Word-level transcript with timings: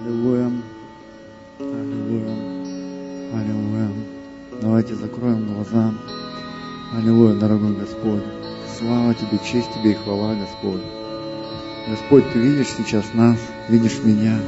Аллилуйя. 0.00 0.52
Аллилуйя. 1.58 2.36
Аллилуйя. 3.34 3.90
Давайте 4.62 4.94
закроем 4.94 5.52
глаза. 5.52 5.92
Аллилуйя, 6.96 7.34
дорогой 7.34 7.74
Господь. 7.74 8.22
Слава 8.78 9.14
Тебе, 9.14 9.38
честь 9.44 9.68
Тебе 9.74 9.92
и 9.92 9.94
хвала, 9.94 10.36
Господь. 10.36 10.82
Господь, 11.88 12.32
Ты 12.32 12.38
видишь 12.38 12.68
сейчас 12.76 13.06
нас, 13.14 13.38
видишь 13.68 13.98
меня, 14.04 14.38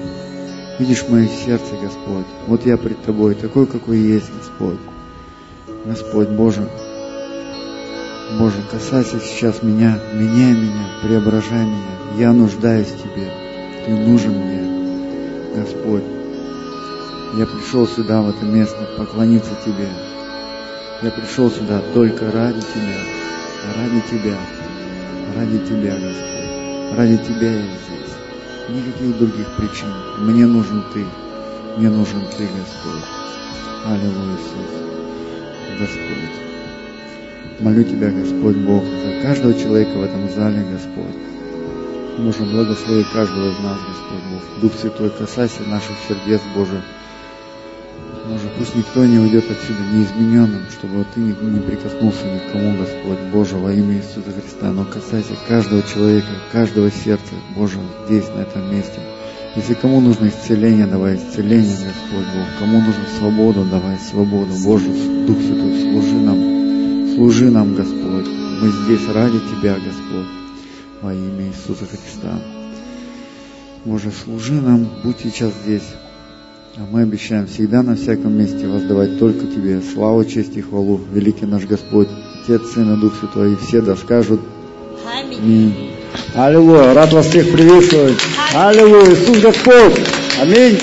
видишь 0.79 1.09
мое 1.09 1.27
сердце, 1.27 1.75
Господь. 1.83 2.27
Вот 2.47 2.65
я 2.65 2.77
пред 2.77 3.03
Тобой, 3.03 3.35
такой, 3.35 3.67
какой 3.67 3.99
есть, 3.99 4.31
Господь. 4.33 4.79
Господь 5.85 6.29
Боже, 6.29 6.69
Боже, 8.39 8.63
касайся 8.71 9.19
сейчас 9.19 9.65
меня, 9.65 9.99
меняй 10.15 10.53
меня, 10.53 10.87
преображай 11.03 11.65
меня. 11.65 12.19
Я 12.19 12.33
нуждаюсь 12.33 12.89
в 12.89 13.03
Тебе. 13.03 13.33
Ты 13.85 13.97
нужен 13.97 14.33
мне, 14.33 14.60
Господь. 15.55 16.05
Я 17.37 17.47
пришел 17.47 17.87
сюда, 17.87 18.23
в 18.23 18.31
это 18.31 18.45
место, 18.45 18.89
поклониться 18.97 19.53
Тебе. 19.65 19.89
Я 21.03 21.11
пришел 21.11 21.51
сюда 21.51 21.83
только 21.95 22.31
ради 22.31 22.61
Тебя, 22.61 23.01
ради 23.77 24.01
Тебя, 24.11 24.39
ради 25.37 25.59
Тебя, 25.59 25.95
Господь. 25.95 26.97
Ради 26.97 27.17
Тебя 27.19 27.53
я 27.53 27.63
здесь. 27.63 28.15
Никаких 28.69 29.19
других 29.19 29.47
причин. 29.57 29.89
Мне 30.19 30.47
нужен 30.47 30.85
Ты. 30.93 31.05
Мне 31.77 31.89
нужен 31.89 32.23
Ты, 32.37 32.45
Господь. 32.45 33.05
Аллилуйя, 33.87 34.37
Иисус. 34.37 34.71
Господь. 35.79 37.61
Молю 37.61 37.85
Тебя, 37.85 38.11
Господь 38.11 38.57
Бог, 38.57 38.83
за 38.85 39.23
каждого 39.23 39.55
человека 39.55 39.99
в 39.99 40.03
этом 40.03 40.29
зале, 40.31 40.65
Господь. 40.71 41.40
Боже, 42.23 42.43
благослови 42.45 43.05
каждого 43.15 43.51
из 43.51 43.59
нас, 43.61 43.79
Господь 43.79 44.23
Бог. 44.31 44.61
Дух 44.61 44.73
Святой, 44.79 45.11
касайся 45.11 45.63
наших 45.63 45.97
сердец, 46.07 46.41
Боже. 46.55 46.83
Боже, 48.29 48.51
пусть 48.59 48.77
никто 48.77 49.05
не 49.07 49.19
уйдет 49.19 49.45
отсюда 49.51 49.81
неизмененным, 49.93 50.63
чтобы 50.71 51.07
Ты 51.15 51.21
не, 51.21 51.61
прикоснулся 51.61 52.27
никому, 52.27 52.77
Господь, 52.77 53.19
Боже, 53.33 53.57
во 53.57 53.73
имя 53.73 53.97
Иисуса 53.97 54.33
Христа. 54.33 54.71
Но 54.71 54.85
касайся 54.85 55.33
каждого 55.49 55.83
человека, 55.83 56.29
каждого 56.53 56.91
сердца, 56.91 57.33
Боже, 57.57 57.79
здесь, 58.07 58.29
на 58.29 58.41
этом 58.41 58.71
месте. 58.71 59.01
Если 59.57 59.75
кому 59.75 60.01
нужно 60.01 60.29
исцеление, 60.29 60.87
давай 60.87 61.17
исцеление, 61.17 61.73
Господь 61.73 62.27
Бог. 62.35 62.47
Кому 62.59 62.81
нужна 62.81 63.07
свобода, 63.19 63.65
давай 63.65 63.99
свободу. 63.99 64.53
Боже, 64.63 64.89
Дух 65.27 65.39
Святой, 65.39 65.81
служи 65.81 66.15
нам, 66.15 67.15
служи 67.15 67.51
нам, 67.51 67.75
Господь. 67.75 68.29
Мы 68.61 68.69
здесь 68.69 69.09
ради 69.09 69.39
Тебя, 69.39 69.75
Господь, 69.75 70.40
во 71.03 71.13
имя 71.13 71.49
Иисуса 71.49 71.87
Христа. 71.87 72.39
Боже, 73.85 74.11
служи 74.25 74.53
нам, 74.53 74.89
будь 75.03 75.21
сейчас 75.21 75.53
здесь. 75.65 75.89
А 76.77 76.81
мы 76.91 77.03
обещаем 77.03 77.47
всегда 77.47 77.83
на 77.83 77.97
всяком 77.97 78.39
месте 78.39 78.67
воздавать 78.69 79.19
только 79.19 79.47
Тебе 79.47 79.81
славу, 79.81 80.25
честь 80.25 80.57
и 80.57 80.61
хвалу, 80.61 81.01
великий 81.13 81.47
наш 81.47 81.65
Господь, 81.65 82.09
Отец, 82.43 82.63
Сын 82.75 82.95
и 82.95 83.01
Дух 83.01 83.15
Святой, 83.19 83.55
и 83.55 83.57
все 83.57 83.81
да 83.81 83.97
скажут 83.97 84.41
Аминь. 85.07 85.91
Аллилуйя, 86.35 86.95
рад 86.95 87.13
вас 87.13 87.27
всех 87.27 87.51
приветствовать. 87.53 88.19
Аллилуйя, 88.55 89.15
Иисус 89.15 89.41
Господь. 89.41 90.01
Аминь. 90.41 90.79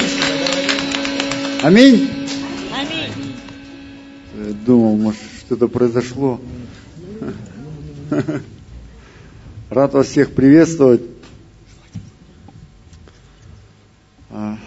Аминь. 1.62 2.10
Аминь. 2.74 3.36
Э, 4.36 4.54
Думал, 4.66 4.98
может, 4.98 5.20
что-то 5.46 5.68
произошло. 5.68 6.40
Рад 9.70 9.94
вас 9.94 10.08
всех 10.08 10.32
приветствовать. 10.32 11.02
А, 14.30 14.58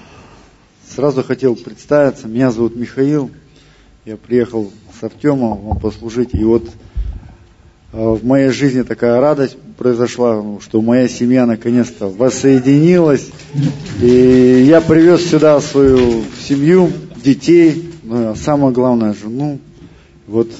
Сразу 0.94 1.22
хотел 1.22 1.56
представиться. 1.56 2.28
Меня 2.28 2.50
зовут 2.50 2.76
Михаил. 2.76 3.30
Я 4.04 4.18
приехал 4.18 4.70
с 4.98 5.02
Артемом 5.02 5.56
вам 5.62 5.80
послужить. 5.80 6.34
И 6.34 6.44
вот 6.44 6.68
а, 7.94 8.12
в 8.12 8.26
моей 8.26 8.50
жизни 8.50 8.82
такая 8.82 9.22
радость 9.22 9.56
произошла, 9.78 10.44
что 10.60 10.82
моя 10.82 11.08
семья 11.08 11.46
наконец-то 11.46 12.08
воссоединилась. 12.08 13.30
И 14.02 14.66
я 14.68 14.82
привез 14.82 15.30
сюда 15.30 15.62
свою 15.62 16.24
семью, 16.46 16.92
детей, 17.16 17.90
ну, 18.02 18.32
а 18.32 18.36
самое 18.36 18.74
главное, 18.74 19.14
жену. 19.14 19.60
Вот 20.26 20.50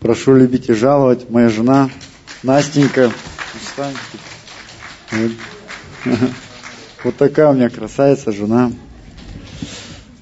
прошу 0.00 0.34
любить 0.34 0.68
и 0.68 0.72
жаловать, 0.72 1.30
моя 1.30 1.48
жена 1.48 1.90
Настенька. 2.42 3.12
Встань. 3.76 3.94
Вот. 7.04 7.16
Такая 7.18 7.50
у 7.50 7.54
меня 7.54 7.68
красавица 7.68 8.32
жена. 8.32 8.72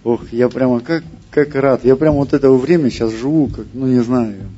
Ох, 0.03 0.33
я 0.33 0.49
прямо 0.49 0.81
как, 0.81 1.05
как 1.31 1.55
рад. 1.55 1.85
Я 1.85 1.97
прямо 1.97 2.17
вот 2.19 2.35
этого 2.35 2.59
времени 2.59 2.91
сейчас 2.91 3.13
живу, 3.13 3.47
как, 3.47 3.65
ну 3.73 3.87
не 3.87 4.01
знаю. 4.03 4.51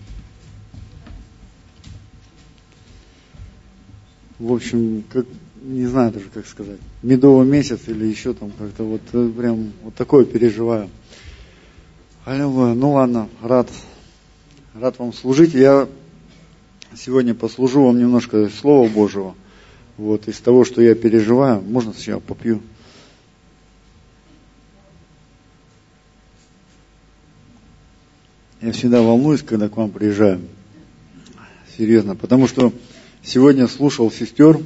В 4.38 4.52
общем, 4.52 5.04
как, 5.12 5.26
не 5.62 5.86
знаю 5.86 6.10
даже, 6.10 6.26
как 6.32 6.46
сказать, 6.46 6.80
медовый 7.02 7.46
месяц 7.46 7.80
или 7.86 8.06
еще 8.06 8.32
там 8.32 8.50
как-то 8.50 8.82
вот 8.82 9.02
э, 9.12 9.30
прям 9.36 9.72
вот 9.82 9.94
такое 9.94 10.24
переживаю. 10.24 10.88
Аллилуйя. 12.24 12.74
Ну 12.74 12.92
ладно, 12.92 13.28
рад, 13.42 13.68
рад 14.74 14.98
вам 14.98 15.12
служить. 15.12 15.54
Я 15.54 15.86
сегодня 16.96 17.34
послужу 17.34 17.84
вам 17.84 17.98
немножко 17.98 18.48
Слова 18.48 18.88
Божьего. 18.88 19.34
Вот 19.96 20.28
из 20.28 20.38
того, 20.40 20.64
что 20.64 20.82
я 20.82 20.94
переживаю. 20.94 21.62
Можно 21.62 21.92
сначала 21.92 22.20
попью? 22.20 22.60
Я 28.60 28.72
всегда 28.72 29.02
волнуюсь, 29.02 29.42
когда 29.42 29.68
к 29.68 29.76
вам 29.76 29.90
приезжаю. 29.90 30.40
Серьезно. 31.76 32.16
Потому 32.16 32.46
что 32.46 32.72
сегодня 33.22 33.68
слушал 33.68 34.10
сестер 34.10 34.58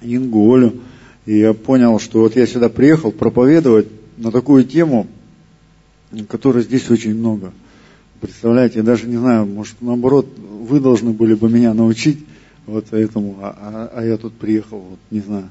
Ингу, 0.00 0.52
Олю, 0.54 0.80
и 1.26 1.38
я 1.38 1.54
понял, 1.54 1.98
что 1.98 2.20
вот 2.20 2.36
я 2.36 2.46
сюда 2.46 2.68
приехал 2.68 3.12
проповедовать 3.12 3.88
на 4.16 4.32
такую 4.32 4.64
тему, 4.64 5.06
которой 6.28 6.62
здесь 6.62 6.90
очень 6.90 7.14
много. 7.14 7.52
Представляете, 8.20 8.78
я 8.78 8.82
даже 8.82 9.06
не 9.06 9.16
знаю, 9.16 9.46
может, 9.46 9.76
наоборот, 9.80 10.26
вы 10.36 10.80
должны 10.80 11.12
были 11.12 11.34
бы 11.34 11.48
меня 11.48 11.72
научить 11.72 12.18
вот 12.66 12.92
этому, 12.92 13.38
а, 13.40 13.56
а, 13.58 13.90
а 13.94 14.04
я 14.04 14.16
тут 14.18 14.34
приехал, 14.34 14.78
вот, 14.78 14.98
не 15.10 15.20
знаю. 15.20 15.48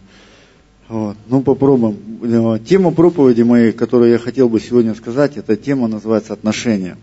Вот. 0.88 1.18
Ну, 1.28 1.42
попробуем. 1.42 2.60
Тема 2.66 2.92
проповеди 2.92 3.44
моей, 3.44 3.72
которую 3.72 4.12
я 4.12 4.18
хотел 4.18 4.50
бы 4.50 4.60
сегодня 4.60 4.96
сказать, 4.96 5.38
эта 5.38 5.56
тема 5.56 5.88
называется 5.88 6.34
отношения. 6.34 6.98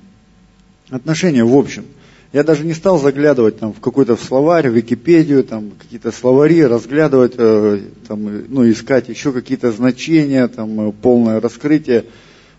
Отношения 0.90 1.44
в 1.44 1.54
общем. 1.54 1.84
Я 2.32 2.42
даже 2.42 2.64
не 2.64 2.74
стал 2.74 2.98
заглядывать 2.98 3.58
там, 3.58 3.72
в 3.72 3.80
какой-то 3.80 4.16
словарь, 4.16 4.68
в 4.68 4.74
Википедию, 4.74 5.44
там, 5.44 5.70
какие-то 5.78 6.10
словари, 6.10 6.64
разглядывать, 6.64 7.34
э, 7.38 7.80
там, 8.08 8.42
ну, 8.48 8.68
искать 8.68 9.08
еще 9.08 9.32
какие-то 9.32 9.70
значения, 9.72 10.46
там, 10.48 10.88
э, 10.88 10.92
полное 10.92 11.40
раскрытие. 11.40 12.04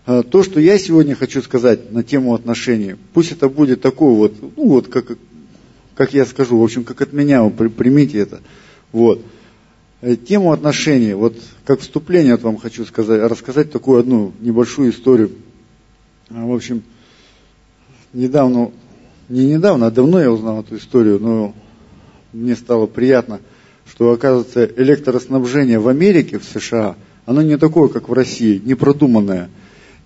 Э, 0.08 0.22
то, 0.22 0.42
что 0.42 0.58
я 0.58 0.78
сегодня 0.78 1.14
хочу 1.14 1.42
сказать 1.42 1.92
на 1.92 2.02
тему 2.02 2.32
отношений, 2.32 2.96
пусть 3.12 3.32
это 3.32 3.50
будет 3.50 3.82
такое 3.82 4.14
вот, 4.14 4.34
ну 4.40 4.68
вот 4.68 4.88
как, 4.88 5.18
как 5.94 6.14
я 6.14 6.24
скажу, 6.24 6.58
в 6.58 6.64
общем, 6.64 6.82
как 6.84 7.02
от 7.02 7.12
меня, 7.12 7.42
вы 7.42 7.68
примите 7.68 8.18
это. 8.18 8.40
Вот. 8.90 9.20
Э, 10.00 10.16
Тему 10.16 10.52
отношений, 10.52 11.12
вот 11.12 11.36
как 11.66 11.80
вступление 11.80 12.36
вот 12.36 12.42
вам 12.42 12.56
хочу 12.56 12.86
сказать, 12.86 13.30
рассказать 13.30 13.70
такую 13.70 14.00
одну 14.00 14.32
небольшую 14.40 14.92
историю. 14.92 15.30
А, 16.30 16.46
В 16.46 16.54
общем, 16.54 16.82
недавно, 18.14 18.70
не 19.28 19.44
недавно, 19.44 19.88
а 19.88 19.90
давно 19.90 20.22
я 20.22 20.32
узнал 20.32 20.62
эту 20.62 20.78
историю, 20.78 21.18
но 21.20 21.54
мне 22.32 22.56
стало 22.56 22.86
приятно, 22.86 23.40
что, 23.84 24.10
оказывается, 24.12 24.64
электроснабжение 24.64 25.78
в 25.78 25.88
Америке, 25.88 26.38
в 26.38 26.44
США, 26.44 26.96
оно 27.26 27.42
не 27.42 27.58
такое, 27.58 27.88
как 27.88 28.08
в 28.08 28.12
России, 28.14 28.58
не 28.64 28.74
продуманное. 28.74 29.50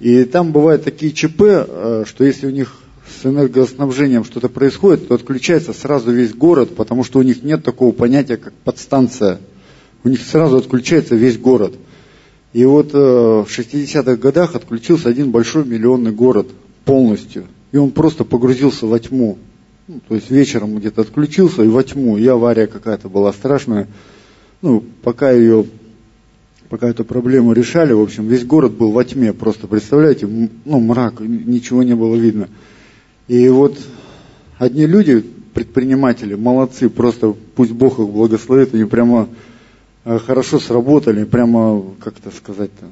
И 0.03 0.25
там 0.25 0.51
бывают 0.51 0.83
такие 0.83 1.13
ЧП, 1.13 1.43
э, 1.43 2.05
что 2.09 2.25
если 2.25 2.49
у 2.49 2.51
них 2.51 2.75
с 3.07 3.25
энергоснабжением 3.25 4.25
что-то 4.25 4.49
происходит, 4.49 5.07
то 5.07 5.15
отключается 5.15 5.73
сразу 5.73 6.11
весь 6.11 6.35
город, 6.35 6.75
потому 6.75 7.05
что 7.05 7.21
у 7.21 7.23
них 7.23 7.45
нет 7.45 7.63
такого 7.63 7.93
понятия, 7.93 8.37
как 8.37 8.53
подстанция. 8.53 9.39
У 10.03 10.09
них 10.09 10.21
сразу 10.21 10.57
отключается 10.57 11.15
весь 11.15 11.39
город. 11.39 11.75
И 12.53 12.65
вот 12.65 12.93
э, 12.93 12.99
в 12.99 13.47
60-х 13.47 14.17
годах 14.17 14.57
отключился 14.57 15.09
один 15.09 15.31
большой 15.31 15.65
миллионный 15.65 16.11
город 16.11 16.49
полностью. 16.85 17.45
И 17.71 17.77
он 17.77 17.93
просто 17.93 18.25
погрузился 18.25 18.87
во 18.87 18.99
тьму. 18.99 19.39
Ну, 19.87 20.01
то 20.09 20.17
есть 20.17 20.33
вечером 20.33 20.77
где-то 20.79 21.03
отключился 21.03 21.63
и 21.63 21.69
во 21.69 21.85
тьму. 21.85 22.19
И 22.19 22.27
авария 22.27 22.67
какая-то 22.67 23.09
была 23.09 23.33
страшная. 23.33 23.87
Ну, 24.63 24.83
пока 25.05 25.31
ее, 25.31 25.65
пока 26.73 26.89
эту 26.89 27.05
проблему 27.05 27.53
решали, 27.53 27.93
в 27.93 28.01
общем, 28.01 28.27
весь 28.29 28.47
город 28.47 28.73
был 28.73 28.93
во 28.93 29.05
тьме. 29.05 29.35
Просто 29.35 29.67
представляете, 29.67 30.27
ну, 30.27 30.81
мрак, 30.81 31.21
ничего 31.21 31.83
не 31.83 31.95
было 31.95 32.17
видно. 32.17 32.49
И 33.29 33.47
вот 33.51 33.77
одни 34.57 34.87
люди, 34.87 35.23
предприниматели, 35.53 36.35
молодцы, 36.35 36.89
просто 36.89 37.37
пусть 37.57 37.73
Бог 37.73 37.99
их 37.99 38.09
благословит, 38.09 38.73
они 38.73 38.87
прямо 38.87 39.29
э, 40.07 40.19
хорошо 40.19 40.59
сработали, 40.59 41.25
прямо, 41.25 41.85
как 42.03 42.15
это 42.19 42.35
сказать-то, 42.35 42.87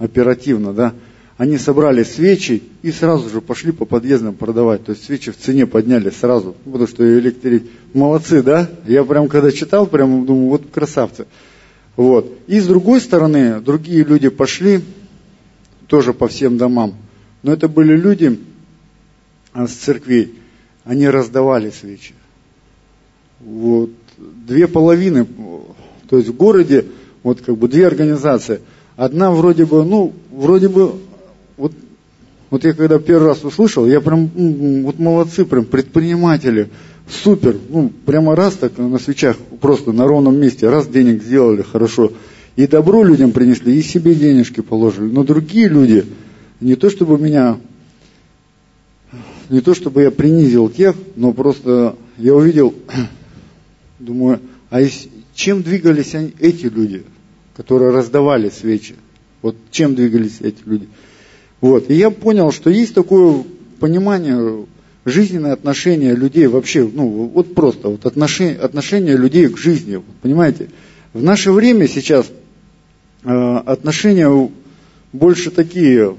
оперативно, 0.00 0.72
да, 0.72 0.92
они 1.36 1.56
собрали 1.56 2.02
свечи 2.02 2.64
и 2.82 2.90
сразу 2.90 3.30
же 3.30 3.40
пошли 3.40 3.70
по 3.70 3.84
подъездам 3.84 4.34
продавать. 4.34 4.86
То 4.86 4.90
есть 4.90 5.04
свечи 5.04 5.30
в 5.30 5.36
цене 5.36 5.68
подняли 5.68 6.10
сразу, 6.10 6.56
потому 6.64 6.88
что 6.88 7.04
электрик 7.04 7.62
молодцы, 7.94 8.42
да? 8.42 8.68
Я 8.88 9.04
прям 9.04 9.28
когда 9.28 9.52
читал, 9.52 9.86
прям 9.86 10.26
думаю, 10.26 10.48
вот 10.48 10.62
красавцы. 10.72 11.26
Вот. 12.00 12.32
И 12.46 12.58
с 12.58 12.66
другой 12.66 12.98
стороны, 13.02 13.60
другие 13.60 14.04
люди 14.04 14.30
пошли 14.30 14.80
тоже 15.86 16.14
по 16.14 16.28
всем 16.28 16.56
домам. 16.56 16.94
Но 17.42 17.52
это 17.52 17.68
были 17.68 17.94
люди 17.94 18.40
а, 19.52 19.66
с 19.66 19.72
церквей. 19.72 20.34
Они 20.84 21.06
раздавали 21.06 21.68
свечи. 21.68 22.14
Вот. 23.40 23.90
Две 24.16 24.66
половины, 24.66 25.26
то 26.08 26.16
есть 26.16 26.30
в 26.30 26.36
городе, 26.36 26.86
вот 27.22 27.42
как 27.42 27.58
бы 27.58 27.68
две 27.68 27.86
организации. 27.86 28.62
Одна 28.96 29.30
вроде 29.30 29.66
бы, 29.66 29.84
ну, 29.84 30.14
вроде 30.30 30.70
бы 30.70 30.94
вот, 31.58 31.74
вот 32.48 32.64
я 32.64 32.72
когда 32.72 32.98
первый 32.98 33.28
раз 33.28 33.44
услышал, 33.44 33.86
я 33.86 34.00
прям, 34.00 34.30
вот 34.84 34.98
молодцы, 34.98 35.44
прям 35.44 35.66
предприниматели, 35.66 36.70
супер, 37.10 37.56
ну, 37.68 37.90
прямо 38.06 38.34
раз 38.34 38.54
так 38.54 38.78
на 38.78 38.98
свечах, 38.98 39.36
просто 39.60 39.92
на 39.92 40.06
ровном 40.06 40.38
месте, 40.38 40.68
раз 40.68 40.86
денег 40.86 41.22
сделали 41.22 41.62
хорошо, 41.62 42.12
и 42.56 42.66
добро 42.66 43.04
людям 43.04 43.32
принесли, 43.32 43.76
и 43.76 43.82
себе 43.82 44.14
денежки 44.14 44.60
положили. 44.60 45.10
Но 45.10 45.24
другие 45.24 45.68
люди, 45.68 46.06
не 46.60 46.76
то 46.76 46.90
чтобы 46.90 47.18
меня, 47.18 47.58
не 49.48 49.60
то 49.60 49.74
чтобы 49.74 50.02
я 50.02 50.10
принизил 50.10 50.68
тех, 50.68 50.94
но 51.16 51.32
просто 51.32 51.96
я 52.16 52.34
увидел, 52.34 52.74
думаю, 53.98 54.40
а 54.70 54.82
чем 55.34 55.62
двигались 55.62 56.14
они, 56.14 56.34
эти 56.38 56.66
люди, 56.66 57.04
которые 57.56 57.92
раздавали 57.92 58.50
свечи? 58.50 58.94
Вот 59.42 59.56
чем 59.70 59.94
двигались 59.94 60.38
эти 60.40 60.58
люди? 60.64 60.88
Вот. 61.60 61.90
И 61.90 61.94
я 61.94 62.10
понял, 62.10 62.52
что 62.52 62.70
есть 62.70 62.94
такое 62.94 63.44
понимание, 63.78 64.66
жизненное 65.04 65.52
отношение 65.52 66.14
людей 66.14 66.46
вообще, 66.46 66.88
ну, 66.92 67.08
вот 67.34 67.54
просто, 67.54 67.88
вот 67.88 68.04
отношение, 68.06 68.56
отношение 68.56 69.16
людей 69.16 69.48
к 69.48 69.56
жизни, 69.56 70.02
понимаете? 70.22 70.68
В 71.12 71.22
наше 71.22 71.52
время 71.52 71.88
сейчас 71.88 72.30
э, 73.24 73.28
отношения 73.28 74.50
больше 75.12 75.50
такие 75.50 76.16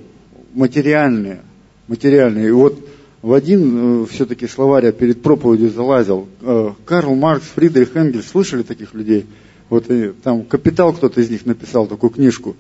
материальные, 0.53 1.41
материальные. 1.87 2.49
И 2.49 2.51
вот 2.51 2.79
в 3.21 3.33
один 3.33 4.03
э, 4.03 4.05
все-таки 4.07 4.47
словарь 4.47 4.85
я 4.85 4.91
перед 4.91 5.21
проповедью 5.21 5.69
залазил. 5.69 6.27
Э, 6.41 6.71
Карл 6.85 7.15
Маркс, 7.15 7.45
Фридрих 7.55 7.95
Энгельс, 7.95 8.27
слышали 8.27 8.63
таких 8.63 8.93
людей? 8.93 9.25
Вот 9.69 9.89
и, 9.89 10.09
там 10.09 10.43
«Капитал» 10.43 10.91
кто-то 10.91 11.21
из 11.21 11.29
них 11.29 11.45
написал, 11.45 11.87
такую 11.87 12.09
книжку. 12.09 12.55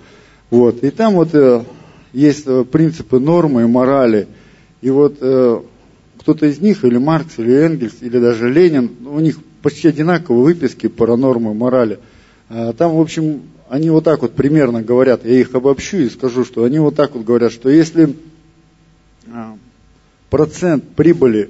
Вот, 0.49 0.83
и 0.83 0.89
там 0.91 1.15
вот 1.15 1.33
э, 1.33 1.63
есть 2.13 2.43
э, 2.45 2.63
принципы 2.63 3.19
нормы 3.19 3.63
и 3.63 3.65
морали. 3.65 4.27
И 4.81 4.89
вот 4.89 5.17
э, 5.19 5.61
кто-то 6.21 6.45
из 6.45 6.59
них, 6.59 6.85
или 6.85 6.97
Маркс, 6.97 7.39
или 7.39 7.51
Энгельс, 7.51 7.95
или 7.99 8.19
даже 8.19 8.47
Ленин, 8.47 8.91
у 9.07 9.19
них 9.19 9.39
почти 9.63 9.87
одинаковые 9.87 10.43
выписки 10.43 10.87
про 10.87 11.17
нормы 11.17 11.51
и 11.51 11.55
морали. 11.55 11.97
А 12.47 12.73
там, 12.73 12.95
в 12.95 13.01
общем, 13.01 13.41
они 13.69 13.89
вот 13.89 14.03
так 14.03 14.21
вот 14.21 14.33
примерно 14.33 14.83
говорят, 14.83 15.25
я 15.25 15.39
их 15.39 15.55
обобщу 15.55 15.97
и 15.97 16.09
скажу, 16.09 16.45
что 16.45 16.63
они 16.63 16.77
вот 16.77 16.95
так 16.95 17.15
вот 17.15 17.25
говорят, 17.25 17.51
что 17.51 17.69
если 17.69 18.15
а, 19.33 19.57
процент 20.29 20.87
прибыли, 20.89 21.49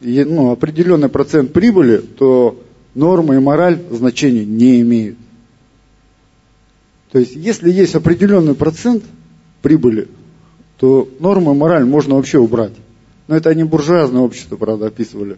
ну, 0.00 0.50
определенный 0.52 1.08
процент 1.08 1.52
прибыли, 1.52 1.96
то 1.96 2.62
норма 2.94 3.34
и 3.34 3.40
мораль 3.40 3.80
значения 3.90 4.44
не 4.44 4.80
имеют. 4.82 5.18
То 7.10 7.18
есть, 7.18 7.34
если 7.34 7.72
есть 7.72 7.96
определенный 7.96 8.54
процент 8.54 9.02
прибыли, 9.62 10.06
то 10.78 11.08
нормы 11.20 11.54
мораль 11.54 11.84
можно 11.84 12.16
вообще 12.16 12.38
убрать. 12.38 12.72
Но 13.26 13.36
это 13.36 13.50
они 13.50 13.64
буржуазное 13.64 14.22
общество, 14.22 14.56
правда, 14.56 14.86
описывали. 14.86 15.36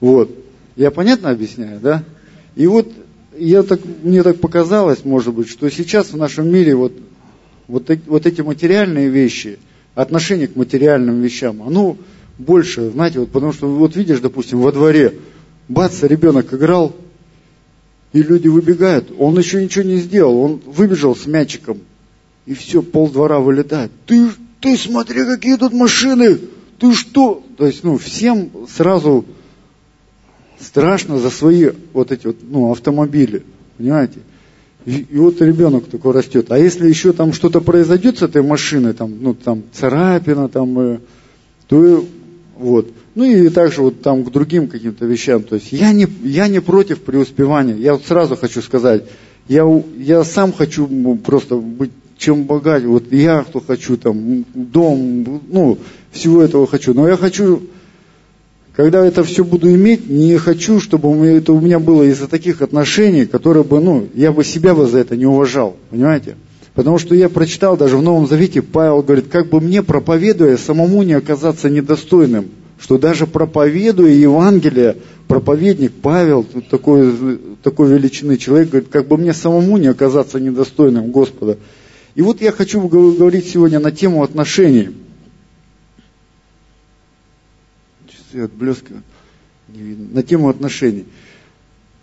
Вот. 0.00 0.30
Я 0.76 0.90
понятно 0.90 1.30
объясняю, 1.30 1.80
да? 1.80 2.04
И 2.54 2.66
вот 2.66 2.92
я 3.36 3.62
так, 3.62 3.80
мне 4.02 4.22
так 4.22 4.40
показалось, 4.40 5.04
может 5.04 5.34
быть, 5.34 5.48
что 5.48 5.70
сейчас 5.70 6.12
в 6.12 6.16
нашем 6.16 6.50
мире 6.50 6.74
вот, 6.74 6.92
вот, 7.68 7.90
вот 8.06 8.26
эти 8.26 8.40
материальные 8.40 9.08
вещи, 9.08 9.58
отношение 9.94 10.48
к 10.48 10.56
материальным 10.56 11.20
вещам, 11.20 11.62
оно 11.62 11.96
больше, 12.38 12.90
знаете, 12.90 13.20
вот 13.20 13.30
потому 13.30 13.52
что 13.52 13.68
вот 13.68 13.96
видишь, 13.96 14.20
допустим, 14.20 14.60
во 14.60 14.72
дворе, 14.72 15.14
бац, 15.68 16.02
ребенок 16.02 16.52
играл, 16.52 16.94
и 18.12 18.22
люди 18.22 18.48
выбегают. 18.48 19.12
Он 19.18 19.38
еще 19.38 19.62
ничего 19.62 19.84
не 19.84 19.96
сделал. 19.96 20.38
Он 20.38 20.60
выбежал 20.66 21.16
с 21.16 21.26
мячиком. 21.26 21.80
И 22.46 22.54
все, 22.54 22.82
пол 22.82 23.08
двора 23.08 23.38
вылетает. 23.38 23.90
Ты, 24.06 24.28
ты 24.60 24.76
смотри, 24.76 25.24
какие 25.24 25.56
тут 25.56 25.72
машины. 25.72 26.38
Ты 26.78 26.94
что? 26.94 27.44
То 27.56 27.66
есть, 27.66 27.84
ну, 27.84 27.98
всем 27.98 28.50
сразу 28.68 29.24
страшно 30.58 31.18
за 31.18 31.30
свои 31.30 31.70
вот 31.92 32.10
эти 32.10 32.26
вот, 32.26 32.36
ну, 32.42 32.72
автомобили. 32.72 33.44
Понимаете? 33.78 34.18
И, 34.84 35.06
и 35.10 35.16
вот 35.18 35.40
ребенок 35.40 35.86
такой 35.86 36.12
растет. 36.12 36.50
А 36.50 36.58
если 36.58 36.88
еще 36.88 37.12
там 37.12 37.32
что-то 37.32 37.60
произойдет 37.60 38.18
с 38.18 38.22
этой 38.22 38.42
машиной, 38.42 38.94
там, 38.94 39.12
ну, 39.20 39.34
там, 39.34 39.62
царапина, 39.72 40.48
там, 40.48 40.78
э, 40.78 40.98
то 41.68 42.04
вот. 42.56 42.90
Ну 43.14 43.24
и 43.24 43.48
также 43.48 43.82
вот 43.82 44.02
там 44.02 44.24
к 44.24 44.30
другим 44.30 44.68
каким-то 44.68 45.04
вещам. 45.04 45.42
То 45.42 45.56
есть 45.56 45.72
я 45.72 45.92
не, 45.92 46.06
я 46.22 46.48
не 46.48 46.60
против 46.60 47.02
преуспевания. 47.02 47.76
Я 47.76 47.94
вот 47.94 48.04
сразу 48.06 48.36
хочу 48.36 48.62
сказать, 48.62 49.04
я, 49.48 49.64
я 49.98 50.24
сам 50.24 50.52
хочу 50.52 51.16
просто 51.16 51.56
быть 51.56 51.90
чем 52.22 52.44
богат. 52.44 52.84
Вот 52.84 53.12
я 53.12 53.42
кто 53.42 53.60
хочу, 53.60 53.96
там, 53.96 54.44
дом, 54.54 55.42
ну, 55.48 55.78
всего 56.12 56.42
этого 56.42 56.66
хочу. 56.66 56.94
Но 56.94 57.08
я 57.08 57.16
хочу, 57.16 57.62
когда 58.74 59.04
это 59.04 59.24
все 59.24 59.44
буду 59.44 59.68
иметь, 59.74 60.08
не 60.08 60.36
хочу, 60.38 60.80
чтобы 60.80 61.26
это 61.26 61.52
у 61.52 61.60
меня 61.60 61.80
было 61.80 62.04
из-за 62.04 62.28
таких 62.28 62.62
отношений, 62.62 63.26
которые 63.26 63.64
бы, 63.64 63.80
ну, 63.80 64.08
я 64.14 64.32
бы 64.32 64.44
себя 64.44 64.74
бы 64.74 64.86
за 64.86 64.98
это 64.98 65.16
не 65.16 65.26
уважал. 65.26 65.76
Понимаете? 65.90 66.36
Потому 66.74 66.98
что 66.98 67.14
я 67.14 67.28
прочитал 67.28 67.76
даже 67.76 67.96
в 67.96 68.02
Новом 68.02 68.26
Завете, 68.26 68.62
Павел 68.62 69.02
говорит, 69.02 69.26
как 69.28 69.50
бы 69.50 69.60
мне 69.60 69.82
проповедуя, 69.82 70.56
самому 70.56 71.02
не 71.02 71.14
оказаться 71.14 71.68
недостойным 71.68 72.46
что 72.82 72.98
даже 72.98 73.28
проповедуя 73.28 74.10
Евангелие, 74.10 74.96
проповедник 75.28 75.92
Павел, 75.92 76.44
такой, 76.68 77.38
такой 77.62 77.90
величины 77.90 78.36
человек, 78.36 78.70
говорит, 78.70 78.88
как 78.90 79.06
бы 79.06 79.16
мне 79.16 79.32
самому 79.32 79.76
не 79.76 79.86
оказаться 79.86 80.40
недостойным 80.40 81.12
Господа. 81.12 81.58
И 82.14 82.22
вот 82.22 82.40
я 82.40 82.52
хочу 82.52 82.86
говорить 82.86 83.48
сегодня 83.48 83.80
на 83.80 83.90
тему 83.90 84.22
отношений. 84.22 84.90
Часы 88.08 88.42
отблескивают, 88.42 89.04
не 89.68 89.80
видно. 89.80 90.14
На 90.14 90.22
тему 90.22 90.48
отношений. 90.48 91.06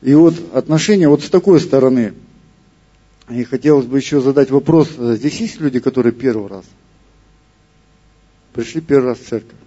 И 0.01 0.13
вот 0.13 0.35
отношения 0.53 1.07
вот 1.09 1.23
с 1.23 1.29
такой 1.29 1.59
стороны. 1.59 2.13
И 3.29 3.43
хотелось 3.43 3.85
бы 3.85 3.97
еще 3.97 4.21
задать 4.21 4.49
вопрос. 4.49 4.89
Здесь 4.97 5.39
есть 5.39 5.59
люди, 5.59 5.79
которые 5.79 6.13
первый 6.13 6.47
раз 6.47 6.65
пришли 8.59 8.81
первый 8.81 9.07
раз 9.07 9.19
в 9.19 9.27
церковь? 9.27 9.57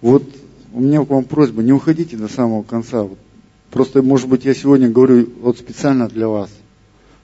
Вот 0.00 0.24
у 0.72 0.80
меня 0.80 1.04
к 1.04 1.10
вам 1.10 1.24
просьба, 1.24 1.62
не 1.62 1.72
уходите 1.72 2.16
до 2.16 2.28
самого 2.28 2.62
конца. 2.62 3.06
Просто, 3.70 4.02
может 4.02 4.28
быть, 4.28 4.44
я 4.44 4.54
сегодня 4.54 4.88
говорю 4.88 5.28
вот 5.40 5.58
специально 5.58 6.08
для 6.08 6.28
вас. 6.28 6.50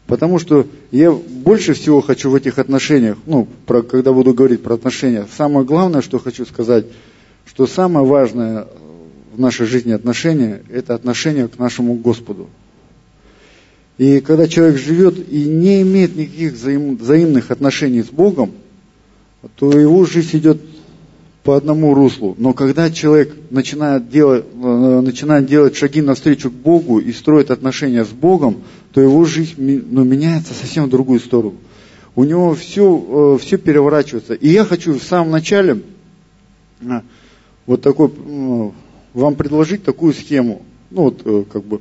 Потому 0.07 0.39
что 0.39 0.67
я 0.91 1.11
больше 1.13 1.73
всего 1.73 2.01
хочу 2.03 2.29
в 2.31 2.35
этих 2.35 2.59
отношениях, 2.59 3.17
ну, 3.27 3.49
про, 3.67 3.83
когда 3.83 4.13
буду 4.13 4.35
говорить 4.35 4.63
про 4.63 4.75
отношения, 4.75 5.27
самое 5.37 5.65
главное, 5.65 6.03
что 6.03 6.19
хочу 6.19 6.45
сказать, 6.45 6.87
что 7.47 7.67
самое 7.67 8.07
важное 8.07 8.67
в 9.33 9.41
нашей 9.41 9.67
жизни 9.67 9.93
отношения, 9.93 10.63
это 10.71 10.95
отношение 10.95 11.49
к 11.49 11.59
нашему 11.59 11.95
Господу. 11.95 12.49
И 13.97 14.21
когда 14.21 14.47
человек 14.47 14.77
живет 14.77 15.17
и 15.31 15.45
не 15.45 15.83
имеет 15.83 16.17
никаких 16.17 16.53
взаим, 16.53 16.97
взаимных 16.97 17.51
отношений 17.51 18.03
с 18.03 18.09
Богом, 18.09 18.53
то 19.57 19.71
его 19.79 20.05
жизнь 20.05 20.37
идет 20.39 20.61
по 21.45 21.57
одному 21.59 21.95
руслу. 21.95 22.35
Но 22.39 22.55
когда 22.55 22.91
человек 22.91 23.37
начинает 23.51 24.09
делать, 24.09 24.47
э, 24.55 25.01
начинает 25.01 25.47
делать 25.47 25.77
шаги 25.77 26.01
навстречу 26.01 26.51
к 26.51 26.55
Богу 26.55 26.99
и 26.99 27.13
строит 27.13 27.51
отношения 27.51 28.05
с 28.05 28.09
Богом, 28.09 28.63
то 28.93 29.01
его 29.03 29.25
жизнь 29.27 29.55
ну, 29.59 30.05
меняется 30.05 30.55
совсем 30.55 30.87
в 30.87 30.91
другую 30.91 31.21
сторону. 31.21 31.57
У 32.17 32.25
него 32.25 32.55
все, 32.55 33.37
э, 33.37 33.39
все 33.43 33.59
переворачивается. 33.59 34.33
И 34.33 34.49
я 34.49 34.65
хочу 34.65 34.99
в 34.99 35.03
самом 35.03 35.33
начале 35.33 35.83
э, 36.81 37.01
вот 37.67 37.83
такой, 37.83 38.11
вам 39.13 39.35
предложить 39.35 39.85
такую 39.85 40.15
схему. 40.15 40.63
Ну 40.91 41.03
вот 41.03 41.47
как 41.53 41.63
бы 41.65 41.81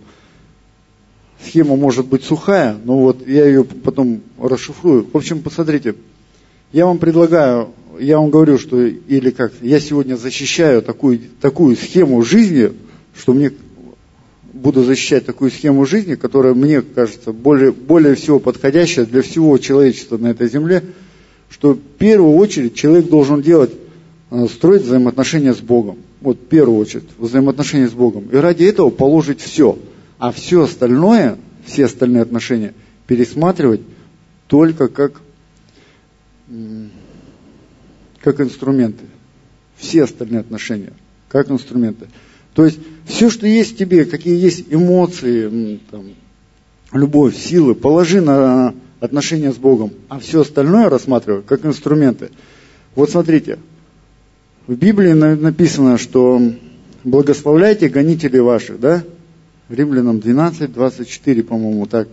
схема 1.42 1.78
может 1.78 2.08
быть 2.08 2.24
сухая, 2.24 2.78
но 2.84 2.98
вот 2.98 3.26
я 3.26 3.46
ее 3.46 3.64
потом 3.64 4.22
расшифрую. 4.38 5.08
В 5.12 5.16
общем, 5.16 5.42
посмотрите, 5.42 5.96
я 6.74 6.86
вам 6.86 6.98
предлагаю 6.98 7.70
я 8.00 8.18
вам 8.18 8.30
говорю, 8.30 8.58
что 8.58 8.82
или 8.82 9.30
как, 9.30 9.54
я 9.62 9.80
сегодня 9.80 10.16
защищаю 10.16 10.82
такую, 10.82 11.20
такую 11.42 11.76
схему 11.76 12.24
жизни, 12.24 12.72
что 13.16 13.34
мне 13.34 13.52
буду 14.52 14.84
защищать 14.84 15.26
такую 15.26 15.52
схему 15.52 15.86
жизни, 15.86 16.16
которая 16.16 16.54
мне 16.54 16.82
кажется 16.82 17.34
более, 17.34 17.72
более 17.72 18.16
всего 18.16 18.40
подходящая 18.40 19.06
для 19.06 19.22
всего 19.22 19.58
человечества 19.58 20.18
на 20.18 20.28
этой 20.28 20.50
земле, 20.50 20.84
что 21.50 21.74
в 21.74 21.80
первую 21.80 22.36
очередь 22.36 22.76
человек 22.76 23.10
должен 23.10 23.42
делать, 23.42 23.72
э, 24.32 24.48
строить 24.48 24.84
взаимоотношения 24.84 25.54
с 25.54 25.60
Богом. 25.60 25.98
Вот 26.22 26.38
в 26.38 26.46
первую 26.46 26.80
очередь 26.80 27.04
взаимоотношения 27.18 27.88
с 27.88 27.94
Богом. 27.94 28.30
И 28.32 28.36
ради 28.38 28.64
этого 28.64 28.90
положить 28.90 29.42
все. 29.42 29.78
А 30.18 30.32
все 30.32 30.64
остальное, 30.64 31.38
все 31.66 31.86
остальные 31.86 32.22
отношения 32.22 32.74
пересматривать 33.08 33.82
только 34.48 34.88
как, 34.88 35.22
как 38.22 38.40
инструменты. 38.42 39.06
Все 39.78 40.04
остальные 40.04 40.42
отношения 40.42 40.94
как 41.28 41.50
инструменты. 41.50 42.08
То 42.54 42.64
есть 42.64 42.80
все, 43.06 43.32
что 43.32 43.48
есть 43.48 43.74
в 43.74 43.78
тебе, 43.78 44.06
какие 44.06 44.40
есть 44.40 44.66
эмоции, 44.70 45.80
там, 45.90 46.06
любовь, 46.94 47.36
силы, 47.36 47.74
положи 47.74 48.22
на 48.22 48.76
отношения 49.00 49.52
с 49.52 49.56
Богом, 49.56 49.92
а 50.10 50.20
все 50.20 50.42
остальное 50.42 50.90
рассматривай 50.90 51.42
как 51.42 51.66
инструменты. 51.66 52.30
Вот 52.96 53.10
смотрите, 53.10 53.58
в 54.68 54.76
Библии 54.76 55.14
написано, 55.14 55.98
что 55.98 56.40
благословляйте 57.04 57.90
гонителей 57.90 58.40
ваших, 58.40 58.80
да? 58.80 59.04
Римлянам 59.70 60.20
12, 60.20 60.72
24, 60.72 61.44
по-моему, 61.44 61.88
так. 61.88 62.08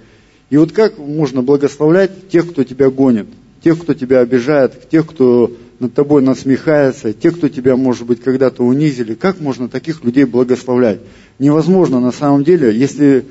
И 0.49 0.56
вот 0.56 0.73
как 0.73 0.99
можно 0.99 1.42
благословлять 1.42 2.30
тех, 2.30 2.50
кто 2.50 2.64
тебя 2.64 2.90
гонит, 2.90 3.26
тех, 3.62 3.79
кто 3.79 3.95
тебя 3.95 4.21
обижает, 4.21 4.88
тех, 4.88 5.07
кто 5.07 5.52
над 5.79 5.95
тобой 5.95 6.23
насмехается, 6.23 7.12
те, 7.12 7.31
кто 7.31 7.49
тебя, 7.49 7.76
может 7.76 8.07
быть, 8.07 8.23
когда-то 8.23 8.62
унизили, 8.62 9.14
как 9.14 9.40
можно 9.40 9.69
таких 9.69 10.05
людей 10.05 10.25
благословлять? 10.25 11.00
Невозможно 11.38 12.00
на 12.00 12.12
самом 12.12 12.45
деле, 12.45 12.76
если 12.76 13.25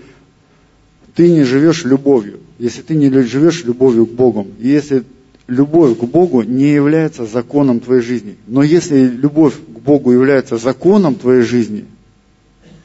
ты 1.16 1.32
не 1.32 1.44
живешь 1.44 1.86
любовью, 1.86 2.40
если 2.58 2.82
ты 2.82 2.96
не 2.96 3.12
живешь 3.22 3.64
любовью 3.64 4.06
к 4.06 4.12
Богу, 4.12 4.48
и 4.60 4.68
если 4.68 5.04
любовь 5.48 5.98
к 5.98 6.04
Богу 6.04 6.42
не 6.42 6.72
является 6.74 7.26
законом 7.26 7.80
твоей 7.80 8.02
жизни. 8.02 8.36
Но 8.48 8.64
если 8.64 9.08
любовь 9.08 9.56
к 9.56 9.80
Богу 9.80 10.12
является 10.12 10.58
законом 10.58 11.16
твоей 11.16 11.42
жизни, 11.42 11.86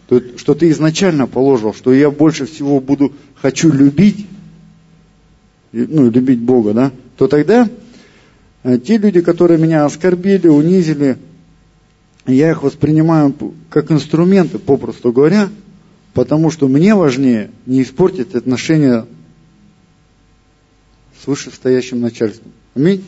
то 0.09 0.21
что 0.37 0.55
ты 0.55 0.71
изначально 0.71 1.27
положил, 1.27 1.73
что 1.73 1.93
я 1.93 2.11
больше 2.11 2.47
всего 2.47 2.81
буду, 2.81 3.13
хочу 3.37 3.73
любить, 3.73 4.27
ну, 5.73 6.11
любить 6.11 6.41
Бога, 6.41 6.73
да, 6.73 6.93
то 7.17 7.29
тогда 7.29 7.69
Э, 8.65 8.79
те 8.79 8.97
люди, 8.97 9.21
которые 9.21 9.61
меня 9.61 9.85
оскорбили, 9.85 10.49
унизили, 10.49 11.19
я 12.27 12.51
их 12.51 12.63
воспринимаю 12.63 13.35
как 13.69 13.93
инструменты, 13.93 14.59
попросту 14.59 15.13
говоря, 15.13 15.51
потому 16.15 16.51
что 16.51 16.67
мне 16.67 16.95
важнее 16.95 17.51
не 17.67 17.83
испортить 17.83 18.35
отношения 18.35 19.07
с 21.21 21.27
вышестоящим 21.27 22.01
начальством. 22.01 22.53
Аминь? 22.75 23.05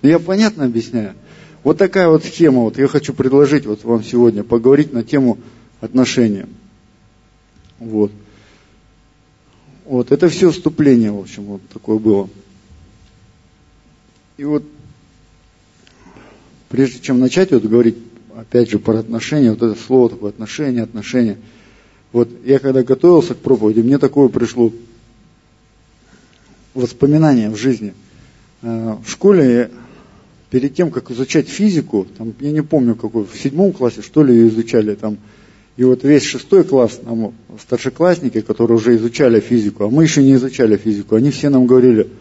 Я 0.00 0.18
понятно 0.18 0.64
объясняю? 0.64 1.14
Вот 1.62 1.76
такая 1.76 2.08
вот 2.08 2.24
схема, 2.24 2.62
вот 2.62 2.78
я 2.78 2.88
хочу 2.88 3.12
предложить 3.12 3.66
вот 3.66 3.84
вам 3.84 4.02
сегодня 4.02 4.42
поговорить 4.42 4.92
на 4.94 5.04
тему 5.04 5.38
отношения. 5.80 6.48
Вот. 7.78 8.10
Вот, 9.84 10.10
это 10.10 10.30
все 10.30 10.50
вступление, 10.50 11.12
в 11.12 11.18
общем, 11.18 11.44
вот 11.44 11.60
такое 11.68 11.98
было. 11.98 12.30
И 14.42 14.44
вот 14.44 14.64
прежде 16.68 16.98
чем 16.98 17.20
начать 17.20 17.52
вот 17.52 17.62
говорить, 17.62 17.96
опять 18.36 18.68
же, 18.68 18.80
про 18.80 18.98
отношения, 18.98 19.50
вот 19.50 19.62
это 19.62 19.80
слово 19.80 20.10
такое, 20.10 20.30
отношения, 20.30 20.82
отношения. 20.82 21.38
Вот 22.10 22.28
я 22.44 22.58
когда 22.58 22.82
готовился 22.82 23.36
к 23.36 23.38
проповеди, 23.38 23.82
мне 23.82 23.98
такое 23.98 24.28
пришло 24.30 24.72
воспоминание 26.74 27.50
в 27.50 27.56
жизни. 27.56 27.94
Э, 28.62 28.96
в 29.04 29.08
школе 29.08 29.70
перед 30.50 30.74
тем, 30.74 30.90
как 30.90 31.12
изучать 31.12 31.46
физику, 31.46 32.08
там, 32.18 32.34
я 32.40 32.50
не 32.50 32.64
помню 32.64 32.96
какой, 32.96 33.24
в 33.24 33.40
седьмом 33.40 33.72
классе, 33.72 34.02
что 34.02 34.24
ли, 34.24 34.48
изучали 34.48 34.96
там, 34.96 35.18
и 35.76 35.84
вот 35.84 36.02
весь 36.02 36.24
шестой 36.24 36.64
класс, 36.64 36.98
нам 37.04 37.32
старшеклассники, 37.60 38.40
которые 38.40 38.76
уже 38.76 38.96
изучали 38.96 39.38
физику, 39.38 39.84
а 39.84 39.88
мы 39.88 40.02
еще 40.02 40.20
не 40.20 40.34
изучали 40.34 40.76
физику, 40.76 41.14
они 41.14 41.30
все 41.30 41.48
нам 41.48 41.66
говорили– 41.66 42.08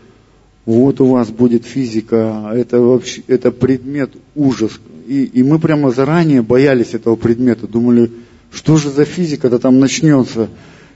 вот 0.66 1.02
у 1.02 1.06
вас 1.08 1.30
будет 1.30 1.66
физика, 1.66 2.52
это 2.54 2.80
вообще, 2.80 3.24
это 3.28 3.52
предмет 3.52 4.12
ужас. 4.36 4.80
И, 5.08 5.24
и 5.24 5.44
мы 5.44 5.60
прямо 5.60 5.92
заранее 5.92 6.42
боялись 6.42 6.94
этого 6.94 7.16
предмета, 7.16 7.68
думали, 7.68 8.12
что 8.52 8.78
же 8.78 8.92
за 8.92 9.06
физика-то 9.06 9.58
там 9.58 9.80
начнется. 9.80 10.50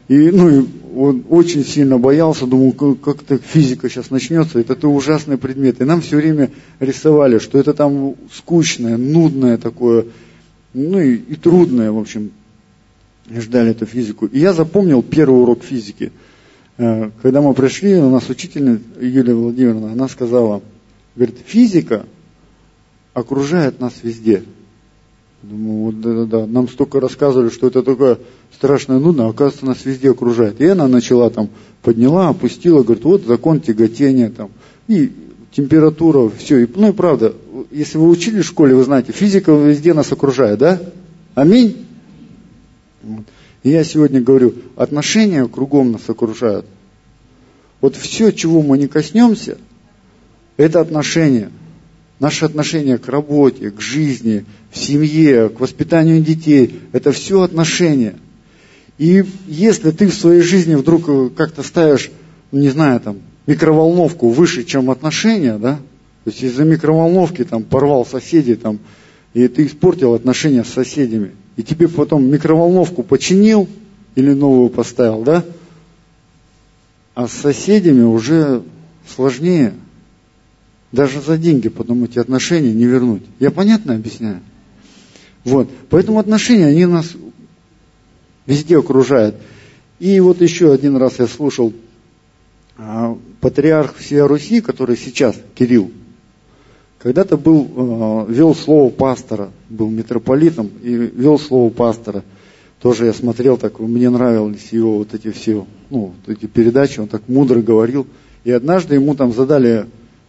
И, 0.07 0.29
ну, 0.29 0.49
и 0.49 0.65
он 0.95 1.25
очень 1.29 1.65
сильно 1.65 1.97
боялся, 1.97 2.45
думал, 2.45 2.73
как 2.73 3.23
то 3.23 3.37
физика 3.37 3.89
сейчас 3.89 4.11
начнется, 4.11 4.59
это, 4.59 4.73
это 4.73 4.87
ужасный 4.87 5.37
предмет. 5.37 5.81
И 5.81 5.85
нам 5.85 6.01
все 6.01 6.17
время 6.17 6.51
рисовали, 6.79 7.39
что 7.39 7.57
это 7.57 7.73
там 7.73 8.15
скучное, 8.31 8.97
нудное 8.97 9.57
такое, 9.57 10.05
ну 10.73 10.99
и, 10.99 11.15
и 11.15 11.35
трудное, 11.35 11.91
в 11.91 11.97
общем. 11.97 12.31
Ждали 13.27 13.71
эту 13.71 13.87
физику. 13.87 14.27
И 14.27 14.37
я 14.37 14.53
запомнил 14.53 15.01
первый 15.01 15.41
урок 15.41 15.63
физики– 15.63 16.11
когда 16.77 17.41
мы 17.41 17.53
пришли, 17.53 17.95
у 17.95 18.09
нас 18.09 18.29
учительница 18.29 18.83
Юлия 18.99 19.33
Владимировна, 19.33 19.93
она 19.93 20.07
сказала, 20.07 20.61
говорит, 21.15 21.37
физика 21.45 22.05
окружает 23.13 23.79
нас 23.79 23.93
везде. 24.03 24.43
Думаю, 25.41 25.85
вот 25.85 26.01
да-да-да, 26.01 26.47
нам 26.47 26.67
столько 26.67 26.99
рассказывали, 26.99 27.49
что 27.49 27.67
это 27.67 27.83
такое 27.83 28.17
страшное 28.53 28.99
нудно, 28.99 29.27
а 29.27 29.29
оказывается, 29.29 29.65
нас 29.65 29.85
везде 29.85 30.11
окружает. 30.11 30.59
И 30.59 30.65
она 30.65 30.87
начала 30.87 31.29
там, 31.29 31.49
подняла, 31.81 32.29
опустила, 32.29 32.83
говорит, 32.83 33.03
вот 33.05 33.25
закон 33.25 33.61
тяготения 33.61 34.29
там, 34.29 34.49
и 34.87 35.11
температура, 35.51 36.29
все. 36.35 36.63
И, 36.63 36.67
ну 36.75 36.89
и 36.89 36.93
правда, 36.93 37.35
если 37.71 37.97
вы 37.97 38.09
учили 38.09 38.41
в 38.41 38.45
школе, 38.45 38.75
вы 38.75 38.83
знаете, 38.83 39.11
физика 39.11 39.51
везде 39.51 39.93
нас 39.93 40.11
окружает, 40.11 40.59
да? 40.59 40.81
Аминь? 41.35 41.85
Вот. 43.03 43.25
И 43.65 43.71
я 43.71 43.83
сегодня 43.83 44.21
говорю, 44.21 44.53
отношения 44.75 45.47
кругом 45.47 45.93
нас 45.93 46.07
окружают. 46.07 46.67
Вот 47.81 47.95
все, 47.95 48.31
чего 48.31 48.61
мы 48.61 48.77
не 48.77 48.87
коснемся, 48.87 49.57
это 50.55 50.81
отношения. 50.81 51.49
Наши 52.19 52.45
отношения 52.45 52.99
к 52.99 53.07
работе, 53.07 53.71
к 53.71 53.81
жизни, 53.81 54.45
в 54.69 54.77
семье, 54.77 55.49
к 55.49 55.59
воспитанию 55.59 56.21
детей, 56.21 56.79
это 56.91 57.11
все 57.11 57.41
отношения. 57.41 58.13
И 58.99 59.25
если 59.47 59.89
ты 59.89 60.09
в 60.09 60.13
своей 60.13 60.41
жизни 60.41 60.75
вдруг 60.75 61.33
как-то 61.33 61.63
ставишь, 61.63 62.11
ну, 62.51 62.59
не 62.59 62.69
знаю, 62.69 62.99
там, 62.99 63.17
микроволновку 63.47 64.29
выше, 64.29 64.63
чем 64.63 64.91
отношения, 64.91 65.57
да, 65.57 65.77
то 66.23 66.29
есть 66.29 66.43
из-за 66.43 66.65
микроволновки 66.65 67.43
там 67.43 67.63
порвал 67.63 68.05
соседей, 68.05 68.57
там, 68.57 68.77
и 69.33 69.47
ты 69.47 69.65
испортил 69.65 70.13
отношения 70.13 70.63
с 70.63 70.69
соседями– 70.69 71.31
и 71.57 71.63
тебе 71.63 71.87
потом 71.87 72.25
микроволновку 72.25 73.03
починил 73.03 73.67
или 74.15 74.33
новую 74.33 74.69
поставил, 74.69 75.23
да? 75.23 75.43
А 77.13 77.27
с 77.27 77.33
соседями 77.33 78.03
уже 78.03 78.63
сложнее. 79.07 79.73
Даже 80.91 81.21
за 81.21 81.37
деньги 81.37 81.69
потом 81.69 82.03
эти 82.03 82.19
отношения 82.19 82.73
не 82.73 82.85
вернуть. 82.85 83.23
Я 83.39 83.51
понятно 83.51 83.95
объясняю? 83.95 84.41
Вот. 85.43 85.69
Поэтому 85.89 86.19
отношения, 86.19 86.67
они 86.67 86.85
нас 86.85 87.13
везде 88.45 88.77
окружают. 88.77 89.35
И 89.99 90.19
вот 90.19 90.41
еще 90.41 90.73
один 90.73 90.97
раз 90.97 91.19
я 91.19 91.27
слушал 91.27 91.73
а, 92.77 93.17
патриарх 93.39 93.95
всей 93.95 94.21
Руси, 94.21 94.61
который 94.61 94.97
сейчас, 94.97 95.35
Кирилл, 95.55 95.91
когда-то 97.05 97.37
был, 97.37 97.69
э, 97.75 98.33
вел 98.33 98.55
слово 98.55 98.89
пастора, 98.89 99.51
был 99.69 99.91
митрополитом 99.91 100.71
и 100.81 100.89
вел 100.95 101.37
слово 101.37 101.69
пастора. 101.69 102.23
Тоже 102.81 103.05
я 103.05 103.13
смотрел, 103.13 103.57
так 103.57 103.79
мне 103.79 104.09
нравились 104.09 104.69
его 104.71 104.97
вот 104.97 105.13
эти 105.13 105.29
все, 105.29 105.67
ну, 105.91 106.13
вот 106.25 106.35
эти 106.35 106.47
передачи, 106.47 106.99
он 106.99 107.07
так 107.07 107.21
мудро 107.27 107.61
говорил. 107.61 108.07
И 108.43 108.49
однажды 108.49 108.95
ему 108.95 109.13
там 109.13 109.33
задали 109.33 109.85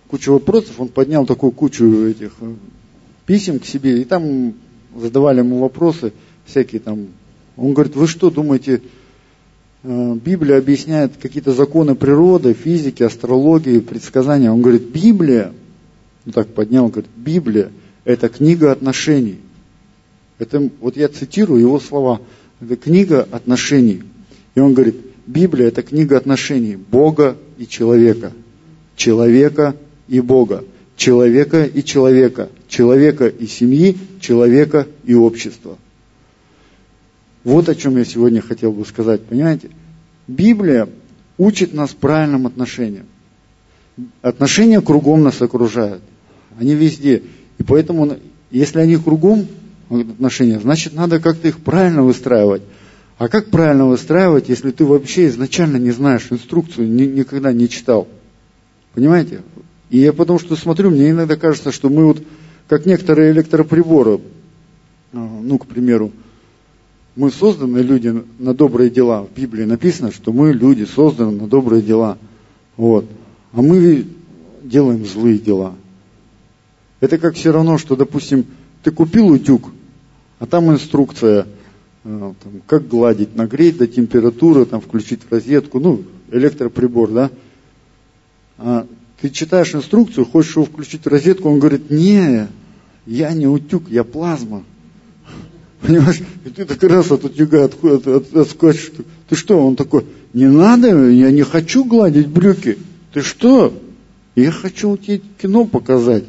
кучу 0.09 0.33
вопросов, 0.35 0.75
он 0.77 0.89
поднял 0.89 1.25
такую 1.25 1.53
кучу 1.53 2.09
этих 2.09 2.33
э, 2.43 2.55
писем 3.25 3.59
к 3.59 3.65
себе, 3.65 4.03
и 4.03 4.05
там 4.05 4.53
задавали 4.95 5.39
ему 5.39 5.61
вопросы 5.61 6.13
всякие 6.45 6.83
там. 6.83 7.07
Он 7.57 7.73
говорит, 7.73 7.97
вы 7.97 8.07
что 8.07 8.31
думаете, 8.31 8.83
э, 9.83 10.15
Библия 10.23 10.59
объясняет 10.59 11.13
какие-то 11.17 11.55
законы 11.55 11.95
природы, 11.95 12.53
физики, 12.53 13.03
астрологии, 13.03 13.79
предсказания. 13.79 14.53
Он 14.53 14.61
говорит, 14.61 14.83
Библия 14.91 15.55
ну 16.27 16.33
так 16.33 16.49
поднял, 16.49 16.89
говорит, 16.89 17.11
Библия– 17.17 17.71
это 18.05 18.29
книга 18.29 18.73
отношений. 18.73 19.39
Это, 20.39 20.71
вот 20.81 20.97
я 20.97 21.09
цитирую 21.09 21.61
его 21.61 21.79
слова, 21.81 22.21
это 22.61 22.77
книга 22.77 23.27
отношений. 23.31 24.03
И 24.57 24.61
он 24.61 24.75
говорит, 24.75 24.97
Библия– 25.27 25.67
это 25.69 25.83
книга 25.83 26.17
отношений 26.17 26.77
Бога 26.77 27.37
и 27.59 27.67
человека, 27.67 28.33
человека 28.97 29.77
и 30.09 30.21
Бога, 30.21 30.65
человека 30.97 31.65
и 31.65 31.85
человека, 31.85 32.51
человека 32.69 33.29
и 33.29 33.47
семьи, 33.47 33.97
человека 34.21 34.89
и 35.05 35.15
общества. 35.15 35.79
Вот 37.45 37.69
о 37.69 37.77
чем 37.77 37.97
я 37.99 38.05
сегодня 38.05 38.41
хотел 38.41 38.73
бы 38.73 38.85
сказать, 38.85 39.23
понимаете? 39.23 39.71
Библия 40.27 40.89
учит 41.39 41.73
нас 41.73 41.91
правильным 41.91 42.49
отношениям. 42.49 43.07
Отношения 44.23 44.81
кругом 44.81 45.23
нас 45.23 45.41
окружают. 45.41 46.03
Они 46.59 46.75
везде. 46.75 47.23
И 47.59 47.63
поэтому, 47.63 48.17
если 48.51 48.81
они 48.81 48.97
кругом 48.97 49.47
отношения, 49.91 50.59
значит, 50.61 50.95
надо 50.95 51.21
как-то 51.21 51.49
их 51.49 51.59
правильно 51.61 52.03
выстраивать. 52.03 52.63
А 53.19 53.29
как 53.29 53.51
правильно 53.51 53.87
выстраивать, 53.87 54.49
если 54.49 54.71
ты 54.71 54.85
вообще 54.85 55.29
изначально 55.29 55.79
не 55.79 55.91
знаешь 55.91 56.27
инструкцию, 56.31 56.89
ни, 56.89 57.05
никогда 57.05 57.53
не 57.53 57.69
читал? 57.69 58.09
Понимаете? 58.95 59.41
И 59.89 59.99
я 59.99 60.13
потому 60.13 60.39
что 60.39 60.57
смотрю, 60.57 60.91
мне 60.91 61.11
иногда 61.11 61.37
кажется, 61.37 61.73
что 61.73 61.89
мы 61.89 62.07
вот, 62.07 62.23
как 62.69 62.85
некоторые 62.85 63.33
электроприборы, 63.33 64.21
а, 65.13 65.41
ну, 65.43 65.59
к 65.59 65.67
примеру, 65.67 66.13
мы 67.15 67.31
созданы 67.31 67.79
люди 67.79 68.23
на 68.39 68.53
добрые 68.53 68.91
дела. 68.91 69.23
В 69.23 69.35
Библии 69.35 69.65
написано, 69.65 70.13
что 70.13 70.33
мы 70.33 70.53
люди 70.53 70.85
созданы 70.85 71.33
на 71.33 71.47
добрые 71.47 71.81
дела. 71.81 72.19
Вот. 72.77 73.07
А 73.53 73.63
мы 73.63 74.05
делаем 74.63 75.07
злые 75.07 75.39
дела. 75.39 75.75
Это 77.01 77.19
как 77.19 77.35
все 77.35 77.53
равно, 77.53 77.79
что, 77.79 77.97
допустим, 77.97 78.47
ты 78.83 78.91
купил 78.91 79.29
утюг, 79.29 79.71
а 80.39 80.47
там 80.47 80.73
инструкция, 80.73 81.47
э, 82.05 82.33
там, 82.43 82.53
как 82.67 82.89
гладить, 82.89 83.37
нагреть 83.37 83.79
до 83.79 83.87
температуры, 83.87 84.65
там, 84.65 84.81
включить 84.81 85.21
розетку, 85.31 85.81
ну, 85.81 86.05
электроприбор, 86.31 87.11
да. 87.11 87.31
А 88.59 88.87
ты 89.21 89.31
читаешь 89.31 89.75
инструкцию, 89.75 90.25
хочешь 90.25 90.57
его 90.57 90.65
включить 90.65 91.05
в 91.05 91.09
розетку, 91.09 91.51
он 91.51 91.59
говорит, 91.59 91.91
не, 91.91 92.49
я 93.07 93.33
не 93.33 93.47
утюг, 93.47 93.91
я 93.91 94.05
плазма. 94.05 94.65
Понимаешь? 95.81 96.21
И 96.45 96.51
ты 96.51 96.65
так 96.65 96.83
раз 96.85 97.11
от 97.13 97.25
утюга 97.25 97.65
от, 97.65 97.85
от, 97.85 98.07
от, 98.07 98.35
отскочишь. 98.35 98.93
Ты 99.29 99.37
что? 99.37 99.65
Он 99.65 99.77
такой, 99.77 100.05
не 100.33 100.47
надо, 100.47 101.09
я 101.11 101.31
не 101.31 101.43
хочу 101.43 101.85
гладить 101.85 102.29
брюки. 102.29 102.79
Ты 103.13 103.21
что? 103.23 103.73
Я 104.35 104.51
хочу 104.51 104.97
тебе 104.97 105.21
кино 105.41 105.65
показать. 105.65 106.25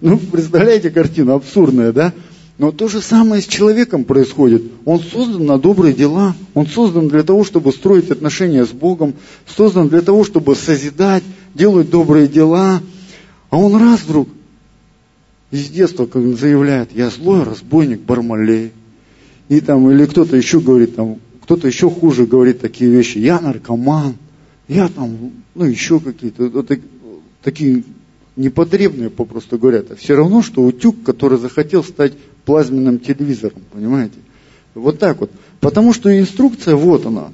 Ну, 0.00 0.18
представляете 0.18 0.90
картину 0.90 1.34
абсурдная, 1.34 1.92
да? 1.92 2.12
Но 2.58 2.72
то 2.72 2.88
же 2.88 3.02
самое 3.02 3.42
с 3.42 3.46
человеком 3.46 4.04
происходит. 4.04 4.62
Он 4.84 5.00
создан 5.00 5.44
на 5.44 5.58
добрые 5.58 5.92
дела. 5.92 6.34
Он 6.54 6.66
создан 6.66 7.08
для 7.08 7.22
того, 7.22 7.44
чтобы 7.44 7.72
строить 7.72 8.10
отношения 8.10 8.64
с 8.64 8.70
Богом. 8.70 9.14
Создан 9.46 9.88
для 9.88 10.00
того, 10.00 10.24
чтобы 10.24 10.54
созидать, 10.54 11.22
делать 11.54 11.90
добрые 11.90 12.28
дела. 12.28 12.80
А 13.50 13.58
он 13.58 13.76
раз 13.76 14.02
вдруг 14.02 14.28
из 15.50 15.68
детства 15.68 16.06
как 16.06 16.22
заявляет, 16.36 16.90
я 16.92 17.10
злой 17.10 17.44
разбойник 17.44 18.00
Бармалей. 18.00 18.72
И 19.48 19.60
там, 19.60 19.90
или 19.90 20.06
кто-то 20.06 20.36
еще 20.36 20.60
говорит, 20.60 20.96
там, 20.96 21.18
кто-то 21.42 21.68
еще 21.68 21.88
хуже 21.88 22.26
говорит 22.26 22.60
такие 22.60 22.90
вещи. 22.90 23.18
Я 23.18 23.40
наркоман, 23.40 24.16
я 24.66 24.88
там, 24.88 25.32
ну, 25.54 25.64
еще 25.64 26.00
какие-то, 26.00 26.48
вот, 26.48 26.70
такие 27.42 27.84
непотребные, 28.36 29.10
попросту 29.10 29.58
говоря. 29.58 29.78
Это 29.78 29.96
все 29.96 30.14
равно, 30.14 30.42
что 30.42 30.62
утюг, 30.62 31.02
который 31.02 31.38
захотел 31.38 31.82
стать 31.82 32.12
плазменным 32.44 32.98
телевизором, 32.98 33.62
понимаете? 33.72 34.18
Вот 34.74 34.98
так 34.98 35.20
вот. 35.20 35.30
Потому 35.60 35.92
что 35.92 36.16
инструкция, 36.18 36.74
вот 36.74 37.06
она. 37.06 37.32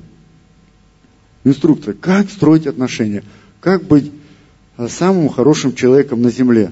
Инструкция, 1.45 1.95
как 1.95 2.31
строить 2.31 2.67
отношения, 2.67 3.25
как 3.61 3.85
быть 3.85 4.11
а, 4.77 4.89
самым 4.89 5.29
хорошим 5.29 5.75
человеком 5.75 6.23
на 6.23 6.31
земле. 6.31 6.71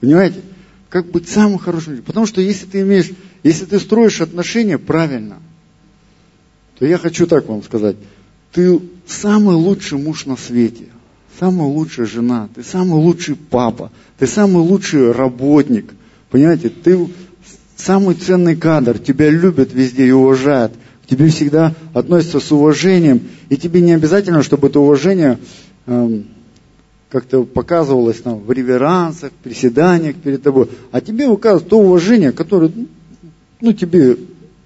Понимаете? 0.00 0.40
Как 0.88 1.06
быть 1.06 1.28
самым 1.28 1.58
хорошим. 1.58 2.02
Потому 2.02 2.26
что 2.26 2.40
если 2.40 2.66
ты 2.66 2.80
имеешь 2.80 3.10
если 3.44 3.66
ты 3.66 3.78
строишь 3.78 4.22
отношения 4.22 4.78
правильно, 4.78 5.36
то 6.78 6.86
я 6.86 6.98
хочу 6.98 7.26
так 7.26 7.46
вам 7.46 7.62
сказать. 7.62 7.96
Ты 8.52 8.80
самый 9.06 9.54
лучший 9.54 9.98
муж 9.98 10.24
на 10.24 10.36
свете, 10.36 10.86
самая 11.38 11.66
лучшая 11.66 12.06
жена, 12.06 12.48
ты 12.54 12.62
самый 12.62 13.00
лучший 13.00 13.36
папа, 13.36 13.90
ты 14.18 14.26
самый 14.26 14.62
лучший 14.62 15.12
работник. 15.12 15.92
Понимаете, 16.30 16.68
ты 16.68 17.08
самый 17.76 18.14
ценный 18.14 18.56
кадр, 18.56 18.98
тебя 18.98 19.30
любят 19.30 19.72
везде 19.72 20.06
и 20.06 20.10
уважают, 20.10 20.72
к 21.04 21.08
тебе 21.08 21.28
всегда 21.28 21.74
относятся 21.92 22.40
с 22.40 22.50
уважением, 22.52 23.22
и 23.48 23.56
тебе 23.56 23.80
не 23.80 23.92
обязательно, 23.92 24.42
чтобы 24.42 24.68
это 24.68 24.80
уважение 24.80 25.38
эм, 25.86 26.26
как-то 27.10 27.44
показывалось 27.44 28.20
там, 28.20 28.38
в 28.38 28.50
реверансах, 28.50 29.30
приседаниях 29.42 30.16
перед 30.16 30.42
тобой, 30.42 30.68
а 30.90 31.00
тебе 31.00 31.28
выказывают 31.28 31.68
то 31.68 31.78
уважение, 31.78 32.32
которое 32.32 32.72
ну, 33.60 33.72
тебе 33.72 34.16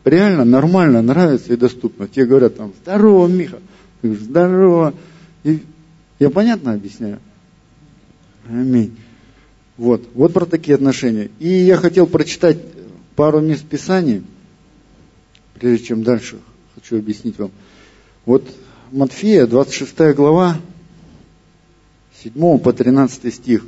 реально 0.05 0.45
нормально 0.45 1.03
нравится 1.03 1.53
и 1.53 1.57
доступно. 1.57 2.09
Тебе 2.09 2.27
говорят 2.27 2.57
там, 2.57 2.73
здорово, 2.83 3.27
Миха. 3.27 3.59
Ты 4.01 4.09
говоришь, 4.09 4.25
здорово. 4.25 4.95
И 5.45 5.63
я 6.19 6.31
понятно 6.31 6.73
объясняю? 6.73 7.19
Аминь. 8.49 8.97
Вот, 9.77 10.09
вот 10.15 10.33
про 10.33 10.47
такие 10.47 10.75
отношения. 10.75 11.31
И 11.39 11.49
я 11.49 11.77
хотел 11.77 12.07
прочитать 12.07 12.59
пару 13.15 13.41
мест 13.41 13.65
Писаний, 13.65 14.23
прежде 15.55 15.87
чем 15.87 16.03
дальше 16.03 16.39
хочу 16.75 16.99
объяснить 16.99 17.39
вам. 17.39 17.51
Вот 18.25 18.45
Матфея, 18.91 19.47
26 19.47 20.15
глава, 20.15 20.61
7 22.23 22.59
по 22.59 22.73
13 22.73 23.35
стих. 23.35 23.65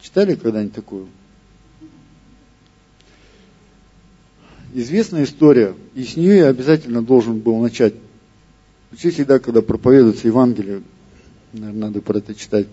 Читали 0.00 0.34
когда-нибудь 0.34 0.74
такую? 0.74 1.08
известная 4.74 5.24
история, 5.24 5.74
и 5.94 6.04
с 6.04 6.16
нее 6.16 6.36
я 6.38 6.48
обязательно 6.48 7.02
должен 7.02 7.38
был 7.38 7.60
начать. 7.60 7.94
Вообще 8.90 9.10
всегда, 9.10 9.38
когда 9.38 9.62
проповедуется 9.62 10.26
Евангелие, 10.26 10.82
наверное, 11.54 11.88
надо 11.88 12.00
про 12.00 12.18
это 12.18 12.34
читать. 12.34 12.66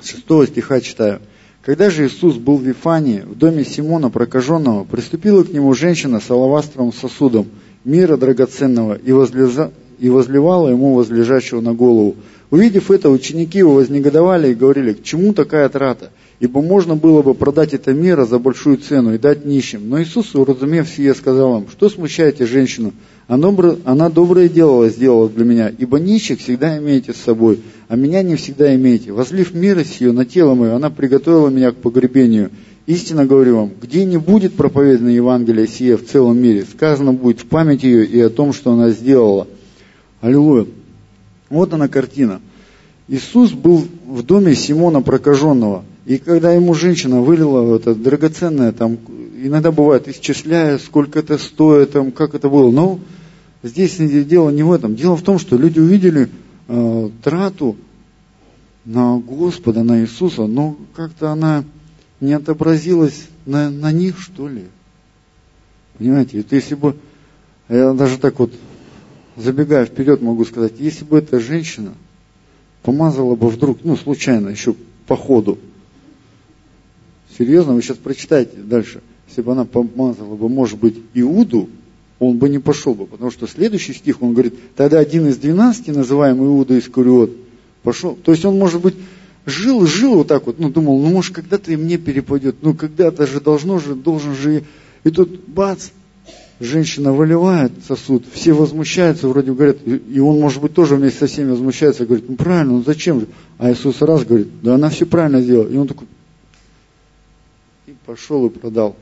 С 0.00 0.10
шестого 0.10 0.46
стиха 0.46 0.80
читаю. 0.80 1.20
Когда 1.62 1.88
же 1.88 2.06
Иисус 2.06 2.36
был 2.36 2.58
в 2.58 2.62
Вифании, 2.62 3.20
в 3.20 3.36
доме 3.36 3.64
Симона 3.64 4.10
прокаженного, 4.10 4.84
приступила 4.84 5.44
к 5.44 5.50
нему 5.50 5.72
женщина 5.74 6.20
с 6.20 6.30
алавастровым 6.30 6.92
сосудом 6.92 7.46
мира 7.84 8.16
драгоценного 8.16 8.94
и, 8.94 9.12
возлеза, 9.12 9.72
и 9.98 10.10
возливала 10.10 10.68
ему 10.68 10.94
возлежащего 10.94 11.60
на 11.60 11.72
голову. 11.72 12.16
Увидев 12.50 12.90
это, 12.90 13.08
ученики 13.08 13.58
его 13.58 13.74
вознегодовали 13.74 14.50
и 14.50 14.54
говорили, 14.54 14.92
к 14.92 15.02
чему 15.02 15.32
такая 15.32 15.68
трата? 15.68 16.10
ибо 16.40 16.60
можно 16.60 16.96
было 16.96 17.22
бы 17.22 17.34
продать 17.34 17.74
это 17.74 17.92
мира 17.92 18.24
за 18.24 18.38
большую 18.38 18.78
цену 18.78 19.14
и 19.14 19.18
дать 19.18 19.44
нищим. 19.44 19.88
Но 19.88 20.02
Иисус, 20.02 20.34
уразумев 20.34 20.88
сие, 20.88 21.14
сказал 21.14 21.58
им, 21.58 21.68
что 21.70 21.88
смущаете 21.88 22.46
женщину? 22.46 22.92
Она 23.26 24.10
доброе 24.10 24.48
дело 24.48 24.88
сделала 24.88 25.28
для 25.28 25.44
меня, 25.44 25.72
ибо 25.76 25.98
нищих 25.98 26.40
всегда 26.40 26.78
имеете 26.78 27.12
с 27.12 27.16
собой, 27.16 27.60
а 27.88 27.96
меня 27.96 28.22
не 28.22 28.36
всегда 28.36 28.74
имеете. 28.74 29.12
Возлив 29.12 29.54
милость 29.54 30.00
ее 30.00 30.12
на 30.12 30.24
тело 30.24 30.54
мое, 30.54 30.74
она 30.74 30.90
приготовила 30.90 31.48
меня 31.48 31.72
к 31.72 31.76
погребению. 31.76 32.50
Истинно 32.86 33.24
говорю 33.24 33.56
вам, 33.56 33.72
где 33.80 34.04
не 34.04 34.18
будет 34.18 34.54
проповедано 34.54 35.08
Евангелие 35.08 35.66
сие 35.66 35.96
в 35.96 36.06
целом 36.06 36.38
мире, 36.38 36.66
сказано 36.70 37.14
будет 37.14 37.40
в 37.40 37.46
память 37.46 37.82
ее 37.82 38.04
и 38.04 38.20
о 38.20 38.28
том, 38.28 38.52
что 38.52 38.72
она 38.72 38.90
сделала. 38.90 39.46
Аллилуйя. 40.20 40.66
Вот 41.48 41.72
она 41.72 41.88
картина. 41.88 42.42
Иисус 43.08 43.52
был 43.52 43.84
в 44.06 44.22
доме 44.22 44.54
Симона 44.54 45.00
прокаженного– 45.00 45.84
и 46.06 46.18
когда 46.18 46.52
ему 46.52 46.74
женщина 46.74 47.22
вылила 47.22 47.76
это 47.76 47.94
драгоценное, 47.94 48.72
там, 48.72 48.98
иногда 49.46 49.72
бывает, 49.72 50.08
исчисляя, 50.08 50.78
сколько 50.78 51.18
это 51.18 51.38
стоит, 51.38 51.92
там, 51.92 52.12
как 52.12 52.34
это 52.34 52.48
было. 52.48 52.70
Но 52.70 53.00
здесь 53.62 53.96
дело 53.96 54.50
не 54.50 54.62
в 54.62 54.72
этом. 54.72 54.96
Дело 54.96 55.16
в 55.16 55.22
том, 55.22 55.38
что 55.38 55.56
люди 55.56 55.78
увидели 55.78 56.28
э, 56.68 57.10
трату 57.22 57.76
на 58.84 59.18
Господа, 59.18 59.82
на 59.82 60.00
Иисуса, 60.00 60.46
но 60.46 60.76
как-то 60.94 61.30
она 61.30 61.64
не 62.20 62.32
отобразилась 62.32 63.28
на, 63.46 63.70
на 63.70 63.92
них, 63.92 64.18
что 64.20 64.48
ли. 64.48 64.64
Понимаете, 65.98 66.40
это 66.40 66.54
если 66.56 66.74
бы, 66.74 66.96
я 67.68 67.92
даже 67.92 68.18
так 68.18 68.38
вот, 68.38 68.52
забегая 69.36 69.86
вперед, 69.86 70.22
могу 70.22 70.44
сказать, 70.44 70.74
если 70.78 71.04
бы 71.04 71.18
эта 71.18 71.40
женщина 71.40 71.94
помазала 72.82 73.36
бы 73.36 73.48
вдруг, 73.48 73.78
ну, 73.84 73.96
случайно, 73.96 74.48
еще 74.48 74.74
по 75.06 75.16
ходу, 75.16 75.58
Серьезно, 77.36 77.74
вы 77.74 77.82
сейчас 77.82 77.96
прочитайте 77.96 78.56
дальше. 78.58 79.00
Если 79.28 79.42
бы 79.42 79.52
она 79.52 79.64
помазала 79.64 80.34
бы, 80.36 80.48
может 80.48 80.78
быть, 80.78 80.96
Иуду, 81.14 81.68
он 82.18 82.38
бы 82.38 82.48
не 82.48 82.58
пошел 82.58 82.94
бы, 82.94 83.06
потому 83.06 83.30
что 83.30 83.46
следующий 83.46 83.92
стих, 83.92 84.22
он 84.22 84.32
говорит, 84.32 84.54
тогда 84.76 84.98
один 84.98 85.28
из 85.28 85.36
двенадцати, 85.36 85.90
называемый 85.90 86.46
Иуда 86.46 86.78
Искариот, 86.78 87.30
пошел. 87.82 88.16
То 88.16 88.32
есть 88.32 88.44
он, 88.44 88.58
может 88.58 88.80
быть, 88.80 88.94
жил, 89.46 89.86
жил 89.86 90.14
вот 90.16 90.28
так 90.28 90.46
вот, 90.46 90.58
ну, 90.58 90.70
думал, 90.70 91.00
ну, 91.00 91.08
может, 91.10 91.34
когда-то 91.34 91.72
и 91.72 91.76
мне 91.76 91.98
перепадет, 91.98 92.56
ну, 92.62 92.74
когда-то 92.74 93.26
же 93.26 93.40
должно 93.40 93.78
же, 93.78 93.94
должен 93.94 94.34
же. 94.34 94.64
И 95.02 95.10
тут, 95.10 95.48
бац, 95.48 95.90
женщина 96.60 97.12
выливает 97.12 97.72
сосуд, 97.86 98.24
все 98.32 98.52
возмущаются, 98.52 99.28
вроде 99.28 99.52
говорят, 99.52 99.78
и 99.86 100.18
он, 100.20 100.40
может 100.40 100.62
быть, 100.62 100.72
тоже 100.72 100.96
вместе 100.96 101.20
со 101.20 101.26
всеми 101.26 101.50
возмущается, 101.50 102.06
говорит, 102.06 102.28
ну, 102.28 102.36
правильно, 102.36 102.74
ну, 102.74 102.84
зачем 102.84 103.20
же? 103.20 103.26
А 103.58 103.70
Иисус 103.70 104.00
раз 104.00 104.24
говорит, 104.24 104.48
да 104.62 104.74
она 104.74 104.88
все 104.88 105.04
правильно 105.04 105.40
сделала. 105.40 105.68
И 105.68 105.76
он 105.76 105.88
такой, 105.88 106.06
и 107.86 107.94
пошел 108.06 108.46
и 108.46 108.50
продал. 108.50 108.96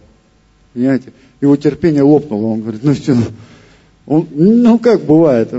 Понимаете? 0.74 1.12
Его 1.40 1.56
терпение 1.56 2.02
лопнуло. 2.02 2.46
Он 2.46 2.62
говорит, 2.62 2.82
ну 2.82 2.94
все, 2.94 3.16
он, 4.06 4.26
ну 4.32 4.78
как 4.78 5.04
бывает. 5.04 5.52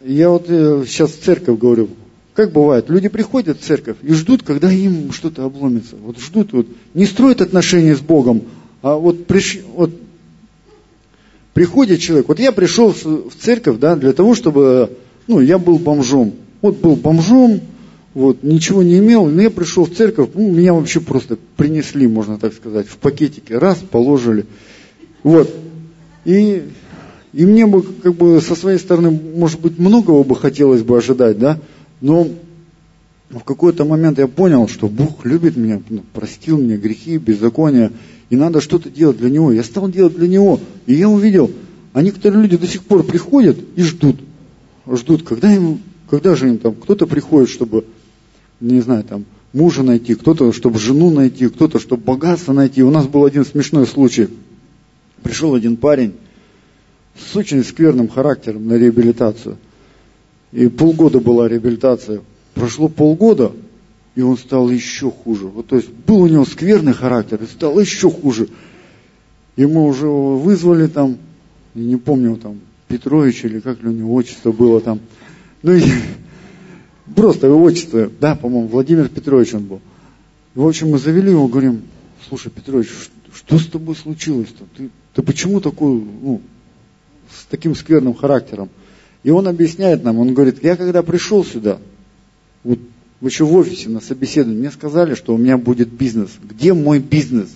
Я 0.00 0.30
вот 0.30 0.46
э, 0.48 0.84
сейчас 0.86 1.10
в 1.10 1.22
церковь 1.22 1.58
говорю, 1.58 1.90
как 2.34 2.52
бывает, 2.52 2.88
люди 2.88 3.08
приходят 3.08 3.58
в 3.58 3.64
церковь 3.64 3.96
и 4.00 4.12
ждут, 4.12 4.44
когда 4.44 4.70
им 4.70 5.10
что-то 5.12 5.44
обломится. 5.44 5.96
Вот 5.96 6.20
ждут, 6.20 6.52
вот, 6.52 6.68
не 6.94 7.04
строят 7.04 7.40
отношения 7.40 7.96
с 7.96 8.00
Богом, 8.00 8.42
а 8.80 8.94
вот, 8.94 9.26
приш, 9.26 9.58
вот 9.74 9.90
приходит 11.52 12.00
человек. 12.00 12.28
Вот 12.28 12.38
я 12.38 12.52
пришел 12.52 12.92
в 12.92 13.34
церковь, 13.40 13.78
да, 13.78 13.96
для 13.96 14.12
того, 14.12 14.36
чтобы, 14.36 14.96
ну, 15.26 15.40
я 15.40 15.58
был 15.58 15.78
бомжом. 15.80 16.34
Вот 16.62 16.76
был 16.78 16.94
бомжом, 16.94 17.60
вот, 18.18 18.42
ничего 18.42 18.82
не 18.82 18.98
имел, 18.98 19.26
но 19.26 19.42
я 19.42 19.48
пришел 19.48 19.84
в 19.84 19.94
церковь, 19.94 20.30
ну, 20.34 20.50
меня 20.50 20.74
вообще 20.74 20.98
просто 20.98 21.38
принесли, 21.56 22.08
можно 22.08 22.36
так 22.36 22.52
сказать, 22.52 22.88
в 22.88 22.96
пакетике, 22.96 23.58
раз, 23.58 23.78
положили. 23.78 24.44
Вот. 25.22 25.48
И, 26.24 26.64
и 27.32 27.46
мне 27.46 27.64
бы, 27.68 27.80
как 27.80 28.16
бы, 28.16 28.40
со 28.40 28.56
своей 28.56 28.80
стороны, 28.80 29.12
может 29.12 29.60
быть, 29.60 29.78
многого 29.78 30.24
бы 30.24 30.34
хотелось 30.34 30.82
бы 30.82 30.98
ожидать, 30.98 31.38
да, 31.38 31.60
но 32.00 32.26
в 33.30 33.44
какой-то 33.44 33.84
момент 33.84 34.18
я 34.18 34.26
понял, 34.26 34.66
что 34.66 34.88
Бог 34.88 35.24
любит 35.24 35.56
меня, 35.56 35.80
ну, 35.88 36.02
простил 36.12 36.58
мне 36.58 36.76
грехи, 36.76 37.18
беззакония, 37.18 37.92
и 38.30 38.34
надо 38.34 38.60
что-то 38.60 38.90
делать 38.90 39.18
для 39.18 39.30
Него. 39.30 39.52
Я 39.52 39.62
стал 39.62 39.88
делать 39.88 40.16
для 40.16 40.26
Него, 40.26 40.58
и 40.86 40.94
я 40.94 41.08
увидел, 41.08 41.52
а 41.92 42.02
некоторые 42.02 42.42
люди 42.42 42.56
до 42.56 42.66
сих 42.66 42.82
пор 42.82 43.04
приходят 43.04 43.58
и 43.76 43.82
ждут, 43.84 44.16
ждут, 44.90 45.22
когда 45.22 45.54
им, 45.54 45.78
когда 46.10 46.34
же 46.34 46.48
им 46.48 46.58
там, 46.58 46.74
кто-то 46.74 47.06
приходит, 47.06 47.48
чтобы 47.48 47.84
не 48.60 48.80
знаю, 48.80 49.04
там, 49.04 49.24
мужа 49.52 49.82
найти, 49.82 50.14
кто-то, 50.14 50.52
чтобы 50.52 50.78
жену 50.78 51.10
найти, 51.10 51.48
кто-то, 51.48 51.78
чтобы 51.78 52.02
богатство 52.02 52.52
найти. 52.52 52.82
У 52.82 52.90
нас 52.90 53.06
был 53.06 53.24
один 53.24 53.44
смешной 53.44 53.86
случай. 53.86 54.28
Пришел 55.22 55.54
один 55.54 55.76
парень 55.76 56.14
с 57.16 57.36
очень 57.36 57.64
скверным 57.64 58.08
характером 58.08 58.66
на 58.68 58.74
реабилитацию. 58.74 59.58
И 60.52 60.68
полгода 60.68 61.20
была 61.20 61.48
реабилитация. 61.48 62.20
Прошло 62.54 62.88
полгода, 62.88 63.52
и 64.14 64.22
он 64.22 64.36
стал 64.38 64.70
еще 64.70 65.10
хуже. 65.10 65.46
Вот, 65.46 65.66
то 65.66 65.76
есть 65.76 65.88
был 65.90 66.22
у 66.22 66.26
него 66.26 66.44
скверный 66.44 66.94
характер, 66.94 67.40
и 67.42 67.46
стал 67.46 67.78
еще 67.78 68.10
хуже. 68.10 68.48
И 69.56 69.66
мы 69.66 69.84
уже 69.84 70.06
вызвали 70.06 70.86
там, 70.86 71.18
не 71.74 71.96
помню, 71.96 72.36
там, 72.36 72.60
Петрович 72.86 73.44
или 73.44 73.60
как 73.60 73.82
ли 73.82 73.88
у 73.88 73.92
него 73.92 74.14
отчество 74.14 74.50
было 74.50 74.80
там. 74.80 75.00
Ну 75.62 75.72
и 75.72 75.82
Просто 77.14 77.46
его 77.46 77.62
отчество, 77.62 78.10
да, 78.20 78.34
по-моему, 78.34 78.68
Владимир 78.68 79.08
Петрович 79.08 79.54
он 79.54 79.64
был. 79.64 79.80
И, 80.54 80.58
в 80.58 80.66
общем, 80.66 80.90
мы 80.90 80.98
завели 80.98 81.30
его, 81.30 81.48
говорим, 81.48 81.82
слушай, 82.28 82.50
Петрович, 82.50 82.88
что 83.34 83.58
с 83.58 83.66
тобой 83.66 83.96
случилось-то? 83.96 84.64
Ты, 84.76 84.90
ты 85.14 85.22
почему 85.22 85.60
такой, 85.60 85.92
ну, 85.92 86.40
с 87.30 87.44
таким 87.46 87.74
скверным 87.74 88.14
характером? 88.14 88.68
И 89.22 89.30
он 89.30 89.48
объясняет 89.48 90.04
нам, 90.04 90.18
он 90.18 90.34
говорит, 90.34 90.62
я 90.62 90.76
когда 90.76 91.02
пришел 91.02 91.44
сюда, 91.44 91.78
вот 92.64 92.78
еще 93.20 93.44
в 93.44 93.54
офисе 93.54 93.88
на 93.88 94.00
собеседовании, 94.00 94.60
мне 94.60 94.70
сказали, 94.70 95.14
что 95.14 95.34
у 95.34 95.38
меня 95.38 95.58
будет 95.58 95.88
бизнес. 95.88 96.30
Где 96.42 96.72
мой 96.72 97.00
бизнес? 97.00 97.50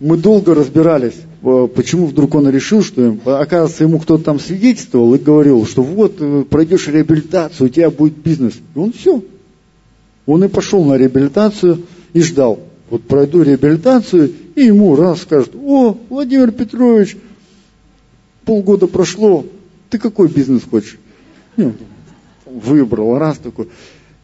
Мы 0.00 0.16
долго 0.16 0.54
разбирались, 0.54 1.16
почему 1.40 2.06
вдруг 2.06 2.34
он 2.34 2.48
решил, 2.48 2.82
что, 2.82 3.16
оказывается, 3.24 3.84
ему 3.84 3.98
кто-то 3.98 4.24
там 4.24 4.40
свидетельствовал 4.40 5.14
и 5.14 5.18
говорил, 5.18 5.66
что 5.66 5.82
вот, 5.82 6.16
э, 6.18 6.44
пройдешь 6.48 6.88
реабилитацию, 6.88 7.66
у 7.66 7.70
тебя 7.70 7.90
будет 7.90 8.16
бизнес. 8.16 8.54
И 8.74 8.78
он 8.78 8.92
все. 8.92 9.22
Он 10.26 10.44
и 10.44 10.48
пошел 10.48 10.84
на 10.84 10.94
реабилитацию 10.94 11.82
и 12.12 12.20
ждал. 12.22 12.60
Вот 12.90 13.02
пройду 13.02 13.42
реабилитацию, 13.42 14.32
и 14.54 14.64
ему 14.64 14.96
раз 14.96 15.22
скажут, 15.22 15.54
о, 15.54 15.96
Владимир 16.08 16.50
Петрович, 16.52 17.16
полгода 18.44 18.86
прошло, 18.86 19.44
ты 19.90 19.98
какой 19.98 20.28
бизнес 20.28 20.62
хочешь? 20.68 20.98
Ну, 21.56 21.74
выбрал, 22.46 23.18
раз 23.18 23.38
такой. 23.38 23.68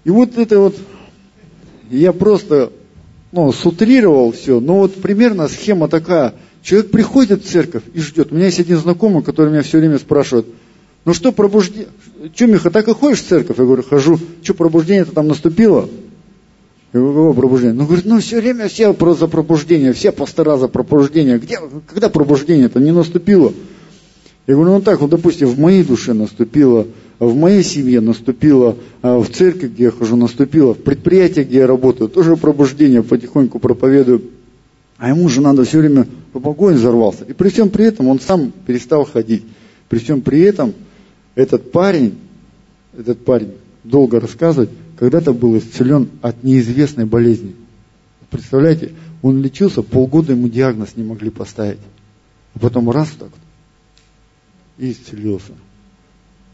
И 0.04 0.10
вот 0.10 0.36
это 0.38 0.58
вот, 0.58 0.76
я 1.90 2.12
просто 2.12 2.72
ну, 3.32 3.52
сутрировал 3.52 4.32
все, 4.32 4.60
но 4.60 4.78
вот 4.78 4.94
примерно 4.94 5.48
схема 5.48 5.88
такая. 5.88 6.34
Человек 6.64 6.90
приходит 6.90 7.44
в 7.44 7.48
церковь 7.48 7.82
и 7.92 8.00
ждет. 8.00 8.32
У 8.32 8.34
меня 8.34 8.46
есть 8.46 8.58
один 8.58 8.78
знакомый, 8.78 9.22
который 9.22 9.50
меня 9.50 9.60
все 9.60 9.78
время 9.78 9.98
спрашивает, 9.98 10.46
ну 11.04 11.12
что 11.12 11.30
пробуждение, 11.30 11.88
что, 12.34 12.46
Миха, 12.46 12.70
так 12.70 12.88
и 12.88 12.94
ходишь 12.94 13.20
в 13.20 13.28
церковь? 13.28 13.58
Я 13.58 13.64
говорю, 13.66 13.82
хожу, 13.82 14.18
что 14.42 14.54
пробуждение-то 14.54 15.12
там 15.12 15.28
наступило? 15.28 15.90
Я 16.94 17.00
говорю, 17.00 17.12
какое 17.12 17.32
пробуждение? 17.34 17.76
Ну, 17.76 17.84
говорит, 17.84 18.06
ну 18.06 18.18
все 18.18 18.40
время 18.40 18.68
все 18.68 18.94
про 18.94 19.12
за 19.12 19.26
пробуждение, 19.26 19.92
все 19.92 20.10
пастора 20.10 20.56
за 20.56 20.68
пробуждение. 20.68 21.38
Где, 21.38 21.58
когда 21.86 22.08
пробуждение-то 22.08 22.80
не 22.80 22.92
наступило? 22.92 23.52
Я 24.46 24.54
говорю, 24.54 24.72
ну 24.72 24.80
так, 24.80 25.02
вот, 25.02 25.10
допустим, 25.10 25.48
в 25.48 25.58
моей 25.58 25.84
душе 25.84 26.14
наступило, 26.14 26.86
в 27.18 27.36
моей 27.36 27.62
семье 27.62 28.00
наступило, 28.00 28.78
а 29.02 29.18
в 29.18 29.28
церкви, 29.28 29.68
где 29.68 29.84
я 29.84 29.90
хожу, 29.90 30.16
наступило, 30.16 30.72
в 30.72 30.78
предприятии, 30.78 31.42
где 31.42 31.58
я 31.58 31.66
работаю, 31.66 32.08
тоже 32.08 32.38
пробуждение 32.38 33.02
потихоньку 33.02 33.58
проповедую. 33.58 34.22
А 34.98 35.08
ему 35.08 35.28
же 35.28 35.40
надо 35.40 35.64
все 35.64 35.78
время 35.78 36.06
в 36.32 36.48
огонь 36.48 36.74
взорвался. 36.74 37.24
И 37.24 37.32
при 37.32 37.48
всем 37.48 37.70
при 37.70 37.86
этом 37.86 38.08
он 38.08 38.20
сам 38.20 38.52
перестал 38.66 39.04
ходить. 39.04 39.44
При 39.88 39.98
всем 39.98 40.22
при 40.22 40.40
этом 40.40 40.72
этот 41.34 41.72
парень, 41.72 42.18
этот 42.96 43.24
парень, 43.24 43.54
долго 43.82 44.20
рассказывать, 44.20 44.70
когда-то 44.98 45.32
был 45.32 45.58
исцелен 45.58 46.08
от 46.22 46.42
неизвестной 46.44 47.04
болезни. 47.04 47.54
Представляете, 48.30 48.92
он 49.22 49.42
лечился, 49.42 49.82
полгода 49.82 50.32
ему 50.32 50.48
диагноз 50.48 50.96
не 50.96 51.04
могли 51.04 51.30
поставить. 51.30 51.78
А 52.54 52.58
потом 52.58 52.90
раз 52.90 53.10
так 53.10 53.30
и 54.78 54.92
исцелился. 54.92 55.52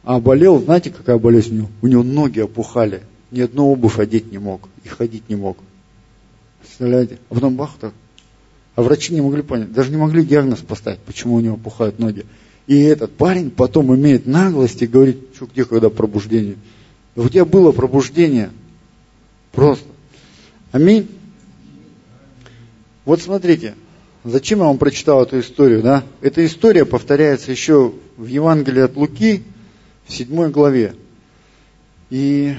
А 0.02 0.18
болел, 0.20 0.60
знаете, 0.60 0.90
какая 0.90 1.18
болезнь 1.18 1.54
у 1.54 1.56
него? 1.58 1.68
У 1.82 1.86
него 1.86 2.02
ноги 2.02 2.40
опухали. 2.40 3.02
Ни 3.30 3.40
одну 3.40 3.70
обувь 3.70 3.98
одеть 3.98 4.32
не 4.32 4.38
мог. 4.38 4.68
И 4.84 4.88
ходить 4.88 5.28
не 5.28 5.36
мог. 5.36 5.58
Представляете? 6.60 7.18
А 7.28 7.34
потом 7.34 7.56
бах 7.56 7.70
так. 7.78 7.92
А 8.76 8.82
врачи 8.82 9.12
не 9.12 9.20
могли 9.20 9.42
понять. 9.42 9.72
Даже 9.72 9.90
не 9.90 9.96
могли 9.96 10.24
диагноз 10.24 10.60
поставить, 10.60 11.00
почему 11.00 11.34
у 11.34 11.40
него 11.40 11.54
опухают 11.54 11.98
ноги. 11.98 12.24
И 12.66 12.78
этот 12.82 13.12
парень 13.12 13.50
потом 13.50 13.94
имеет 13.94 14.26
наглость 14.26 14.80
и 14.82 14.86
говорит, 14.86 15.18
что 15.34 15.46
где 15.46 15.64
когда 15.64 15.90
пробуждение. 15.90 16.56
Да 17.16 17.22
у 17.22 17.28
тебя 17.28 17.44
было 17.44 17.72
пробуждение. 17.72 18.50
Просто. 19.52 19.86
Аминь. 20.72 21.08
Вот 23.04 23.20
смотрите, 23.20 23.74
зачем 24.22 24.60
я 24.60 24.66
вам 24.66 24.78
прочитал 24.78 25.22
эту 25.22 25.40
историю, 25.40 25.82
да? 25.82 26.04
Эта 26.20 26.46
история 26.46 26.84
повторяется 26.84 27.50
еще 27.50 27.92
в 28.16 28.26
Евангелии 28.26 28.82
от 28.82 28.96
Луки, 28.96 29.42
в 30.06 30.12
седьмой 30.12 30.50
главе. 30.50 30.94
И 32.10 32.54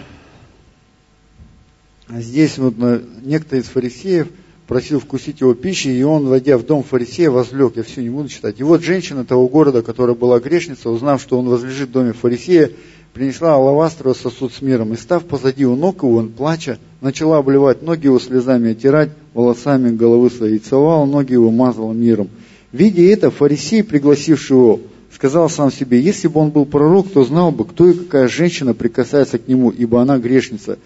здесь 2.10 2.58
вот 2.58 2.76
некто 3.24 3.56
из 3.56 3.66
фарисеев 3.66 4.28
просил 4.72 5.02
вкусить 5.02 5.42
его 5.42 5.54
пищи, 5.54 5.90
и 5.90 6.02
он, 6.02 6.28
войдя 6.28 6.58
в 6.58 6.66
дом 6.66 6.82
фарисея, 6.82 7.30
возлег. 7.30 7.76
Я 7.76 7.84
все 7.84 8.02
не 8.02 8.10
буду 8.10 8.30
читать. 8.30 8.62
И 8.62 8.64
вот 8.64 8.82
женщина 8.82 9.26
того 9.26 9.50
города, 9.50 9.82
которая 9.82 10.16
была 10.16 10.40
грешница, 10.40 10.90
узнав, 10.90 11.22
что 11.22 11.38
он 11.38 11.50
возлежит 11.50 11.90
в 11.90 11.92
доме 11.92 12.14
фарисея, 12.14 12.72
принесла 13.12 13.56
алавастровый 13.56 14.16
сосуд 14.16 14.54
с 14.54 14.62
миром, 14.62 14.94
и 14.94 14.96
став 14.96 15.26
позади 15.26 15.66
у 15.66 15.76
ног 15.76 16.04
его, 16.04 16.16
он, 16.16 16.30
плача, 16.30 16.80
начала 17.02 17.40
обливать 17.40 17.82
ноги 17.82 18.06
его 18.06 18.18
слезами, 18.18 18.72
отирать 18.72 19.10
волосами 19.34 19.94
головы 19.94 20.30
своей, 20.32 20.56
и 20.56 20.60
целовала 20.60 21.06
ноги 21.06 21.34
его, 21.34 21.52
мазала 21.52 21.92
миром. 21.92 22.30
Видя 22.72 23.02
это, 23.02 23.30
фарисей, 23.30 23.84
пригласивший 23.84 24.56
его, 24.56 24.80
сказал 25.14 25.50
сам 25.50 25.70
себе, 25.70 26.00
если 26.00 26.30
бы 26.30 26.40
он 26.40 26.52
был 26.52 26.64
пророк, 26.64 27.12
то 27.12 27.26
знал 27.26 27.52
бы, 27.52 27.66
кто 27.66 27.90
и 27.90 27.94
какая 27.94 28.30
женщина 28.30 28.74
прикасается 28.74 29.38
к 29.38 29.50
нему, 29.50 29.70
ибо 29.70 30.02
она 30.02 30.18
грешница. 30.18 30.80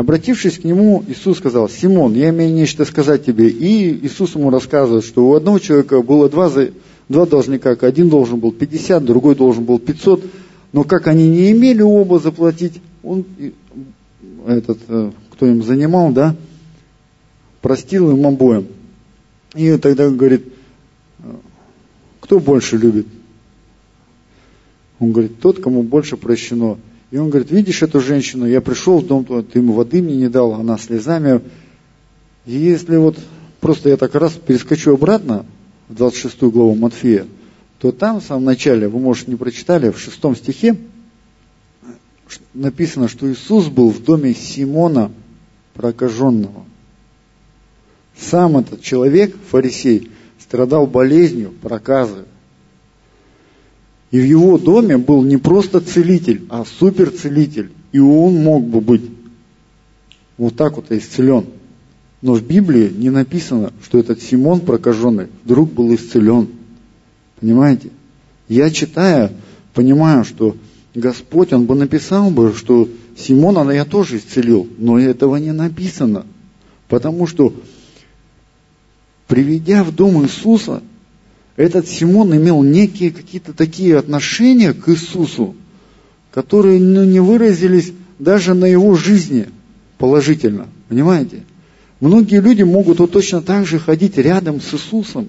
Обратившись 0.00 0.58
к 0.58 0.64
нему, 0.64 1.04
Иисус 1.08 1.36
сказал, 1.36 1.68
Симон, 1.68 2.14
я 2.14 2.30
имею 2.30 2.54
нечто 2.54 2.86
сказать 2.86 3.26
тебе. 3.26 3.50
И 3.50 4.06
Иисус 4.06 4.34
ему 4.34 4.48
рассказывает, 4.48 5.04
что 5.04 5.28
у 5.28 5.34
одного 5.34 5.58
человека 5.58 6.00
было 6.00 6.30
два, 6.30 6.50
два 7.10 7.26
должника, 7.26 7.72
один 7.72 8.08
должен 8.08 8.40
был 8.40 8.50
50, 8.50 9.04
другой 9.04 9.34
должен 9.34 9.64
был 9.64 9.78
500, 9.78 10.24
но 10.72 10.84
как 10.84 11.06
они 11.06 11.28
не 11.28 11.52
имели 11.52 11.82
оба 11.82 12.18
заплатить, 12.18 12.80
он, 13.02 13.26
этот, 14.46 14.78
э, 14.88 15.10
кто 15.32 15.44
им 15.44 15.62
занимал, 15.62 16.12
да, 16.12 16.34
простил 17.60 18.10
им 18.10 18.26
обоим. 18.26 18.68
И 19.54 19.76
тогда 19.76 20.08
говорит, 20.08 20.50
кто 22.20 22.40
больше 22.40 22.78
любит? 22.78 23.06
Он 24.98 25.12
говорит, 25.12 25.40
тот, 25.40 25.60
кому 25.60 25.82
больше 25.82 26.16
прощено. 26.16 26.78
И 27.10 27.18
он 27.18 27.28
говорит, 27.28 27.50
видишь 27.50 27.82
эту 27.82 28.00
женщину, 28.00 28.46
я 28.46 28.60
пришел 28.60 29.00
в 29.00 29.06
дом, 29.06 29.24
ты 29.24 29.58
ему 29.58 29.72
воды 29.72 30.00
мне 30.00 30.16
не 30.16 30.28
дал, 30.28 30.54
она 30.54 30.78
слезами. 30.78 31.40
И 32.46 32.52
если 32.52 32.96
вот 32.96 33.18
просто 33.60 33.88
я 33.88 33.96
так 33.96 34.14
раз 34.14 34.32
перескочу 34.34 34.94
обратно 34.94 35.44
в 35.88 35.94
26 35.94 36.42
главу 36.42 36.74
Матфея, 36.74 37.26
то 37.80 37.90
там 37.90 38.20
в 38.20 38.24
самом 38.24 38.44
начале, 38.44 38.88
вы, 38.88 39.00
может, 39.00 39.26
не 39.26 39.36
прочитали, 39.36 39.90
в 39.90 39.98
шестом 39.98 40.36
стихе 40.36 40.76
написано, 42.54 43.08
что 43.08 43.30
Иисус 43.30 43.66
был 43.66 43.90
в 43.90 44.02
доме 44.02 44.34
Симона 44.34 45.10
прокаженного. 45.74 46.64
Сам 48.16 48.58
этот 48.58 48.82
человек, 48.82 49.34
фарисей, 49.50 50.10
страдал 50.38 50.86
болезнью, 50.86 51.52
проказы. 51.62 52.24
И 54.10 54.18
в 54.18 54.24
его 54.24 54.58
доме 54.58 54.98
был 54.98 55.22
не 55.22 55.36
просто 55.36 55.80
целитель, 55.80 56.42
а 56.48 56.64
суперцелитель. 56.64 57.70
И 57.92 57.98
он 57.98 58.42
мог 58.42 58.66
бы 58.66 58.80
быть 58.80 59.02
вот 60.36 60.56
так 60.56 60.76
вот 60.76 60.90
исцелен. 60.90 61.46
Но 62.22 62.34
в 62.34 62.42
Библии 62.42 62.92
не 62.94 63.10
написано, 63.10 63.72
что 63.82 63.98
этот 63.98 64.20
Симон 64.20 64.60
прокаженный 64.60 65.28
вдруг 65.44 65.72
был 65.72 65.94
исцелен. 65.94 66.48
Понимаете? 67.40 67.90
Я 68.48 68.70
читая, 68.70 69.32
понимаю, 69.74 70.24
что 70.24 70.56
Господь, 70.94 71.52
Он 71.52 71.66
бы 71.66 71.76
написал 71.76 72.30
бы, 72.30 72.52
что 72.54 72.88
Симона 73.16 73.70
я 73.70 73.84
тоже 73.84 74.16
исцелил, 74.16 74.68
но 74.76 74.98
этого 74.98 75.36
не 75.36 75.52
написано. 75.52 76.26
Потому 76.88 77.26
что, 77.26 77.54
приведя 79.28 79.84
в 79.84 79.94
дом 79.94 80.24
Иисуса, 80.24 80.82
этот 81.56 81.88
Симон 81.88 82.34
имел 82.36 82.62
некие 82.62 83.10
какие-то 83.10 83.52
такие 83.52 83.96
отношения 83.98 84.72
к 84.72 84.88
Иисусу, 84.88 85.54
которые 86.32 86.80
ну, 86.80 87.04
не 87.04 87.20
выразились 87.20 87.92
даже 88.18 88.54
на 88.54 88.66
его 88.66 88.94
жизни 88.94 89.46
положительно. 89.98 90.68
Понимаете? 90.88 91.42
Многие 92.00 92.40
люди 92.40 92.62
могут 92.62 92.98
вот 92.98 93.12
точно 93.12 93.42
так 93.42 93.66
же 93.66 93.78
ходить 93.78 94.16
рядом 94.16 94.60
с 94.60 94.74
Иисусом 94.74 95.28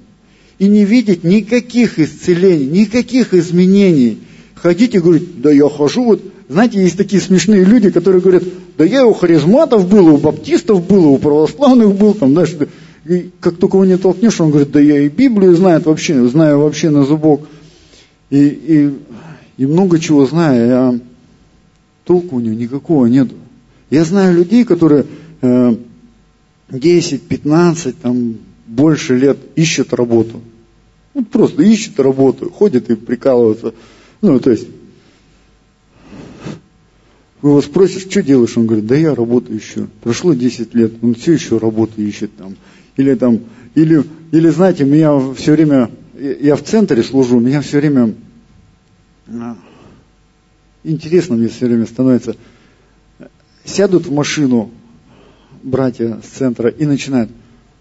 и 0.57 0.67
не 0.67 0.85
видеть 0.85 1.23
никаких 1.23 1.99
исцелений, 1.99 2.65
никаких 2.65 3.33
изменений. 3.33 4.19
Ходить 4.55 4.95
и 4.95 4.99
говорить, 4.99 5.41
да 5.41 5.51
я 5.51 5.67
хожу 5.67 6.03
вот, 6.03 6.21
знаете, 6.47 6.81
есть 6.81 6.97
такие 6.97 7.21
смешные 7.21 7.63
люди, 7.63 7.89
которые 7.89 8.21
говорят, 8.21 8.43
да 8.77 8.85
я 8.85 9.05
у 9.05 9.13
харизматов 9.13 9.89
был, 9.89 10.07
у 10.07 10.17
баптистов 10.17 10.85
был, 10.87 11.07
у 11.07 11.17
православных 11.17 11.95
был, 11.95 12.13
там, 12.13 12.33
знаешь, 12.33 12.55
и 13.05 13.31
как 13.39 13.57
только 13.57 13.77
его 13.77 13.85
не 13.85 13.97
толкнешь, 13.97 14.39
он 14.39 14.51
говорит, 14.51 14.71
да 14.71 14.79
я 14.79 14.99
и 14.99 15.09
Библию 15.09 15.55
знаю 15.55 15.81
вообще, 15.83 16.27
знаю 16.27 16.59
вообще 16.59 16.89
на 16.89 17.03
зубок. 17.03 17.47
И, 18.29 18.37
и, 18.37 18.93
и 19.57 19.65
много 19.65 19.99
чего 19.99 20.25
знаю, 20.25 20.77
а 20.77 20.99
толку 22.05 22.37
у 22.37 22.39
него 22.39 22.53
никакого 22.53 23.07
нет. 23.07 23.29
Я 23.89 24.05
знаю 24.05 24.35
людей, 24.35 24.65
которые 24.65 25.05
э, 25.41 25.75
10, 26.69 27.23
15, 27.23 27.99
там, 27.99 28.37
больше 28.67 29.17
лет 29.17 29.37
ищут 29.55 29.93
работу. 29.93 30.41
Ну, 31.13 31.25
просто 31.25 31.63
ищут 31.63 31.99
работу, 31.99 32.49
ходят 32.49 32.89
и 32.89 32.95
прикалываются. 32.95 33.73
Ну, 34.21 34.39
то 34.39 34.51
есть, 34.51 34.67
вы 37.41 37.49
его 37.49 37.61
спросишь, 37.61 38.03
что 38.03 38.21
делаешь? 38.21 38.55
Он 38.55 38.67
говорит, 38.67 38.85
да 38.85 38.95
я 38.95 39.15
работу 39.15 39.55
ищу. 39.57 39.87
Прошло 40.03 40.33
10 40.33 40.73
лет, 40.75 40.93
он 41.01 41.15
все 41.15 41.33
еще 41.33 41.57
работу 41.57 42.01
ищет 42.01 42.35
там. 42.37 42.55
Или 43.01 43.15
там, 43.15 43.39
или, 43.73 44.03
или 44.31 44.49
знаете, 44.49 44.85
меня 44.85 45.33
все 45.33 45.53
время, 45.53 45.89
я 46.13 46.55
в 46.55 46.61
центре 46.61 47.01
служу, 47.01 47.39
меня 47.39 47.61
все 47.61 47.79
время, 47.79 48.13
а, 49.27 49.57
интересно 50.83 51.35
мне 51.35 51.47
все 51.47 51.65
время 51.65 51.87
становится, 51.87 52.35
сядут 53.65 54.05
в 54.05 54.13
машину 54.13 54.69
братья 55.63 56.19
с 56.23 56.27
центра 56.37 56.69
и 56.69 56.85
начинают, 56.85 57.31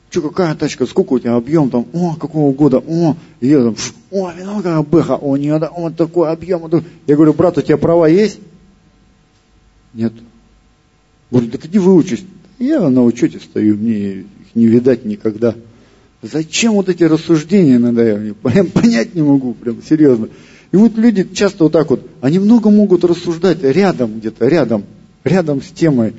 что 0.09 0.23
какая 0.23 0.55
тачка, 0.55 0.87
сколько 0.87 1.13
у 1.13 1.19
тебя 1.19 1.35
объем 1.35 1.69
там, 1.69 1.87
о, 1.93 2.17
какого 2.17 2.55
года, 2.55 2.79
о, 2.79 3.15
и 3.41 3.49
я 3.49 3.63
там, 3.63 3.77
о, 4.11 4.33
ну 4.33 4.57
какая 4.63 4.79
о, 5.19 5.37
не 5.37 5.51
надо, 5.51 5.69
о, 5.69 5.91
такой 5.91 6.31
объем. 6.31 6.63
Я 7.07 7.15
говорю, 7.15 7.35
брат, 7.35 7.59
у 7.59 7.61
тебя 7.61 7.77
права 7.77 8.07
есть? 8.07 8.41
Нет. 9.93 10.15
Говорю, 11.31 11.51
так 11.51 11.67
иди 11.67 11.79
выучись. 11.79 12.25
Я 12.59 12.89
на 12.89 13.05
учете 13.05 13.39
стою, 13.39 13.77
мне 13.77 14.25
не 14.55 14.67
видать 14.67 15.05
никогда. 15.05 15.55
Зачем 16.23 16.75
вот 16.75 16.89
эти 16.89 17.05
рассуждения 17.05 17.77
иногда, 17.77 18.03
я 18.03 18.35
понять 18.65 19.15
не 19.15 19.23
могу, 19.23 19.55
прям 19.55 19.83
серьезно. 19.83 20.29
И 20.73 20.77
вот 20.77 20.97
люди 20.97 21.27
часто 21.35 21.65
вот 21.65 21.73
так 21.73 21.91
вот, 21.91 22.07
они 22.21 22.39
много 22.39 22.71
могут 22.71 23.05
рассуждать 23.05 23.63
рядом 23.63 24.19
где-то, 24.19 24.47
рядом, 24.47 24.85
рядом 25.25 25.63
с 25.63 25.67
темой 25.67 26.15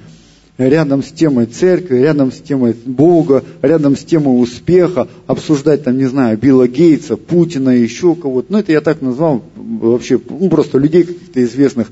рядом 0.69 1.03
с 1.03 1.11
темой 1.11 1.45
церкви, 1.45 1.97
рядом 1.97 2.31
с 2.31 2.39
темой 2.39 2.75
Бога, 2.85 3.43
рядом 3.61 3.95
с 3.95 4.03
темой 4.03 4.41
успеха, 4.41 5.07
обсуждать 5.27 5.83
там, 5.83 5.97
не 5.97 6.05
знаю, 6.05 6.37
Билла 6.37 6.67
Гейтса, 6.67 7.17
Путина, 7.17 7.69
еще 7.69 8.15
кого-то. 8.15 8.51
Ну, 8.51 8.59
это 8.59 8.71
я 8.71 8.81
так 8.81 9.01
назвал 9.01 9.43
вообще, 9.55 10.19
ну, 10.29 10.49
просто 10.49 10.77
людей 10.77 11.03
каких-то 11.03 11.43
известных. 11.43 11.91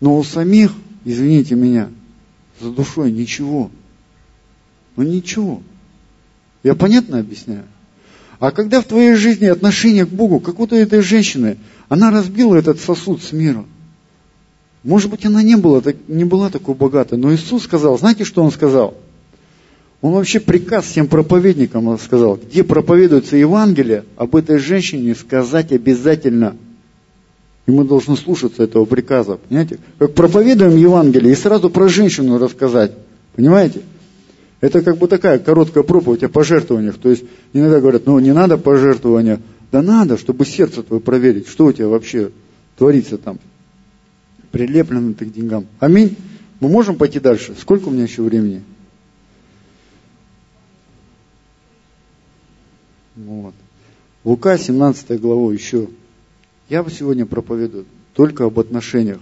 Но 0.00 0.18
у 0.18 0.24
самих, 0.24 0.72
извините 1.04 1.54
меня, 1.54 1.88
за 2.60 2.70
душой 2.70 3.12
ничего. 3.12 3.70
Ну, 4.96 5.02
ничего. 5.02 5.62
Я 6.62 6.74
понятно 6.74 7.20
объясняю? 7.20 7.64
А 8.40 8.50
когда 8.50 8.80
в 8.80 8.84
твоей 8.84 9.14
жизни 9.14 9.46
отношение 9.46 10.06
к 10.06 10.10
Богу, 10.10 10.40
как 10.40 10.58
вот 10.58 10.72
у 10.72 10.76
этой 10.76 11.00
женщины, 11.00 11.58
она 11.88 12.10
разбила 12.10 12.54
этот 12.54 12.80
сосуд 12.80 13.22
с 13.22 13.32
миром. 13.32 13.66
Может 14.84 15.10
быть, 15.10 15.26
она 15.26 15.42
не 15.42 15.56
была, 15.56 15.82
не 16.06 16.24
была 16.24 16.50
такой 16.50 16.74
богатой, 16.74 17.18
но 17.18 17.34
Иисус 17.34 17.64
сказал, 17.64 17.98
знаете, 17.98 18.24
что 18.24 18.44
Он 18.44 18.52
сказал? 18.52 18.96
Он 20.00 20.12
вообще 20.12 20.38
приказ 20.38 20.84
всем 20.84 21.08
проповедникам 21.08 21.98
сказал, 21.98 22.36
где 22.36 22.62
проповедуется 22.62 23.36
Евангелие, 23.36 24.04
об 24.16 24.36
этой 24.36 24.58
женщине 24.58 25.16
сказать 25.16 25.72
обязательно. 25.72 26.56
И 27.66 27.70
мы 27.72 27.84
должны 27.84 28.16
слушаться 28.16 28.62
этого 28.62 28.84
приказа, 28.84 29.36
понимаете? 29.36 29.78
Как 29.98 30.14
проповедуем 30.14 30.76
Евангелие 30.76 31.32
и 31.32 31.36
сразу 31.36 31.68
про 31.68 31.88
женщину 31.88 32.38
рассказать, 32.38 32.92
понимаете? 33.34 33.80
Это 34.60 34.82
как 34.82 34.98
бы 34.98 35.06
такая 35.06 35.38
короткая 35.38 35.84
проповедь 35.84 36.24
о 36.24 36.28
пожертвованиях. 36.28 36.98
То 36.98 37.10
есть 37.10 37.24
иногда 37.52 37.80
говорят, 37.80 38.06
ну 38.06 38.18
не 38.18 38.32
надо 38.32 38.58
пожертвования. 38.58 39.40
Да 39.70 39.82
надо, 39.82 40.16
чтобы 40.16 40.46
сердце 40.46 40.82
твое 40.82 41.00
проверить, 41.00 41.46
что 41.46 41.66
у 41.66 41.72
тебя 41.72 41.88
вообще 41.88 42.32
творится 42.76 43.18
там 43.18 43.38
прилеплены 44.50 45.14
к 45.14 45.24
деньгам. 45.24 45.66
Аминь. 45.78 46.16
Мы 46.60 46.68
можем 46.68 46.96
пойти 46.96 47.20
дальше? 47.20 47.54
Сколько 47.58 47.88
у 47.88 47.90
меня 47.90 48.04
еще 48.04 48.22
времени? 48.22 48.62
Вот. 53.14 53.54
Лука, 54.24 54.58
17 54.58 55.20
глава 55.20 55.52
еще. 55.52 55.88
Я 56.68 56.84
сегодня 56.88 57.26
проповедую 57.26 57.86
только 58.14 58.44
об 58.44 58.58
отношениях. 58.58 59.18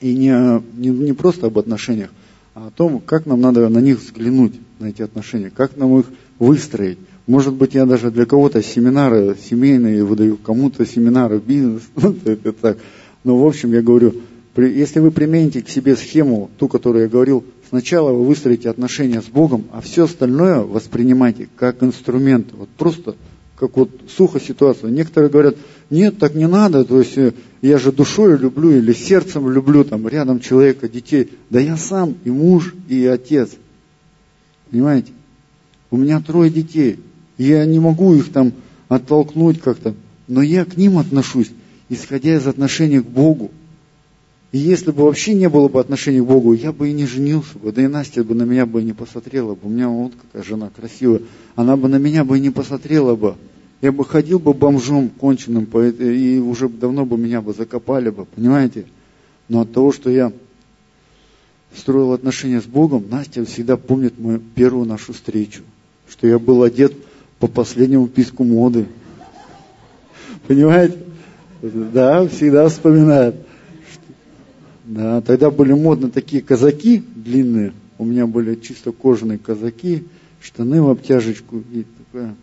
И 0.00 0.14
не, 0.14 0.62
не, 0.76 0.88
не 0.88 1.12
просто 1.12 1.46
об 1.46 1.58
отношениях, 1.58 2.10
а 2.54 2.66
о 2.66 2.70
том, 2.70 3.00
как 3.00 3.26
нам 3.26 3.40
надо 3.40 3.68
на 3.68 3.78
них 3.78 4.00
взглянуть, 4.00 4.54
на 4.78 4.86
эти 4.86 5.02
отношения, 5.02 5.50
как 5.50 5.76
нам 5.76 5.98
их 6.00 6.06
выстроить. 6.38 6.98
Может 7.26 7.54
быть, 7.54 7.74
я 7.74 7.86
даже 7.86 8.10
для 8.10 8.26
кого-то 8.26 8.62
семинары 8.62 9.36
семейные 9.36 10.04
выдаю, 10.04 10.36
кому-то 10.36 10.84
семинары 10.84 11.38
бизнес, 11.38 11.82
это 12.24 12.52
так. 12.52 12.78
Но, 13.24 13.38
в 13.38 13.46
общем, 13.46 13.72
я 13.72 13.80
говорю, 13.80 14.14
если 14.56 15.00
вы 15.00 15.10
примените 15.12 15.62
к 15.62 15.68
себе 15.68 15.96
схему, 15.96 16.50
ту, 16.58 16.68
которую 16.68 17.04
я 17.04 17.08
говорил, 17.08 17.44
сначала 17.68 18.12
вы 18.12 18.24
выстроите 18.24 18.68
отношения 18.68 19.22
с 19.22 19.26
Богом, 19.26 19.64
а 19.72 19.80
все 19.80 20.04
остальное 20.04 20.58
воспринимайте 20.58 21.48
как 21.56 21.82
инструмент. 21.82 22.48
Вот 22.52 22.68
просто 22.70 23.14
как 23.56 23.76
вот 23.76 23.90
сухо 24.14 24.40
ситуация. 24.40 24.90
Некоторые 24.90 25.30
говорят, 25.30 25.54
нет, 25.92 26.18
так 26.18 26.34
не 26.34 26.48
надо, 26.48 26.84
то 26.84 26.98
есть 26.98 27.16
э, 27.16 27.32
я 27.60 27.78
же 27.78 27.92
душой 27.92 28.36
люблю 28.36 28.70
или 28.70 28.92
сердцем 28.92 29.48
люблю 29.48 29.84
там 29.84 30.08
рядом 30.08 30.40
человека, 30.40 30.88
детей. 30.88 31.30
Да 31.50 31.60
я 31.60 31.76
сам 31.76 32.16
и 32.24 32.30
муж, 32.30 32.74
и 32.88 33.06
отец. 33.06 33.50
Понимаете? 34.70 35.12
У 35.90 35.96
меня 35.96 36.20
трое 36.20 36.50
детей. 36.50 36.98
Я 37.38 37.64
не 37.66 37.78
могу 37.78 38.14
их 38.14 38.32
там 38.32 38.52
оттолкнуть 38.88 39.60
как-то. 39.60 39.94
Но 40.26 40.42
я 40.42 40.64
к 40.64 40.76
ним 40.76 40.98
отношусь 40.98 41.50
исходя 41.92 42.34
из 42.34 42.46
отношения 42.46 43.02
к 43.02 43.06
Богу. 43.06 43.50
И 44.50 44.58
если 44.58 44.90
бы 44.90 45.04
вообще 45.04 45.34
не 45.34 45.48
было 45.48 45.68
бы 45.68 45.80
отношений 45.80 46.20
к 46.20 46.24
Богу, 46.26 46.52
я 46.52 46.72
бы 46.72 46.88
и 46.88 46.92
не 46.92 47.06
женился 47.06 47.58
бы, 47.58 47.72
да 47.72 47.82
и 47.82 47.86
Настя 47.86 48.24
бы 48.24 48.34
на 48.34 48.42
меня 48.42 48.66
бы 48.66 48.82
и 48.82 48.84
не 48.84 48.92
посмотрела 48.92 49.54
бы. 49.54 49.60
У 49.62 49.68
меня 49.68 49.88
вот 49.88 50.12
какая 50.20 50.42
жена 50.42 50.70
красивая, 50.74 51.22
она 51.54 51.76
бы 51.76 51.88
на 51.88 51.96
меня 51.96 52.24
бы 52.24 52.38
и 52.38 52.40
не 52.40 52.50
посмотрела 52.50 53.14
бы. 53.14 53.36
Я 53.82 53.90
бы 53.90 54.04
ходил 54.04 54.38
бы 54.38 54.54
бомжом 54.54 55.08
конченным, 55.08 55.64
и 55.64 56.38
уже 56.38 56.68
давно 56.68 57.04
бы 57.04 57.18
меня 57.18 57.42
бы 57.42 57.52
закопали 57.52 58.10
бы, 58.10 58.26
понимаете? 58.26 58.86
Но 59.48 59.62
от 59.62 59.72
того, 59.72 59.90
что 59.90 60.08
я 60.08 60.32
строил 61.76 62.12
отношения 62.12 62.60
с 62.60 62.64
Богом, 62.64 63.06
Настя 63.10 63.44
всегда 63.44 63.76
помнит 63.76 64.20
мою 64.20 64.38
первую 64.38 64.86
нашу 64.86 65.12
встречу, 65.12 65.62
что 66.08 66.28
я 66.28 66.38
был 66.38 66.62
одет 66.62 66.92
по 67.40 67.48
последнему 67.48 68.06
писку 68.06 68.44
моды. 68.44 68.86
Понимаете? 70.46 70.98
Да, 71.60 72.28
всегда 72.28 72.68
вспоминают. 72.68 73.34
Да, 74.84 75.20
тогда 75.22 75.50
были 75.50 75.72
модны 75.72 76.08
такие 76.08 76.40
казаки 76.40 77.02
длинные. 77.16 77.72
У 77.98 78.04
меня 78.04 78.28
были 78.28 78.54
чисто 78.54 78.92
кожаные 78.92 79.38
казаки, 79.38 80.04
штаны 80.40 80.80
в 80.82 80.88
обтяжечку 80.88 81.64
и 81.72 81.84
такое. 81.98 82.36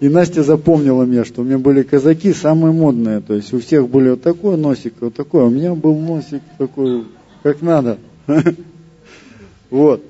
И 0.00 0.08
Настя 0.08 0.42
запомнила 0.42 1.04
меня, 1.04 1.24
что 1.24 1.42
у 1.42 1.44
меня 1.44 1.58
были 1.58 1.82
казаки 1.82 2.32
самые 2.32 2.72
модные. 2.72 3.20
То 3.20 3.34
есть 3.34 3.52
у 3.52 3.60
всех 3.60 3.88
были 3.88 4.10
вот 4.10 4.22
такой 4.22 4.56
носик, 4.56 4.94
вот 5.00 5.14
такой. 5.14 5.42
А 5.42 5.46
у 5.46 5.50
меня 5.50 5.74
был 5.74 5.98
носик 5.98 6.42
такой, 6.58 7.04
как 7.42 7.62
надо. 7.62 7.98
Вот. 9.70 10.04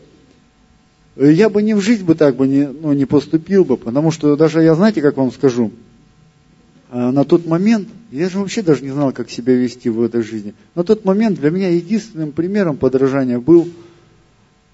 я 1.17 1.49
бы 1.49 1.62
не 1.62 1.73
в 1.73 1.81
жизнь 1.81 2.05
бы 2.05 2.14
так 2.14 2.37
бы 2.37 2.47
не, 2.47 2.67
ну, 2.67 2.93
не 2.93 3.07
поступил 3.07 3.64
бы, 3.64 3.79
потому 3.79 4.11
что 4.11 4.37
даже 4.37 4.62
я, 4.62 4.75
знаете, 4.75 5.01
как 5.01 5.17
вам 5.17 5.33
скажу, 5.33 5.71
а, 6.90 7.11
на 7.11 7.25
тот 7.25 7.47
момент, 7.47 7.88
я 8.11 8.29
же 8.29 8.40
вообще 8.40 8.61
даже 8.61 8.83
не 8.83 8.90
знал, 8.90 9.12
как 9.12 9.31
себя 9.31 9.55
вести 9.55 9.88
в 9.88 10.03
этой 10.03 10.23
жизни. 10.23 10.53
На 10.75 10.85
тот 10.85 11.07
момент 11.07 11.40
для 11.40 11.51
меня 11.51 11.71
единственным 11.71 12.33
примером 12.33 12.77
подражания 12.77 13.38
был, 13.38 13.67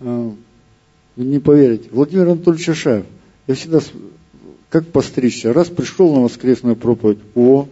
а, 0.01 0.35
не 1.15 1.39
поверите, 1.39 1.89
Владимир 1.93 2.27
Анатольевич 2.27 2.71
Ашаев. 2.71 3.07
Я 3.51 3.57
всегда, 3.57 3.81
как 4.69 4.87
постричься, 4.87 5.53
раз 5.53 5.67
пришел 5.67 6.15
на 6.15 6.21
воскресную 6.21 6.77
проповедь, 6.77 7.19
о, 7.35 7.67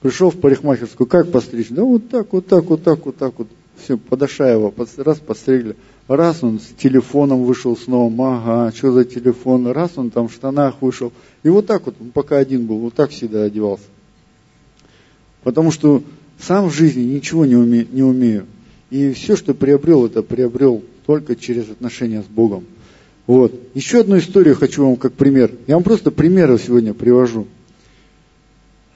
пришел 0.00 0.30
в 0.30 0.40
парикмахерскую, 0.40 1.06
как 1.06 1.30
постричь? 1.30 1.68
Да 1.68 1.84
вот 1.84 2.08
так, 2.08 2.32
вот 2.32 2.46
так, 2.46 2.64
вот 2.64 2.82
так, 2.82 3.04
вот 3.04 3.16
так 3.18 3.34
вот. 3.36 3.48
Все, 3.76 3.98
подошаево, 3.98 4.72
раз 4.96 5.18
постригли. 5.18 5.76
Раз 6.08 6.42
он 6.42 6.60
с 6.60 6.68
телефоном 6.82 7.44
вышел 7.44 7.76
снова, 7.76 8.10
ага, 8.38 8.74
что 8.74 8.92
за 8.92 9.04
телефон? 9.04 9.66
Раз 9.66 9.90
он 9.96 10.08
там 10.08 10.28
в 10.28 10.32
штанах 10.32 10.76
вышел. 10.80 11.12
И 11.42 11.50
вот 11.50 11.66
так 11.66 11.84
вот, 11.84 11.96
он 12.00 12.10
пока 12.10 12.38
один 12.38 12.64
был, 12.64 12.78
вот 12.78 12.94
так 12.94 13.10
всегда 13.10 13.42
одевался. 13.42 13.84
Потому 15.42 15.72
что 15.72 16.02
сам 16.38 16.70
в 16.70 16.72
жизни 16.72 17.02
ничего 17.02 17.44
не, 17.44 17.56
уме, 17.56 17.86
не 17.92 18.02
умею. 18.02 18.46
И 18.88 19.12
все, 19.12 19.36
что 19.36 19.52
приобрел, 19.52 20.06
это 20.06 20.22
приобрел 20.22 20.82
только 21.04 21.36
через 21.36 21.68
отношения 21.68 22.22
с 22.22 22.26
Богом. 22.26 22.64
Вот. 23.30 23.54
Еще 23.74 24.00
одну 24.00 24.18
историю 24.18 24.56
хочу 24.56 24.84
вам 24.84 24.96
как 24.96 25.12
пример. 25.12 25.52
Я 25.68 25.76
вам 25.76 25.84
просто 25.84 26.10
примеры 26.10 26.58
сегодня 26.58 26.94
привожу. 26.94 27.46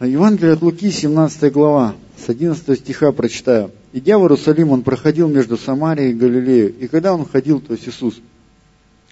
Евангелие 0.01 0.55
от 0.55 0.63
Луки, 0.63 0.91
17 0.91 1.53
глава, 1.53 1.95
с 2.19 2.29
11 2.29 2.81
стиха 2.81 3.13
прочитаю. 3.13 3.71
Идя 3.93 4.19
в 4.19 4.23
Иерусалим, 4.23 4.73
он 4.73 4.83
проходил 4.83 5.29
между 5.29 5.57
Самарией 5.57 6.11
и 6.11 6.15
Галилеей. 6.15 6.75
И 6.81 6.89
когда 6.89 7.15
он 7.15 7.25
ходил, 7.25 7.61
то 7.61 7.75
есть 7.75 7.87
Иисус, 7.87 8.21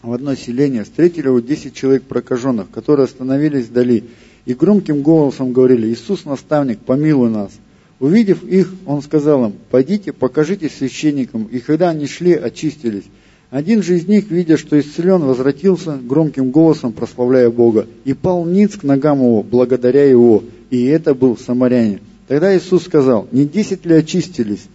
в 0.03 0.13
одно 0.13 0.35
селение, 0.35 0.83
встретили 0.83 1.29
его 1.29 1.39
10 1.39 1.73
человек 1.73 2.03
прокаженных, 2.03 2.69
которые 2.71 3.05
остановились 3.05 3.67
вдали 3.67 4.03
и 4.45 4.55
громким 4.55 5.03
голосом 5.03 5.53
говорили, 5.53 5.87
Иисус, 5.87 6.25
наставник, 6.25 6.81
помилуй 6.81 7.31
нас. 7.31 7.53
Увидев 8.01 8.43
их, 8.43 8.75
он 8.87 9.03
сказал 9.03 9.45
им, 9.45 9.55
пойдите, 9.71 10.13
покажитесь 10.13 10.75
священникам. 10.75 11.45
И 11.45 11.61
когда 11.61 11.91
они 11.91 12.09
шли, 12.09 12.33
очистились. 12.33 13.05
Один 13.53 13.83
же 13.83 13.99
из 13.99 14.09
них, 14.09 14.31
видя, 14.31 14.57
что 14.57 14.81
исцелен, 14.81 15.21
возвратился 15.21 15.99
громким 16.03 16.51
голосом, 16.51 16.95
прославляя 16.95 17.51
Бога, 17.51 17.87
и 18.07 18.15
пал 18.15 18.47
ниц 18.47 18.79
к 18.79 18.83
ногам 18.83 19.19
его, 19.19 19.43
благодаря 19.43 20.09
его. 20.09 20.43
И 20.71 20.87
это 20.87 21.15
был 21.15 21.37
самарянин. 21.37 22.01
Тогда 22.29 22.57
Иисус 22.57 22.85
сказал, 22.85 23.29
не 23.31 23.45
десять 23.45 23.85
ли 23.85 23.95
очистились? 23.95 24.67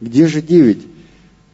Где 0.00 0.26
же 0.26 0.42
девять? 0.42 0.80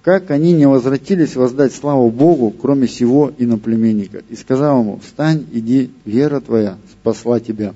Как 0.02 0.30
они 0.30 0.54
не 0.54 0.66
возвратились 0.66 1.36
воздать 1.36 1.74
славу 1.74 2.10
Богу, 2.10 2.50
кроме 2.50 2.88
сего 2.88 3.30
иноплеменника? 3.36 4.22
И 4.30 4.34
сказал 4.34 4.80
ему, 4.80 5.00
встань, 5.04 5.44
иди, 5.52 5.90
вера 6.06 6.40
твоя 6.40 6.78
спасла 6.92 7.40
тебя. 7.40 7.74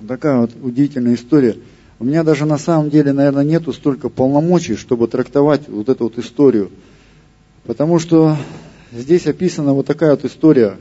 Вот 0.00 0.08
такая 0.08 0.40
вот 0.40 0.50
удивительная 0.60 1.14
история. 1.14 1.58
У 2.00 2.04
меня 2.04 2.24
даже 2.24 2.44
на 2.44 2.58
самом 2.58 2.90
деле, 2.90 3.12
наверное, 3.12 3.44
нету 3.44 3.72
столько 3.72 4.08
полномочий, 4.08 4.74
чтобы 4.74 5.06
трактовать 5.06 5.68
вот 5.68 5.88
эту 5.88 6.04
вот 6.04 6.18
историю. 6.18 6.70
Потому 7.70 8.00
что 8.00 8.36
здесь 8.90 9.28
описана 9.28 9.72
вот 9.74 9.86
такая 9.86 10.10
вот 10.10 10.24
история. 10.24 10.76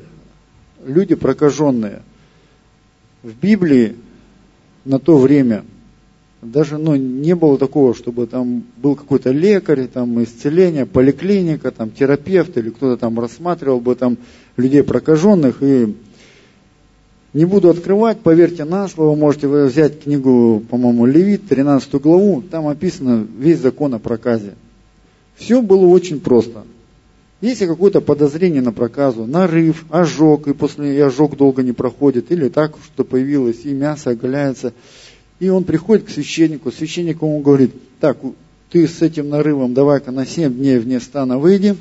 Люди 0.84 1.14
прокаженные. 1.14 2.02
В 3.22 3.32
Библии 3.40 3.96
на 4.86 4.98
то 4.98 5.20
время 5.20 5.66
даже 6.42 6.80
ну, 6.80 6.96
не 6.96 7.36
было 7.36 7.60
такого, 7.60 7.94
чтобы 7.94 8.26
там 8.26 8.64
был 8.78 8.96
какой-то 8.96 9.30
лекарь, 9.30 9.86
там 9.86 10.24
исцеление, 10.24 10.88
поликлиника, 10.88 11.70
там 11.70 11.92
терапевт 11.92 12.58
или 12.58 12.72
кто-то 12.72 13.00
там 13.00 13.20
рассматривал 13.20 13.80
бы 13.80 13.94
там 13.94 14.18
людей 14.58 14.82
прокаженных. 14.82 15.62
И 15.62 15.96
не 17.34 17.46
буду 17.46 17.70
открывать, 17.70 18.22
поверьте 18.22 18.66
на 18.66 18.88
слово, 18.88 19.16
можете 19.16 19.46
вы 19.46 19.68
взять 19.68 20.02
книгу, 20.02 20.64
по-моему, 20.68 21.06
Левит, 21.06 21.48
13 21.48 21.94
главу, 22.02 22.42
там 22.42 22.68
описано 22.68 23.28
весь 23.38 23.60
закон 23.60 23.94
о 23.94 24.00
проказе. 24.00 24.56
Все 25.36 25.62
было 25.62 25.86
очень 25.86 26.20
просто. 26.20 26.64
Если 27.42 27.68
какое-то 27.68 28.02
подозрение 28.02 28.62
на 28.62 28.74
проказу, 28.74 29.26
нарыв, 29.26 29.86
ожог, 29.90 30.48
и 30.48 30.54
после 30.54 30.98
и 30.98 31.00
ожог 31.00 31.38
долго 31.38 31.64
не 31.64 31.72
проходит, 31.72 32.32
или 32.32 32.50
так, 32.50 32.76
что 32.84 33.04
появилось, 33.04 33.66
и 33.66 33.74
мясо 33.74 34.12
оголяется– 34.12 34.74
и 35.40 35.48
он 35.48 35.64
приходит 35.64 36.06
к 36.06 36.10
священнику, 36.10 36.72
священник 36.72 37.22
ему 37.22 37.40
говорит, 37.40 37.72
так, 38.00 38.18
ты 38.70 38.88
с 38.88 39.02
этим 39.02 39.30
нарывом 39.30 39.74
давай-ка 39.74 40.12
на 40.12 40.26
7 40.26 40.54
дней 40.54 40.78
вне 40.78 41.00
стана 41.00 41.40
выйди, 41.40 41.78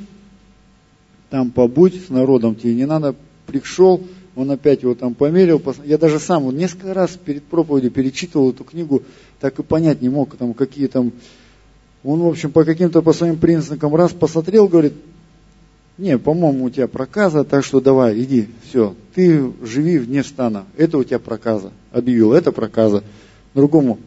там 1.29 1.51
побудь 1.51 2.05
с 2.05 2.09
народом, 2.09 2.55
тебе 2.55 2.73
не 2.73 2.85
надо, 2.85 3.15
пришел, 3.45 4.01
он 4.35 4.49
опять 4.51 4.83
его 4.83 4.95
там 4.95 5.13
померил. 5.13 5.61
Я 5.83 5.97
даже 5.97 6.19
сам 6.19 6.49
несколько 6.55 6.93
раз 6.93 7.11
перед 7.23 7.43
проповедью 7.43 7.91
перечитывал 7.91 8.51
эту 8.51 8.63
книгу, 8.63 9.03
так 9.41 9.59
и 9.59 9.63
понять 9.63 10.01
не 10.01 10.09
мог, 10.09 10.35
там, 10.37 10.53
какие 10.53 10.87
там... 10.87 11.11
Он, 12.01 12.21
в 12.21 12.27
общем, 12.27 12.53
по 12.53 12.63
каким-то 12.63 13.01
по 13.01 13.11
своим 13.11 13.35
признакам 13.35 13.93
раз 13.93 14.13
посмотрел, 14.13 14.69
говорит, 14.69 14.93
не, 15.99 16.17
по-моему, 16.17 16.65
у 16.65 16.69
тебя 16.69 16.87
проказа, 16.87 17.43
так 17.43 17.63
что 17.63 17.81
давай, 17.81 18.19
иди, 18.21 18.47
все, 18.63 18.95
ты 19.13 19.51
живи 19.61 19.97
вне 19.99 20.23
стана, 20.23 20.63
это 20.77 20.97
у 20.97 21.03
тебя 21.03 21.19
проказа. 21.19 21.71
Объявил, 21.91 22.31
это 22.31 22.53
проказа 22.53 23.03
другому, 23.53 23.99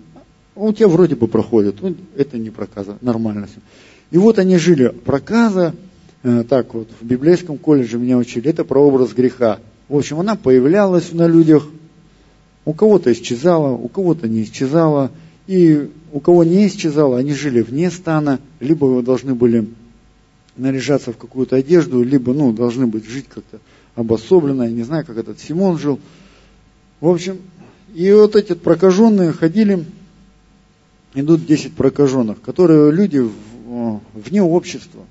у 0.56 0.72
тебя 0.72 0.88
вроде 0.88 1.16
бы 1.16 1.28
проходит, 1.28 1.82
ну, 1.82 1.94
это 2.16 2.38
не 2.38 2.48
проказа, 2.48 2.96
нормально 3.02 3.46
все. 3.46 3.60
И 4.10 4.16
вот 4.16 4.38
они 4.38 4.56
жили, 4.56 4.88
проказа, 4.88 5.74
э, 6.22 6.44
так 6.48 6.72
вот, 6.72 6.88
в 6.98 7.04
библейском 7.04 7.58
колледже 7.58 7.98
меня 7.98 8.16
учили, 8.16 8.48
это 8.48 8.64
прообраз 8.64 9.12
греха. 9.12 9.58
В 9.90 9.96
общем, 9.96 10.18
она 10.18 10.34
появлялась 10.34 11.12
на 11.12 11.26
людях, 11.26 11.68
у 12.64 12.72
кого-то 12.72 13.12
исчезала, 13.12 13.72
у 13.72 13.88
кого-то 13.88 14.28
не 14.28 14.44
исчезала, 14.44 15.10
и 15.46 15.90
у 16.12 16.20
кого 16.20 16.44
не 16.44 16.66
исчезала, 16.68 17.18
они 17.18 17.34
жили 17.34 17.60
вне 17.60 17.90
стана, 17.90 18.38
либо 18.60 18.86
вы 18.86 19.02
должны 19.02 19.34
были 19.34 19.68
наряжаться 20.56 21.12
в 21.12 21.16
какую-то 21.16 21.56
одежду, 21.56 22.02
либо, 22.02 22.32
ну, 22.32 22.52
должны 22.52 22.86
быть 22.86 23.04
жить 23.06 23.26
как-то 23.28 23.58
обособленно, 23.94 24.64
я 24.64 24.70
не 24.70 24.82
знаю, 24.82 25.04
как 25.04 25.16
этот 25.16 25.40
Симон 25.40 25.78
жил. 25.78 26.00
В 27.00 27.08
общем, 27.08 27.40
и 27.94 28.10
вот 28.12 28.36
эти 28.36 28.54
прокаженные 28.54 29.32
ходили, 29.32 29.84
идут 31.14 31.46
10 31.46 31.74
прокаженных, 31.74 32.40
которые 32.40 32.90
люди 32.92 33.22
вне 34.14 34.42
общества. 34.42 35.04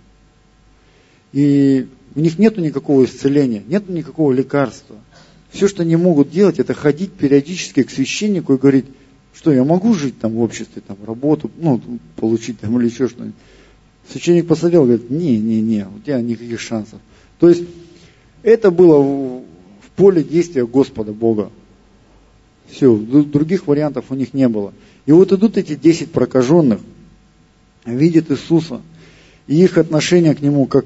И 1.31 1.87
у 2.15 2.19
них 2.19 2.39
нет 2.39 2.57
никакого 2.57 3.05
исцеления, 3.05 3.63
нет 3.67 3.89
никакого 3.89 4.31
лекарства. 4.31 4.97
Все, 5.51 5.67
что 5.67 5.83
они 5.83 5.95
могут 5.95 6.29
делать, 6.31 6.59
это 6.59 6.73
ходить 6.73 7.11
периодически 7.11 7.83
к 7.83 7.91
священнику 7.91 8.53
и 8.53 8.57
говорить, 8.57 8.85
что 9.33 9.51
я 9.51 9.63
могу 9.63 9.93
жить 9.93 10.19
там 10.19 10.33
в 10.33 10.41
обществе, 10.41 10.81
там 10.85 10.97
работу, 11.05 11.51
ну, 11.57 11.81
получить 12.15 12.59
там 12.59 12.79
или 12.79 12.89
еще 12.89 13.07
что-нибудь. 13.07 13.35
Священник 14.11 14.47
посмотрел, 14.47 14.83
говорит, 14.83 15.09
не, 15.09 15.37
не, 15.37 15.61
не, 15.61 15.87
у 15.87 15.99
тебя 15.99 16.21
никаких 16.21 16.59
шансов. 16.59 16.99
То 17.39 17.47
есть 17.49 17.63
это 18.43 18.69
было 18.69 19.01
в 19.01 19.43
поле 19.95 20.23
действия 20.23 20.65
Господа 20.65 21.13
Бога. 21.13 21.49
Все, 22.69 22.95
других 22.95 23.67
вариантов 23.67 24.05
у 24.09 24.15
них 24.15 24.33
не 24.33 24.47
было. 24.47 24.73
И 25.05 25.11
вот 25.11 25.31
идут 25.31 25.57
эти 25.57 25.75
десять 25.75 26.11
прокаженных, 26.11 26.79
видят 27.85 28.31
Иисуса, 28.31 28.81
и 29.47 29.61
их 29.63 29.77
отношение 29.77 30.35
к 30.35 30.41
Нему 30.41 30.65
как, 30.65 30.85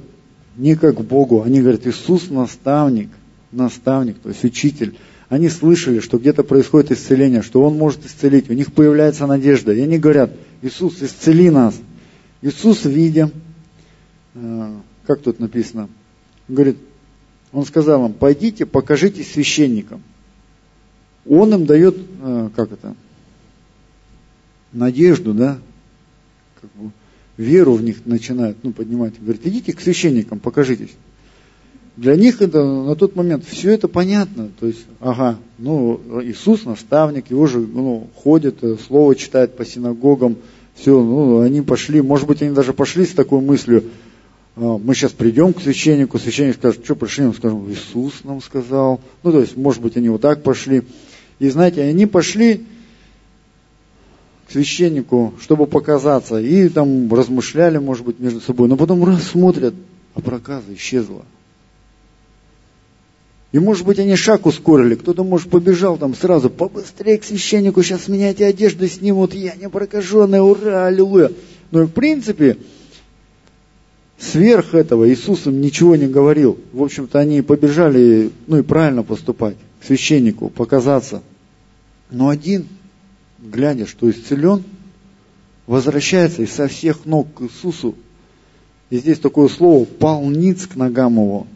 не 0.55 0.75
как 0.75 0.97
к 0.97 1.01
Богу. 1.01 1.41
Они 1.41 1.61
говорят, 1.61 1.85
Иисус 1.87 2.29
наставник, 2.29 3.09
наставник, 3.51 4.17
то 4.19 4.29
есть 4.29 4.43
учитель. 4.43 4.95
Они 5.29 5.49
слышали, 5.49 5.99
что 5.99 6.19
где-то 6.19 6.43
происходит 6.43 6.91
исцеление, 6.91 7.41
что 7.41 7.63
Он 7.63 7.77
может 7.77 8.05
исцелить. 8.05 8.49
У 8.49 8.53
них 8.53 8.71
появляется 8.71 9.25
надежда. 9.25 9.73
И 9.73 9.81
они 9.81 9.97
говорят, 9.97 10.31
Иисус, 10.61 11.01
исцели 11.01 11.49
нас. 11.49 11.75
Иисус, 12.45 12.85
видя, 12.85 13.31
э, 14.33 14.73
как 15.05 15.21
тут 15.21 15.39
написано, 15.39 15.89
говорит, 16.47 16.77
Он 17.51 17.65
сказал 17.65 18.05
им, 18.05 18.13
пойдите, 18.13 18.65
покажитесь 18.65 19.31
священникам 19.31 20.01
он 21.27 21.53
им 21.53 21.65
дает, 21.65 21.97
э, 22.21 22.49
как 22.55 22.71
это, 22.71 22.95
надежду, 24.71 25.33
да, 25.33 25.57
как 26.61 26.69
бы, 26.75 26.91
веру 27.37 27.73
в 27.73 27.83
них 27.83 28.05
начинает, 28.05 28.57
ну, 28.63 28.71
поднимать. 28.71 29.19
Говорит, 29.19 29.45
идите 29.45 29.73
к 29.73 29.81
священникам, 29.81 30.39
покажитесь. 30.39 30.91
Для 31.97 32.15
них 32.15 32.41
это 32.41 32.63
на 32.63 32.95
тот 32.95 33.15
момент 33.15 33.45
все 33.45 33.71
это 33.71 33.87
понятно. 33.87 34.49
То 34.59 34.67
есть, 34.67 34.85
ага, 34.99 35.39
ну, 35.57 35.99
Иисус 36.23 36.65
наставник, 36.65 37.31
его 37.31 37.47
же 37.47 37.59
ну, 37.59 38.09
ходит, 38.15 38.63
э, 38.63 38.75
слово 38.85 39.15
читает 39.15 39.55
по 39.55 39.65
синагогам, 39.65 40.37
все, 40.75 41.01
ну, 41.01 41.39
они 41.41 41.61
пошли, 41.61 42.01
может 42.01 42.27
быть, 42.27 42.41
они 42.41 42.53
даже 42.53 42.73
пошли 42.73 43.05
с 43.05 43.11
такой 43.11 43.41
мыслью, 43.41 43.85
а, 44.57 44.77
мы 44.77 44.93
сейчас 44.93 45.11
придем 45.11 45.53
к 45.53 45.61
священнику, 45.61 46.17
священник 46.19 46.55
скажет, 46.55 46.83
что 46.85 46.95
пришли, 46.95 47.25
мы 47.25 47.33
скажем, 47.33 47.69
Иисус 47.71 48.23
нам 48.23 48.41
сказал. 48.41 49.01
Ну, 49.23 49.31
то 49.31 49.41
есть, 49.41 49.57
может 49.57 49.81
быть, 49.81 49.97
они 49.97 50.09
вот 50.09 50.21
так 50.21 50.43
пошли. 50.43 50.83
И 51.39 51.49
знаете, 51.49 51.81
они 51.81 52.05
пошли 52.05 52.65
к 54.47 54.51
священнику, 54.51 55.33
чтобы 55.41 55.65
показаться, 55.65 56.39
и 56.39 56.69
там 56.69 57.11
размышляли, 57.13 57.79
может 57.79 58.05
быть, 58.05 58.19
между 58.19 58.39
собой, 58.39 58.67
но 58.67 58.77
потом 58.77 59.03
раз 59.03 59.23
смотрят, 59.23 59.73
а 60.13 60.21
проказа 60.21 60.73
исчезла. 60.73 61.25
И 63.55 63.59
может 63.59 63.85
быть 63.85 63.99
они 63.99 64.17
шаг 64.17 64.45
ускорили, 64.47 64.95
кто-то 64.95 65.23
может 65.23 65.49
побежал 65.49 65.95
там 65.97 66.13
сразу, 66.13 66.49
побыстрее 66.49 67.17
к 67.17 67.23
священнику, 67.23 67.81
сейчас 67.83 68.09
меня 68.09 68.31
эти 68.31 68.43
одежды 68.43 68.89
снимут, 68.89 69.33
я 69.33 69.55
не 69.55 69.69
прокаженный, 69.69 70.41
ура, 70.41 70.87
аллилуйя. 70.87 71.31
Но 71.71 71.85
в 71.85 71.89
принципе, 71.89 72.57
сверх 74.17 74.75
этого 74.75 75.09
Иисус 75.09 75.47
им 75.47 75.61
ничего 75.61 75.95
не 75.95 76.07
говорил. 76.07 76.59
В 76.73 76.83
общем-то, 76.83 77.17
они 77.17 77.41
побежали, 77.41 78.29
ну 78.47 78.57
и 78.57 78.61
правильно 78.61 79.03
поступать, 79.03 79.55
к 79.79 79.85
священнику, 79.85 80.49
показаться. 80.49 81.23
Но 82.11 82.27
один, 82.27 82.67
глядя, 83.39 83.87
что 83.87 84.11
исцелен, 84.11 84.65
возвращается 85.65 86.41
и 86.41 86.45
со 86.45 86.67
всех 86.67 87.05
ног 87.05 87.33
к 87.33 87.43
Иисусу. 87.43 87.95
И 88.89 88.97
здесь 88.97 89.19
такое 89.19 89.47
слово 89.47 89.85
«пал 89.85 90.25
ниц 90.25 90.67
к 90.67 90.75
ногам 90.75 91.13
его». 91.13 91.47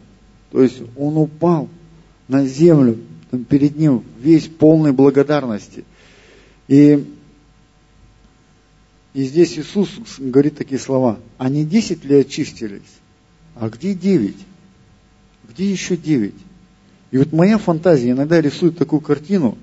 То 0.50 0.62
есть 0.62 0.80
он 0.96 1.18
упал 1.18 1.68
на 2.30 2.46
землю, 2.46 2.98
там 3.30 3.44
перед 3.44 3.76
ним 3.76 4.04
весь 4.20 4.46
полной 4.46 4.92
благодарности. 4.92 5.84
И, 6.68 7.04
и 9.12 9.24
здесь 9.24 9.58
Иисус 9.58 9.90
говорит 10.18 10.56
такие 10.56 10.80
слова. 10.80 11.18
Они 11.38 11.64
десять 11.64 12.04
ли 12.04 12.20
очистились? 12.20 12.82
А 13.56 13.68
где 13.68 13.94
девять? 13.94 14.36
Где 15.48 15.70
еще 15.70 15.96
девять? 15.96 16.34
И 17.10 17.18
вот 17.18 17.32
моя 17.32 17.58
фантазия 17.58 18.12
иногда 18.12 18.40
рисует 18.40 18.78
такую 18.78 19.00
картину, 19.00 19.58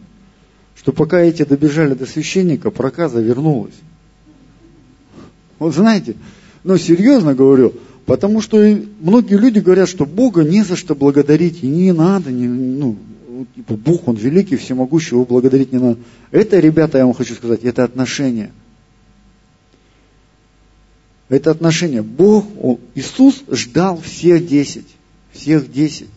что 0.75 0.91
пока 0.91 1.21
эти 1.21 1.43
добежали 1.43 1.93
до 1.93 2.05
священника, 2.05 2.69
проказа 2.69 3.21
вернулась. 3.21 3.75
Вот 5.57 5.73
знаете, 5.73 6.17
ну 6.65 6.77
серьезно 6.77 7.33
говорю, 7.33 7.73
потому 8.07 8.41
что 8.41 8.57
многие 9.01 9.37
люди 9.37 9.59
говорят, 9.59 9.87
что 9.87 10.05
Бога 10.05 10.43
не 10.43 10.63
за 10.63 10.75
что 10.75 10.95
благодарить, 10.95 11.61
и 11.61 11.67
не 11.67 11.91
надо, 11.91 12.31
не, 12.31 12.47
ну, 12.47 12.97
типа, 13.55 13.75
Бог, 13.75 14.07
Он 14.07 14.15
великий, 14.15 14.55
всемогущий, 14.55 15.13
его 15.13 15.25
благодарить 15.25 15.71
не 15.71 15.77
надо. 15.77 15.99
Это, 16.31 16.57
ребята, 16.59 16.97
я 16.97 17.05
вам 17.05 17.13
хочу 17.13 17.35
сказать, 17.35 17.63
это 17.63 17.83
отношение. 17.83 18.51
Это 21.29 21.51
отношение. 21.51 22.01
Бог, 22.01 22.45
он, 22.59 22.79
Иисус 22.95 23.43
ждал 23.51 23.99
всех 24.01 24.47
десять. 24.47 24.87
Всех 25.33 25.71
десять. 25.71 26.07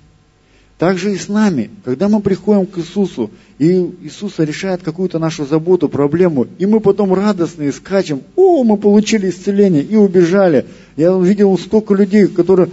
Так 0.81 0.97
же 0.97 1.13
и 1.13 1.19
с 1.19 1.29
нами. 1.29 1.69
Когда 1.85 2.09
мы 2.09 2.23
приходим 2.23 2.65
к 2.65 2.79
Иисусу, 2.79 3.31
и 3.59 3.91
Иисус 4.01 4.39
решает 4.39 4.83
какую-то 4.83 5.19
нашу 5.19 5.45
заботу, 5.45 5.91
проблему, 5.91 6.47
и 6.59 6.65
мы 6.65 6.81
потом 6.81 7.13
радостные 7.13 7.71
скачем, 7.71 8.23
о, 8.35 8.65
мы 8.65 8.79
получили 8.79 9.29
исцеление, 9.29 9.83
и 9.83 9.97
убежали. 9.97 10.65
Я 10.97 11.15
видел 11.19 11.59
столько 11.59 11.93
людей, 11.93 12.29
которые, 12.29 12.71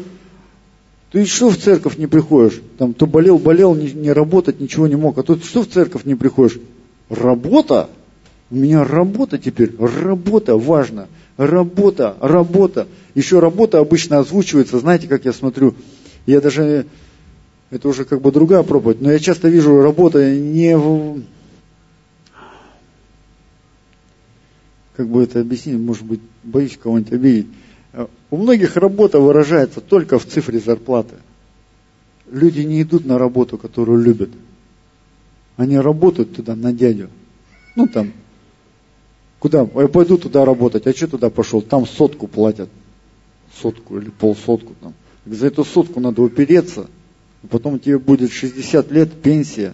ты 1.12 1.26
что 1.26 1.50
в 1.50 1.58
церковь 1.58 1.98
не 1.98 2.08
приходишь? 2.08 2.62
Там, 2.78 2.94
то 2.94 3.08
болел, 3.08 3.40
болел, 3.40 3.76
не, 3.76 3.92
не 3.92 4.14
работать, 4.14 4.62
ничего 4.62 4.88
не 4.88 4.96
мог. 4.96 5.18
А 5.18 5.24
тут 5.24 5.44
что 5.44 5.64
в 5.64 5.68
церковь 5.68 6.06
не 6.06 6.16
приходишь? 6.16 6.62
Работа? 7.10 7.90
У 8.50 8.56
меня 8.56 8.86
работа 8.86 9.38
теперь, 9.38 9.76
работа 9.78 10.56
важно. 10.56 11.10
Работа, 11.36 12.16
работа. 12.22 12.88
Еще 13.16 13.40
работа 13.40 13.80
обычно 13.80 14.20
озвучивается, 14.20 14.80
знаете, 14.80 15.08
как 15.08 15.26
я 15.26 15.34
смотрю, 15.34 15.76
я 16.26 16.40
даже 16.40 16.86
это 17.70 17.90
уже 17.90 18.06
как 18.06 18.22
бы 18.22 18.32
другая 18.32 18.64
проповедь. 18.64 19.02
Но 19.02 19.12
я 19.12 19.20
часто 19.20 19.50
вижу, 19.50 19.82
работа 19.82 20.36
не 20.36 20.78
в... 20.78 21.22
Как 24.96 25.08
бы 25.08 25.24
это 25.24 25.42
объяснить, 25.42 25.78
может 25.78 26.06
быть, 26.06 26.22
боюсь 26.44 26.78
кого-нибудь 26.78 27.14
обидеть. 27.14 27.48
У 28.32 28.38
многих 28.38 28.78
работа 28.78 29.20
выражается 29.20 29.82
только 29.82 30.18
в 30.18 30.26
цифре 30.26 30.60
зарплаты. 30.60 31.16
Люди 32.32 32.62
не 32.62 32.82
идут 32.82 33.06
на 33.06 33.18
работу, 33.18 33.58
которую 33.58 34.02
любят. 34.02 34.30
Они 35.56 35.78
работают 35.78 36.36
туда 36.36 36.56
на 36.56 36.74
дядю. 36.74 37.10
Ну 37.76 37.88
там, 37.88 38.12
куда? 39.40 39.68
Я 39.76 39.88
пойду 39.88 40.18
туда 40.18 40.46
работать. 40.46 40.88
А 40.88 40.94
что 40.94 41.08
туда 41.08 41.30
пошел? 41.30 41.62
Там 41.62 41.86
сотку 41.86 42.28
платят. 42.28 42.70
Сотку 43.62 44.00
или 44.00 44.10
полсотку 44.10 44.74
там. 44.82 44.94
За 45.26 45.48
эту 45.48 45.64
сотку 45.64 46.00
надо 46.00 46.22
упереться– 46.22 46.88
потом 47.50 47.80
тебе 47.80 48.00
будет 48.00 48.32
60 48.32 48.92
лет, 48.92 49.12
пенсия. 49.14 49.74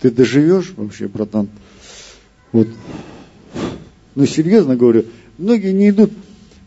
Ты 0.00 0.10
доживешь 0.10 0.72
вообще, 0.76 1.08
братан? 1.08 1.48
Вот. 2.52 2.68
Ну, 4.14 4.26
серьезно 4.26 4.76
говорю, 4.76 5.04
многие 5.38 5.72
не 5.72 5.90
идут, 5.90 6.12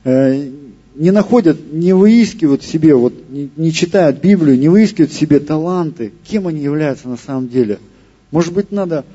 э, 0.03 0.49
не 0.95 1.11
находят, 1.11 1.57
не 1.71 1.93
выискивают 1.93 2.63
себе, 2.63 2.95
вот, 2.95 3.13
не, 3.29 3.49
не 3.55 3.71
читают 3.71 4.21
Библию, 4.21 4.57
не 4.57 4.69
выискивают 4.69 5.13
себе 5.13 5.39
таланты. 5.39 6.11
Кем 6.27 6.47
они 6.47 6.61
являются 6.61 7.07
на 7.07 7.17
самом 7.17 7.49
деле? 7.49 7.79
Может 8.31 8.53
быть, 8.53 8.71
надо 8.71 9.05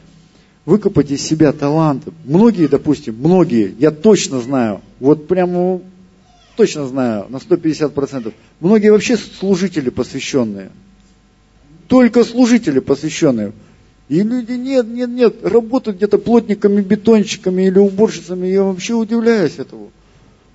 выкопать 0.65 1.11
из 1.11 1.23
себя 1.23 1.53
таланты. 1.53 2.13
Многие, 2.25 2.69
допустим, 2.69 3.17
многие, 3.19 3.75
я 3.79 3.91
точно 3.91 4.41
знаю, 4.41 4.81
вот 5.01 5.29
прямо 5.29 5.81
точно 6.57 6.87
знаю, 6.87 7.27
на 7.29 7.37
150%, 7.37 8.33
многие 8.61 8.91
вообще 8.91 9.17
служители 9.17 9.91
посвященные– 9.91 10.71
только 11.89 12.25
служители 12.25 12.81
посвященные. 12.81 13.53
И 14.09 14.23
люди, 14.23 14.53
нет, 14.53 14.87
нет, 14.89 15.09
нет, 15.09 15.35
работают 15.45 15.97
где-то 15.97 16.19
плотниками, 16.19 16.81
бетонщиками 16.81 17.63
или 17.67 17.79
уборщицами. 17.79 18.47
Я 18.47 18.63
вообще 18.63 18.95
удивляюсь 18.95 19.59
этому. 19.59 19.91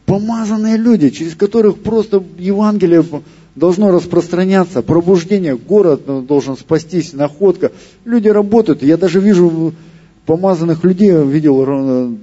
Помазанные 0.05 0.77
люди, 0.77 1.09
через 1.09 1.35
которых 1.35 1.79
просто 1.79 2.23
Евангелие 2.37 3.03
должно 3.55 3.91
распространяться, 3.91 4.81
пробуждение, 4.81 5.57
город 5.57 6.25
должен 6.25 6.57
спастись, 6.57 7.13
находка. 7.13 7.71
Люди 8.05 8.29
работают. 8.29 8.83
Я 8.83 8.97
даже 8.97 9.19
вижу 9.19 9.73
помазанных 10.25 10.83
людей, 10.83 11.11
видел 11.11 12.17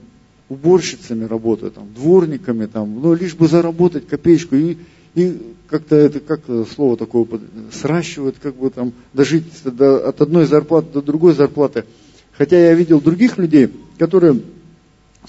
уборщицами 0.49 1.25
работают, 1.25 1.75
там, 1.75 1.89
дворниками, 1.95 2.67
там, 2.67 3.01
ну, 3.01 3.15
лишь 3.15 3.35
бы 3.35 3.49
заработать 3.49 4.07
копеечку. 4.07 4.57
И, 4.57 4.79
и 5.15 5.41
как-то 5.69 5.97
это, 5.97 6.21
как 6.21 6.41
слово 6.75 6.97
такое, 6.97 7.27
сращивают, 7.73 8.37
как 8.41 8.57
бы 8.57 8.71
там, 8.71 8.93
дожить 9.13 9.45
до, 9.65 10.09
от 10.09 10.21
одной 10.21 10.47
зарплаты 10.47 10.93
до 10.93 11.03
другой 11.03 11.35
зарплаты. 11.35 11.85
Хотя 12.33 12.59
я 12.59 12.75
видел 12.75 13.01
других 13.01 13.37
людей, 13.37 13.71
которые 13.99 14.41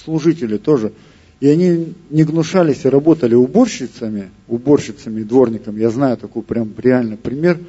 служители 0.04 0.58
тоже, 0.58 0.94
и 1.40 1.48
они 1.48 1.94
не 2.10 2.24
гнушались 2.24 2.86
и 2.86 2.90
работали 2.90 3.34
уборщицами, 3.34 4.30
уборщицами, 4.48 5.24
дворниками. 5.24 5.80
Я 5.80 5.90
знаю 5.90 6.18
такой 6.18 6.44
прям 6.44 6.72
реальный 6.78 7.18
пример. 7.18 7.60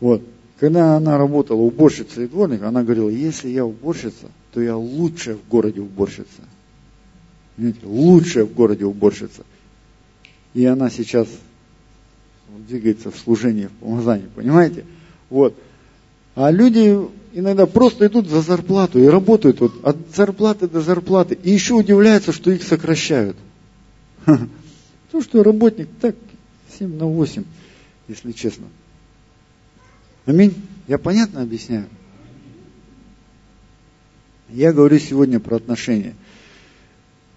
Вот. 0.00 0.22
Когда 0.58 0.96
она 0.96 1.16
работала 1.16 1.60
уборщицей 1.60 2.24
и 2.24 2.28
дворником, 2.28 2.68
она 2.68 2.82
говорила, 2.82 3.08
если 3.08 3.48
я 3.48 3.64
уборщица, 3.64 4.30
то 4.52 4.60
я 4.60 4.76
лучшая 4.76 5.36
в 5.36 5.48
городе 5.48 5.80
уборщица. 5.80 6.42
Лучшая 7.82 8.44
в 8.44 8.52
городе 8.54 8.84
уборщица. 8.84 9.44
И 10.54 10.64
она 10.64 10.90
сейчас 10.90 11.28
двигается 12.48 13.10
в 13.10 13.16
служении, 13.16 13.66
в 13.66 13.72
помазании, 13.72 14.28
понимаете? 14.34 14.84
Вот. 15.30 15.56
А 16.34 16.50
люди 16.50 16.98
иногда 17.32 17.66
просто 17.66 18.06
идут 18.06 18.28
за 18.28 18.42
зарплату 18.42 18.98
и 18.98 19.06
работают 19.06 19.60
вот 19.60 19.72
от 19.84 19.96
зарплаты 20.14 20.68
до 20.68 20.80
зарплаты. 20.80 21.38
И 21.42 21.50
еще 21.50 21.74
удивляются, 21.74 22.32
что 22.32 22.50
их 22.50 22.62
сокращают. 22.62 23.36
То, 24.26 25.20
что 25.20 25.42
работник 25.42 25.88
так 26.00 26.16
7 26.78 26.96
на 26.96 27.06
8, 27.06 27.44
если 28.08 28.32
честно. 28.32 28.66
Аминь. 30.24 30.54
Я 30.88 30.98
понятно 30.98 31.42
объясняю? 31.42 31.86
Я 34.48 34.72
говорю 34.72 34.98
сегодня 34.98 35.40
про 35.40 35.56
отношения. 35.56 36.14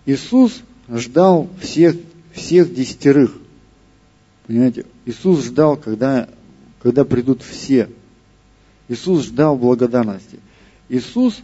Иисус 0.05 0.61
ждал 0.89 1.49
всех, 1.59 1.95
всех 2.33 2.73
десятерых. 2.73 3.35
Понимаете, 4.47 4.85
Иисус 5.05 5.45
ждал, 5.45 5.77
когда, 5.77 6.29
когда 6.81 7.03
придут 7.03 7.41
все. 7.41 7.89
Иисус 8.87 9.25
ждал 9.25 9.57
благодарности. 9.57 10.39
Иисус, 10.89 11.41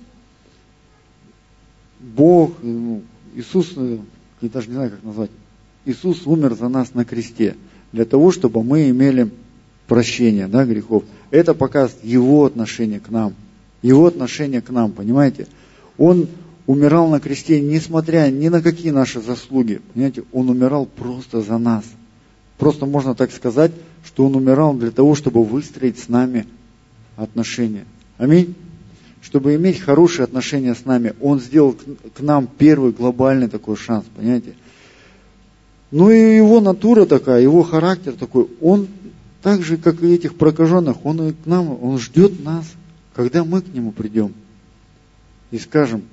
Бог, 2.00 2.54
ну, 2.62 3.02
Иисус, 3.36 3.74
э, 3.76 3.98
я 4.42 4.50
даже 4.50 4.68
не 4.68 4.74
знаю, 4.74 4.92
как 4.92 5.04
назвать, 5.04 5.32
Иисус 5.86 6.28
умер 6.28 6.54
за 6.54 6.70
нас 6.70 6.94
на 6.94 7.06
кресте, 7.06 7.56
для 7.92 8.06
того, 8.06 8.32
чтобы 8.32 8.64
мы 8.64 8.90
имели 8.90 9.32
прощение 9.88 10.48
да, 10.48 10.66
грехов. 10.66 11.04
Это 11.32 11.56
показывает 11.56 12.06
Его 12.06 12.46
отношение 12.46 13.00
к 13.00 13.10
нам. 13.10 13.34
Его 13.82 14.06
отношение 14.06 14.62
к 14.62 14.70
нам, 14.70 14.92
понимаете? 14.92 15.48
Он 15.98 16.28
умирал 16.72 17.10
на 17.10 17.20
кресте, 17.20 17.62
несмотря 17.62 18.30
ни 18.32 18.50
на 18.50 18.62
какие 18.62 18.92
наши 18.92 19.22
заслуги. 19.22 19.82
Понимаете, 19.94 20.24
Он 20.32 20.50
умирал 20.50 20.86
просто 20.86 21.42
за 21.42 21.58
нас– 21.58 21.86
Просто 22.62 22.86
можно 22.86 23.16
так 23.16 23.32
сказать, 23.32 23.72
что 24.06 24.24
Он 24.28 24.36
умирал 24.36 24.76
для 24.76 24.92
того, 24.92 25.16
чтобы 25.16 25.44
выстроить 25.44 25.98
с 25.98 26.10
нами 26.10 26.46
отношения. 27.16 27.86
Аминь. 28.20 28.54
Чтобы 29.20 29.56
иметь 29.56 29.80
хорошие 29.80 30.26
отношения 30.26 30.76
с 30.76 30.86
нами, 30.86 31.16
Он 31.22 31.40
сделал 31.40 31.74
к 31.74 32.20
нам 32.20 32.46
первый 32.46 32.92
глобальный 32.92 33.48
такой 33.48 33.78
шанс, 33.78 34.06
понимаете? 34.16 34.54
Ну 35.90 36.12
и 36.12 36.36
его 36.36 36.62
натура 36.62 37.08
такая, 37.08 37.42
его 37.42 37.64
характер 37.64 38.14
такой, 38.14 38.48
он 38.62 38.88
так 39.42 39.64
же, 39.64 39.78
как 39.78 40.04
и 40.04 40.14
этих 40.14 40.36
прокаженных, 40.36 41.04
Он 41.04 41.30
и 41.30 41.34
к 41.34 41.48
нам, 41.48 41.84
Он 41.84 41.98
ждет 41.98 42.44
нас, 42.44 42.66
когда 43.16 43.44
мы 43.44 43.64
к 43.64 43.74
Нему 43.74 43.92
придем 43.92 44.34
и 45.50 45.58
скажем, 45.58 46.04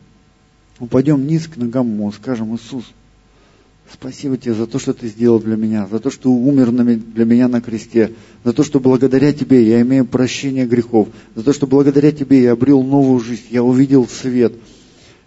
упадем 0.80 1.26
низ 1.26 1.46
к 1.48 1.56
ногам 1.56 1.88
Ему, 1.92 2.12
скажем, 2.12 2.54
Иисус, 2.54 2.84
Спасибо 3.90 4.36
тебе 4.36 4.54
за 4.54 4.66
то, 4.66 4.78
что 4.78 4.92
ты 4.92 5.08
сделал 5.08 5.40
для 5.40 5.56
меня, 5.56 5.88
за 5.90 5.98
то, 5.98 6.10
что 6.10 6.30
умер 6.30 6.70
для 6.72 7.24
меня 7.24 7.48
на 7.48 7.62
кресте, 7.62 8.12
за 8.44 8.52
то, 8.52 8.62
что 8.62 8.80
благодаря 8.80 9.32
тебе 9.32 9.66
я 9.66 9.80
имею 9.80 10.04
прощение 10.04 10.66
грехов, 10.66 11.08
за 11.34 11.42
то, 11.42 11.52
что 11.54 11.66
благодаря 11.66 12.12
тебе 12.12 12.42
я 12.42 12.52
обрел 12.52 12.82
новую 12.82 13.18
жизнь, 13.20 13.44
я 13.50 13.62
увидел 13.62 14.06
свет, 14.06 14.52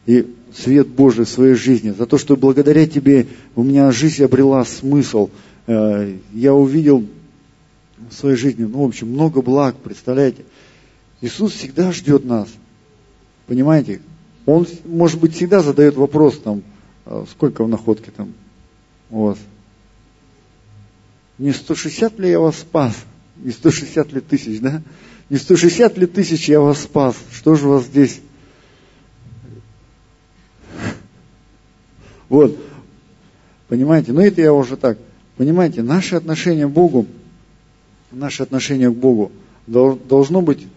и 0.05 0.27
свет 0.55 0.87
Божий 0.87 1.25
в 1.25 1.29
своей 1.29 1.55
жизни, 1.55 1.89
за 1.89 2.05
то, 2.05 2.19
что 2.19 2.35
благодаря 2.35 2.85
тебе 2.85 3.27
у 3.55 3.63
меня 3.63 3.91
жизнь 3.91 4.23
обрела 4.23 4.63
смысл, 4.63 5.31
э, 5.65 6.17
я 6.33 6.53
увидел 6.53 7.07
в 8.09 8.13
своей 8.13 8.35
жизни, 8.35 8.65
ну, 8.65 8.83
в 8.83 8.87
общем, 8.87 9.11
много 9.11 9.41
благ, 9.41 9.75
представляете. 9.77 10.43
Иисус 11.19 11.53
всегда 11.53 11.91
ждет 11.91 12.25
нас, 12.25 12.47
понимаете? 13.47 14.01
Он, 14.51 14.67
может 14.85 15.19
быть, 15.19 15.35
всегда 15.35 15.61
задает 15.61 15.95
вопрос, 15.95 16.39
там, 16.39 16.63
«А 17.05 17.25
сколько 17.29 17.63
в 17.63 17.67
находке 17.67 18.11
там, 18.11 18.33
у 19.09 19.25
вас. 19.25 19.37
Не 21.37 21.51
160 21.51 22.19
ли 22.19 22.29
я 22.29 22.39
вас 22.39 22.57
спас? 22.59 22.95
Не 23.37 23.51
160 23.51 24.13
ли 24.13 24.21
тысяч, 24.21 24.59
да? 24.59 24.81
Не 25.29 25.37
160 25.37 25.97
ли 25.97 26.05
тысяч 26.05 26.49
я 26.49 26.59
вас 26.61 26.83
спас? 26.83 27.15
Что 27.31 27.55
же 27.55 27.67
у 27.67 27.71
вас 27.71 27.85
здесь? 27.85 28.21
Вот. 32.29 32.57
Понимаете? 33.67 34.11
Ну 34.13 34.21
это 34.21 34.41
я 34.41 34.53
уже 34.53 34.77
так. 34.77 34.97
Понимаете, 35.37 35.81
наше 35.81 36.15
отношение 36.17 36.67
к 36.67 36.71
Богу, 36.71 37.07
наше 38.11 38.43
отношение 38.43 38.91
к 38.91 38.95
Богу 38.95 39.31
должно 39.65 40.41
быть, 40.41 40.67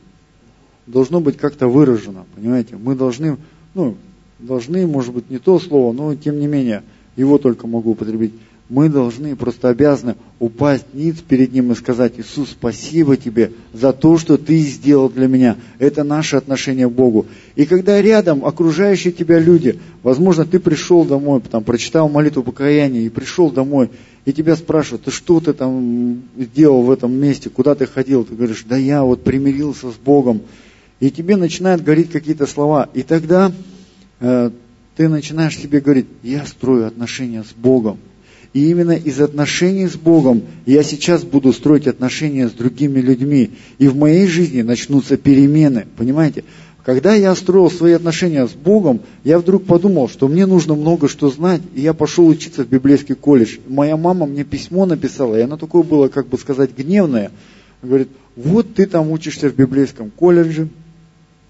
должно 0.86 1.20
быть 1.20 1.36
как-то 1.36 1.68
выражено. 1.68 2.24
Понимаете? 2.34 2.76
Мы 2.76 2.94
должны, 2.94 3.36
ну, 3.74 3.96
должны, 4.38 4.86
может 4.86 5.14
быть, 5.14 5.30
не 5.30 5.38
то 5.38 5.58
слово, 5.58 5.92
но 5.92 6.14
тем 6.14 6.38
не 6.38 6.46
менее– 6.46 6.82
его 7.16 7.38
только 7.38 7.66
могу 7.66 7.92
употребить. 7.92 8.32
Мы 8.70 8.88
должны, 8.88 9.36
просто 9.36 9.68
обязаны 9.68 10.16
упасть 10.38 10.86
ниц 10.94 11.16
перед 11.20 11.52
Ним 11.52 11.72
и 11.72 11.74
сказать, 11.74 12.14
Иисус, 12.16 12.50
спасибо 12.50 13.16
Тебе 13.18 13.52
за 13.74 13.92
то, 13.92 14.16
что 14.16 14.38
Ты 14.38 14.58
сделал 14.60 15.10
для 15.10 15.28
меня. 15.28 15.56
Это 15.78 16.02
наше 16.02 16.36
отношение 16.36 16.88
к 16.88 16.92
Богу. 16.92 17.26
И 17.56 17.66
когда 17.66 18.00
рядом 18.00 18.44
окружающие 18.44 19.12
тебя 19.12 19.38
люди, 19.38 19.78
возможно, 20.02 20.46
ты 20.46 20.58
пришел 20.58 21.04
домой, 21.04 21.42
там, 21.50 21.62
прочитал 21.62 22.08
молитву 22.08 22.42
покаяния 22.42 23.02
и 23.02 23.10
пришел 23.10 23.50
домой, 23.50 23.90
и 24.24 24.32
тебя 24.32 24.56
спрашивают, 24.56 25.04
ты 25.04 25.10
что 25.10 25.40
ты 25.40 25.52
там 25.52 26.22
сделал 26.38 26.82
в 26.82 26.90
этом 26.90 27.12
месте, 27.12 27.50
куда 27.50 27.74
ты 27.74 27.84
ходил? 27.84 28.24
Ты 28.24 28.34
говоришь, 28.34 28.64
да 28.66 28.78
я 28.78 29.04
вот 29.04 29.22
примирился 29.22 29.90
с 29.90 29.96
Богом. 29.96 30.40
И 31.00 31.10
тебе 31.10 31.36
начинают 31.36 31.82
говорить 31.82 32.10
какие-то 32.10 32.46
слова. 32.46 32.88
И 32.94 33.02
тогда 33.02 33.52
э, 34.20 34.50
ты 34.96 35.08
начинаешь 35.08 35.58
себе 35.58 35.80
говорить, 35.80 36.06
я 36.22 36.46
строю 36.46 36.86
отношения 36.86 37.42
с 37.42 37.52
Богом. 37.52 37.98
И 38.52 38.70
именно 38.70 38.92
из 38.92 39.20
отношений 39.20 39.88
с 39.88 39.96
Богом 39.96 40.42
я 40.64 40.84
сейчас 40.84 41.24
буду 41.24 41.52
строить 41.52 41.88
отношения 41.88 42.48
с 42.48 42.52
другими 42.52 43.00
людьми. 43.00 43.50
И 43.78 43.88
в 43.88 43.96
моей 43.96 44.28
жизни 44.28 44.62
начнутся 44.62 45.16
перемены. 45.16 45.86
Понимаете? 45.96 46.44
Когда 46.84 47.14
я 47.14 47.34
строил 47.34 47.70
свои 47.70 47.94
отношения 47.94 48.46
с 48.46 48.52
Богом, 48.52 49.00
я 49.24 49.38
вдруг 49.38 49.64
подумал, 49.64 50.08
что 50.08 50.28
мне 50.28 50.44
нужно 50.44 50.74
много 50.74 51.08
что 51.08 51.30
знать, 51.30 51.62
и 51.74 51.80
я 51.80 51.94
пошел 51.94 52.28
учиться 52.28 52.62
в 52.62 52.68
библейский 52.68 53.14
колледж. 53.14 53.56
Моя 53.66 53.96
мама 53.96 54.26
мне 54.26 54.44
письмо 54.44 54.84
написала, 54.84 55.34
и 55.34 55.40
оно 55.40 55.56
такое 55.56 55.82
было, 55.82 56.08
как 56.08 56.28
бы 56.28 56.38
сказать, 56.38 56.76
гневное. 56.76 57.30
Говорит, 57.82 58.08
вот 58.36 58.74
ты 58.74 58.86
там 58.86 59.10
учишься 59.10 59.48
в 59.48 59.56
библейском 59.56 60.10
колледже, 60.10 60.68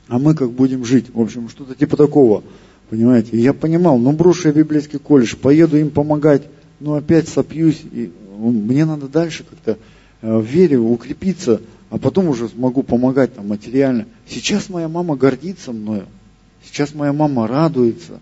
а 0.09 0.19
мы 0.19 0.35
как 0.35 0.51
будем 0.51 0.85
жить. 0.85 1.07
В 1.13 1.21
общем, 1.21 1.49
что-то 1.49 1.75
типа 1.75 1.97
такого. 1.97 2.43
Понимаете? 2.91 3.31
И 3.33 3.41
я 3.41 3.53
понимал, 3.53 3.99
ну 3.99 4.13
брошу 4.13 4.49
я 4.49 4.55
библейский 4.55 4.99
колледж, 4.99 5.37
поеду 5.37 5.77
им 5.77 5.91
помогать, 5.91 6.43
ну 6.81 6.95
опять 6.95 7.29
сопьюсь, 7.29 7.83
и 7.91 8.13
ну, 8.37 8.51
мне 8.51 8.85
надо 8.85 9.09
дальше 9.09 9.45
как-то 9.45 9.79
э, 10.21 10.37
в 10.37 10.45
вере 10.45 10.79
укрепиться, 10.79 11.61
а 11.91 11.99
потом 11.99 12.29
уже 12.29 12.49
смогу 12.49 12.83
помогать 12.83 13.35
там 13.35 13.49
материально. 13.49 14.07
Сейчас 14.29 14.69
моя 14.69 14.89
мама 14.89 15.17
гордится 15.17 15.73
мною, 15.73 16.07
сейчас 16.63 16.95
моя 16.95 17.13
мама 17.13 17.49
радуется. 17.49 18.21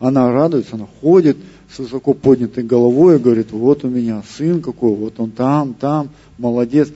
Она 0.00 0.30
радуется, 0.30 0.76
она 0.76 0.86
ходит 1.00 1.36
с 1.74 1.78
высоко 1.78 2.14
поднятой 2.14 2.62
головой 2.62 3.16
и 3.16 3.18
говорит, 3.18 3.50
вот 3.50 3.84
у 3.84 3.88
меня 3.88 4.22
сын 4.36 4.62
какой, 4.62 4.94
вот 4.94 5.18
он 5.18 5.32
там, 5.32 5.74
там, 5.74 6.10
молодец. 6.38 6.88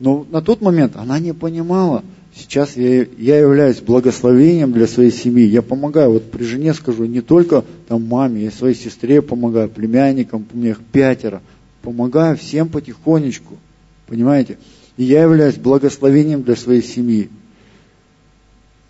Но 0.00 0.26
на 0.30 0.42
тот 0.42 0.60
момент 0.60 0.96
она 0.96 1.20
не 1.20 1.32
понимала, 1.32 2.02
Сейчас 2.34 2.76
я, 2.76 3.06
я 3.18 3.38
являюсь 3.38 3.80
благословением 3.80 4.72
для 4.72 4.86
своей 4.86 5.10
семьи. 5.10 5.46
Я 5.46 5.62
помогаю, 5.62 6.12
вот 6.12 6.30
при 6.30 6.44
жене 6.44 6.74
скажу, 6.74 7.04
не 7.04 7.20
только 7.20 7.64
там 7.88 8.06
маме, 8.06 8.44
я 8.44 8.50
своей 8.50 8.74
сестре 8.74 9.20
помогаю, 9.20 9.68
племянникам, 9.68 10.46
у 10.52 10.56
меня 10.56 10.70
их 10.70 10.80
пятеро. 10.92 11.42
Помогаю 11.82 12.36
всем 12.36 12.68
потихонечку, 12.68 13.56
понимаете? 14.06 14.58
И 14.96 15.04
я 15.04 15.22
являюсь 15.22 15.56
благословением 15.56 16.42
для 16.42 16.56
своей 16.56 16.82
семьи. 16.82 17.30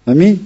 Аминь? 0.04 0.40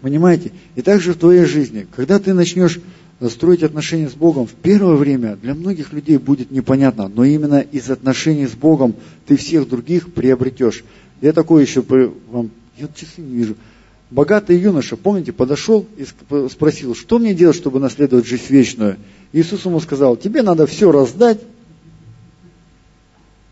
Понимаете? 0.00 0.52
И 0.76 0.82
также 0.82 1.12
в 1.12 1.18
твоей 1.18 1.44
жизни, 1.44 1.86
когда 1.94 2.18
ты 2.18 2.32
начнешь 2.32 2.80
строить 3.28 3.62
отношения 3.62 4.08
с 4.08 4.14
Богом, 4.14 4.46
в 4.46 4.52
первое 4.52 4.94
время 4.94 5.36
для 5.36 5.54
многих 5.54 5.92
людей 5.92 6.16
будет 6.16 6.50
непонятно, 6.50 7.08
но 7.08 7.24
именно 7.24 7.60
из 7.60 7.90
отношений 7.90 8.46
с 8.46 8.52
Богом 8.52 8.94
ты 9.26 9.36
всех 9.36 9.68
других 9.68 10.12
приобретешь. 10.12 10.84
Я 11.20 11.32
такой 11.32 11.62
еще 11.62 11.82
вам, 11.82 12.50
я 12.78 12.88
часы 12.94 13.20
не 13.20 13.36
вижу. 13.36 13.56
Богатый 14.10 14.58
юноша, 14.58 14.96
помните, 14.96 15.32
подошел 15.32 15.86
и 15.96 16.04
спросил, 16.48 16.94
что 16.94 17.18
мне 17.18 17.32
делать, 17.34 17.56
чтобы 17.56 17.78
наследовать 17.78 18.26
жизнь 18.26 18.46
вечную? 18.48 18.96
Иисус 19.32 19.64
ему 19.64 19.78
сказал, 19.80 20.16
тебе 20.16 20.42
надо 20.42 20.66
все 20.66 20.90
раздать. 20.90 21.40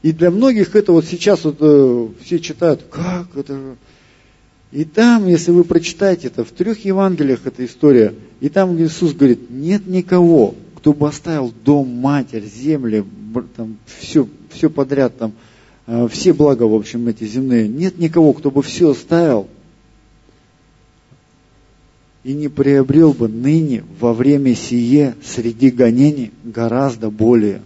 И 0.02 0.12
для 0.12 0.30
многих 0.30 0.74
это 0.74 0.92
вот 0.92 1.04
сейчас 1.04 1.44
вот 1.44 1.56
э, 1.60 2.08
все 2.24 2.38
читают, 2.40 2.84
как 2.90 3.36
это 3.36 3.76
и 4.70 4.84
там, 4.84 5.26
если 5.26 5.50
вы 5.50 5.64
прочитаете 5.64 6.26
это, 6.26 6.44
в 6.44 6.50
трех 6.50 6.84
Евангелиях 6.84 7.46
эта 7.46 7.64
история, 7.64 8.14
и 8.40 8.48
там 8.48 8.78
Иисус 8.78 9.14
говорит, 9.14 9.50
нет 9.50 9.86
никого, 9.86 10.54
кто 10.76 10.92
бы 10.92 11.08
оставил 11.08 11.52
дом, 11.64 11.88
матерь, 11.88 12.44
земли, 12.44 13.04
там, 13.56 13.78
все, 13.98 14.28
все 14.52 14.68
подряд, 14.68 15.16
там, 15.16 15.32
все 16.10 16.32
блага, 16.32 16.64
в 16.64 16.74
общем, 16.74 17.08
эти 17.08 17.24
земные. 17.24 17.66
Нет 17.66 17.98
никого, 17.98 18.32
кто 18.32 18.50
бы 18.50 18.62
все 18.62 18.90
оставил 18.90 19.48
и 22.24 22.34
не 22.34 22.48
приобрел 22.48 23.14
бы 23.14 23.26
ныне 23.26 23.84
во 24.00 24.12
время 24.12 24.54
сие 24.54 25.14
среди 25.24 25.70
гонений 25.70 26.30
гораздо 26.44 27.10
более. 27.10 27.62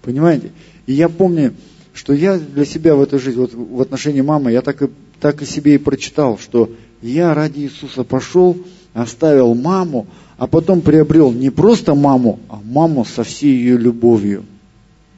Понимаете? 0.00 0.52
И 0.86 0.94
я 0.94 1.10
помню, 1.10 1.54
что 1.92 2.14
я 2.14 2.38
для 2.38 2.64
себя 2.64 2.94
в 2.94 3.02
этой 3.02 3.18
жизни, 3.18 3.40
вот 3.40 3.52
в 3.52 3.80
отношении 3.80 4.22
мамы, 4.22 4.52
я 4.52 4.62
так 4.62 4.82
и, 4.82 4.88
так 5.20 5.42
и 5.42 5.44
себе 5.44 5.74
и 5.74 5.78
прочитал, 5.78 6.38
что 6.38 6.70
я 7.02 7.34
ради 7.34 7.60
Иисуса 7.60 8.04
пошел, 8.04 8.56
оставил 8.94 9.54
маму, 9.54 10.06
а 10.38 10.46
потом 10.46 10.80
приобрел 10.80 11.30
не 11.32 11.50
просто 11.50 11.94
маму, 11.94 12.40
а 12.48 12.60
маму 12.64 13.04
со 13.04 13.22
всей 13.22 13.54
ее 13.54 13.76
любовью. 13.76 14.44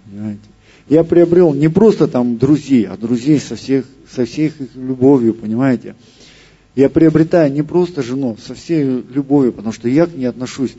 Понимаете? 0.06 0.40
Я 0.92 1.04
приобрел 1.04 1.54
не 1.54 1.68
просто 1.68 2.06
там 2.06 2.36
друзей, 2.36 2.86
а 2.86 2.98
друзей 2.98 3.40
со, 3.40 3.56
всех, 3.56 3.86
со 4.14 4.26
всей 4.26 4.48
их 4.48 4.56
любовью, 4.74 5.32
понимаете? 5.32 5.94
Я 6.74 6.90
приобретаю 6.90 7.50
не 7.50 7.62
просто 7.62 8.02
жену, 8.02 8.36
со 8.36 8.54
всей 8.54 8.84
любовью, 8.84 9.54
потому 9.54 9.72
что 9.72 9.88
я 9.88 10.04
к 10.04 10.14
ней 10.14 10.26
отношусь, 10.26 10.74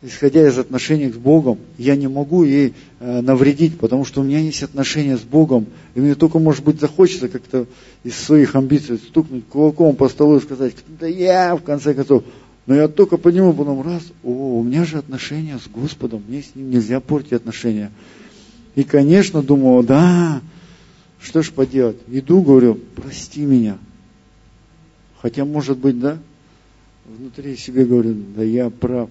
исходя 0.00 0.48
из 0.48 0.58
отношений 0.58 1.12
с 1.12 1.16
Богом, 1.16 1.58
я 1.76 1.96
не 1.96 2.08
могу 2.08 2.44
ей 2.44 2.72
э, 2.98 3.20
навредить, 3.20 3.78
потому 3.78 4.06
что 4.06 4.22
у 4.22 4.24
меня 4.24 4.38
есть 4.38 4.62
отношения 4.62 5.18
с 5.18 5.22
Богом, 5.22 5.66
и 5.94 6.00
мне 6.00 6.14
только, 6.14 6.38
может 6.38 6.64
быть, 6.64 6.80
захочется 6.80 7.28
как-то 7.28 7.66
из 8.04 8.16
своих 8.16 8.56
амбиций 8.56 8.96
стукнуть 8.96 9.46
кулаком 9.50 9.96
по 9.96 10.08
столу 10.08 10.38
и 10.38 10.40
сказать, 10.40 10.76
да 10.98 11.06
я, 11.06 11.54
в 11.56 11.62
конце 11.62 11.92
концов, 11.92 12.24
но 12.66 12.74
я 12.74 12.88
только 12.88 13.16
подниму 13.18 13.52
потом 13.52 13.82
раз, 13.82 14.02
о, 14.22 14.58
у 14.58 14.62
меня 14.62 14.84
же 14.84 14.98
отношения 14.98 15.58
с 15.58 15.68
Господом, 15.68 16.22
мне 16.26 16.42
с 16.42 16.54
ним 16.54 16.70
нельзя 16.70 17.00
портить 17.00 17.34
отношения. 17.34 17.90
И, 18.74 18.84
конечно, 18.84 19.42
думал, 19.42 19.82
да, 19.82 20.40
что 21.20 21.42
ж 21.42 21.50
поделать. 21.50 21.98
Иду, 22.08 22.40
говорю, 22.42 22.78
прости 22.96 23.42
меня. 23.42 23.78
Хотя, 25.20 25.44
может 25.44 25.78
быть, 25.78 26.00
да, 26.00 26.18
внутри 27.04 27.56
себе 27.56 27.84
говорю, 27.84 28.14
да 28.34 28.42
я 28.42 28.70
прав. 28.70 29.10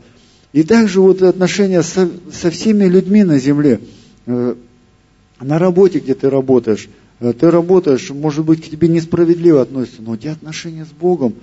И 0.51 0.64
также 0.64 1.01
вот 1.01 1.22
отношения 1.22 1.82
со, 1.82 2.10
со 2.32 2.51
всеми 2.51 2.86
людьми 2.86 3.24
на 3.24 3.39
земле, 3.39 3.80
э, 4.26 4.56
на 5.39 5.60
работе, 5.60 5.99
где 5.99 6.14
ты 6.14 6.30
работаешь, 6.30 6.89
э, 7.20 7.34
ты 7.34 7.49
работаешь, 7.49 8.10
может 8.12 8.45
быть, 8.45 8.64
к 8.64 8.70
тебе 8.70 8.88
несправедливо 8.88 9.62
относятся, 9.62 10.01
но 10.01 10.12
у 10.12 10.18
тебя 10.18 10.34
отношения 10.34 10.86
с 10.86 10.91
Богом, 10.91 11.34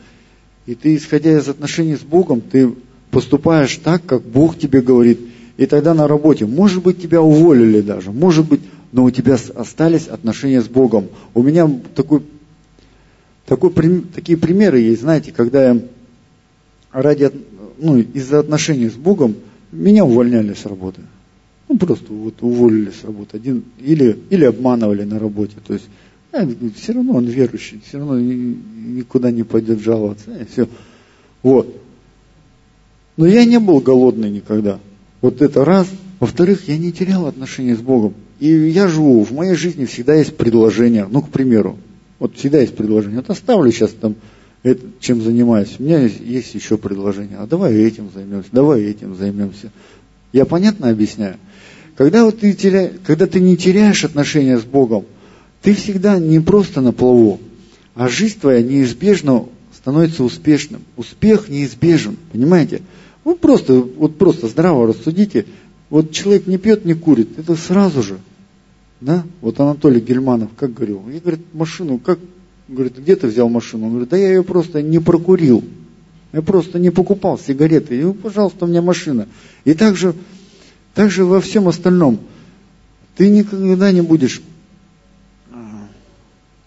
и 0.67 0.75
ты, 0.75 0.97
исходя 0.97 1.37
из 1.37 1.49
отношений 1.49 1.97
с 1.97 2.01
Богом, 2.01 2.41
ты 2.41 2.73
поступаешь 3.11 3.77
так, 3.77 4.05
как 4.05 4.23
Бог 4.23 4.59
тебе 4.59 4.81
говорит. 4.81 5.21
И 5.57 5.67
тогда 5.67 5.95
на 5.95 6.09
работе, 6.09 6.47
может 6.47 6.83
быть, 6.83 7.03
тебя 7.03 7.21
уволили 7.21 7.81
даже, 7.81 8.13
может 8.13 8.49
быть, 8.49 8.61
но 8.93 9.05
у 9.05 9.11
тебя 9.11 9.37
остались 9.55 10.09
отношения 10.09 10.63
с 10.63 10.69
Богом. 10.69 11.09
У 11.35 11.43
меня 11.43 11.71
такой, 11.95 12.23
такой, 13.47 13.71
такие 14.15 14.39
примеры 14.39 14.81
есть, 14.81 15.03
знаете, 15.03 15.33
когда 15.33 15.71
я 15.71 15.81
ради, 16.93 17.31
ну, 17.79 17.99
из-за 17.99 18.41
отношений 18.41 18.89
с 18.89 18.95
Богом 18.95 19.35
меня 19.73 20.05
увольняли 20.05 20.55
с 20.55 20.67
работы. 20.67 21.03
Ну, 21.69 21.79
просто 21.79 22.13
вот 22.13 22.35
уволили 22.41 22.91
с 22.91 23.05
работы. 23.05 23.37
Один, 23.37 23.63
или, 23.79 24.19
или 24.31 24.45
обманывали 24.45 25.05
на 25.05 25.19
работе. 25.19 25.55
То 25.65 25.75
есть, 25.75 25.87
все 26.77 26.93
равно 26.93 27.15
он 27.15 27.27
верующий, 27.27 27.81
все 27.87 27.99
равно 27.99 28.19
никуда 28.19 29.31
не 29.31 29.43
пойдет 29.43 29.81
жаловаться. 29.81 30.31
Э, 30.31 30.47
все. 30.51 30.69
Вот. 31.43 31.77
Но 33.17 33.27
я 33.27 33.45
не 33.45 33.59
был 33.59 33.81
голодный 33.81 34.31
никогда. 34.31 34.79
Вот 35.21 35.43
это 35.43 35.65
раз. 35.65 35.89
Во-вторых, 36.21 36.69
я 36.69 36.77
не 36.77 36.93
терял 36.93 37.27
отношения 37.27 37.75
с 37.75 37.81
Богом. 37.81 38.15
И 38.39 38.49
я 38.49 38.89
живу, 38.89 39.25
в 39.25 39.33
моей 39.33 39.55
жизни 39.55 39.85
всегда 39.87 40.15
есть 40.15 40.37
предложение. 40.37 41.07
Ну, 41.11 41.23
к 41.23 41.31
примеру, 41.31 41.79
вот 42.19 42.37
всегда 42.37 42.61
есть 42.61 42.77
предложение. 42.77 43.19
Вот 43.19 43.31
оставлю 43.31 43.71
сейчас 43.73 43.91
там, 43.93 44.17
это, 44.63 44.87
чем 45.01 45.23
занимаюсь. 45.23 45.77
У 45.79 45.83
меня 45.83 46.01
есть, 46.01 46.21
есть 46.21 46.55
еще 46.55 46.79
предложение. 46.79 47.39
А 47.39 47.47
давай 47.47 47.75
этим 47.75 48.11
займемся, 48.15 48.49
давай 48.53 48.83
этим 48.83 49.17
займемся. 49.17 49.71
Я 50.33 50.45
понятно 50.45 50.91
объясняю? 50.91 51.37
Когда, 51.97 52.25
вот 52.25 52.41
ты, 52.41 52.53
теря... 52.53 52.91
Когда 53.05 53.27
ты 53.27 53.41
не 53.41 53.57
теряешь 53.57 54.05
отношения 54.05 54.59
с 54.59 54.63
Богом, 54.63 55.05
ты 55.63 55.75
всегда 55.75 56.19
не 56.19 56.41
просто 56.41 56.81
на 56.81 56.93
плаву, 56.93 57.41
а 57.95 58.09
жизнь 58.09 58.41
твоя 58.41 58.63
неизбежно 58.63 59.47
становится 59.75 60.25
успешным. 60.25 60.83
Успех 60.97 61.49
неизбежен, 61.49 62.17
понимаете? 62.33 62.83
Ну 63.25 63.35
просто, 63.37 63.75
вот 63.75 64.17
просто 64.17 64.49
здраво 64.49 64.87
рассудите. 64.87 65.47
Вот 65.91 66.13
человек 66.13 66.47
не 66.47 66.59
пьет, 66.59 66.85
не 66.85 66.95
курит, 66.95 67.39
это 67.39 67.57
сразу 67.57 68.03
же. 68.03 68.19
Да? 69.01 69.25
Вот 69.41 69.59
Анатолий 69.61 70.01
Гельманов 70.01 70.51
как 70.57 70.75
говорил? 70.75 71.03
Я, 71.13 71.21
говорит, 71.21 71.41
машину, 71.53 71.99
как, 71.99 72.19
говорит, 72.69 72.99
где 72.99 73.17
ты 73.17 73.27
взял 73.27 73.49
машину? 73.49 73.87
Он 73.87 73.91
говорит, 73.91 74.11
да 74.11 74.17
я 74.17 74.29
ее 74.29 74.45
просто 74.45 74.83
не 74.83 74.99
прокурил. 74.99 75.65
Я 76.33 76.43
просто 76.43 76.79
не 76.79 76.91
покупал 76.91 77.39
сигареты. 77.39 78.01
И, 78.01 78.13
пожалуйста, 78.13 78.65
у 78.65 78.69
меня 78.69 78.83
машина. 78.83 79.27
И 79.65 79.75
также, 79.75 80.15
также 80.95 81.25
во 81.25 81.41
всем 81.41 81.67
остальном. 81.67 82.21
Ты 83.17 83.29
никогда 83.29 83.91
не 83.91 84.03
будешь 84.03 84.41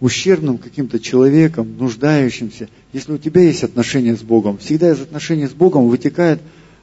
ущербным 0.04 0.58
каким-то 0.58 1.00
человеком, 1.00 1.78
нуждающимся, 1.78 2.68
если 2.92 3.14
у 3.14 3.18
тебя 3.18 3.40
есть 3.40 3.64
отношения 3.64 4.18
с 4.18 4.22
Богом. 4.22 4.58
Всегда 4.58 4.92
из 4.92 5.00
отношений 5.00 5.48
с 5.48 5.54
Богом 5.54 5.88
вытекает 5.88 6.42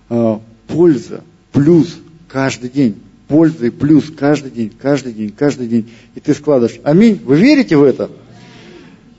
э, 0.09 0.39
польза, 0.67 1.23
плюс 1.53 1.99
каждый 2.29 2.71
день. 2.71 2.97
Польза 3.29 3.67
и 3.67 3.71
плюс 3.71 4.11
каждый 4.11 4.51
день, 4.51 4.73
каждый 4.77 5.13
день, 5.13 5.35
каждый 5.37 5.69
день. 5.69 5.91
И 6.15 6.21
ты 6.21 6.33
складываешь. 6.33 6.81
Аминь. 6.83 7.21
Вы 7.23 7.37
верите 7.37 7.77
в 7.77 7.83
это? 7.83 8.11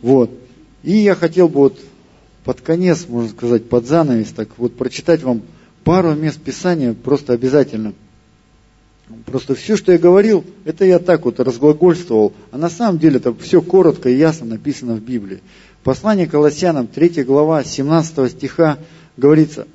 Вот. 0.01 0.31
И 0.81 0.97
я 0.97 1.13
хотел 1.13 1.47
бы 1.47 1.59
вот 1.59 1.79
под 2.43 2.61
конец, 2.61 3.05
можно 3.07 3.29
сказать, 3.29 3.69
под 3.69 3.85
занавес, 3.85 4.29
так 4.29 4.49
вот 4.57 4.75
прочитать 4.77 5.21
вам 5.21 5.43
пару 5.83 6.15
мест 6.15 6.41
Писания 6.41 6.95
просто 6.95 7.33
обязательно. 7.33 7.93
Просто 9.25 9.55
все, 9.55 9.77
что 9.77 9.91
я 9.91 9.97
говорил, 9.97 10.43
это 10.65 10.85
я 10.85 10.99
так 10.99 11.25
вот 11.25 11.39
разглагольствовал, 11.39 12.33
а 12.51 12.57
на 12.57 12.69
самом 12.69 12.99
деле 12.99 13.17
это 13.17 13.33
все 13.33 13.61
коротко 13.61 14.09
и 14.09 14.17
ясно 14.17 14.45
написано 14.45 14.95
в 14.95 15.01
Библии. 15.01 15.39
Послание 15.83 16.27
Колоссянам, 16.27 16.87
3 16.87 17.23
глава, 17.23 17.63
17 17.63 18.31
стиха 18.31 18.77
говорится, 19.17 19.67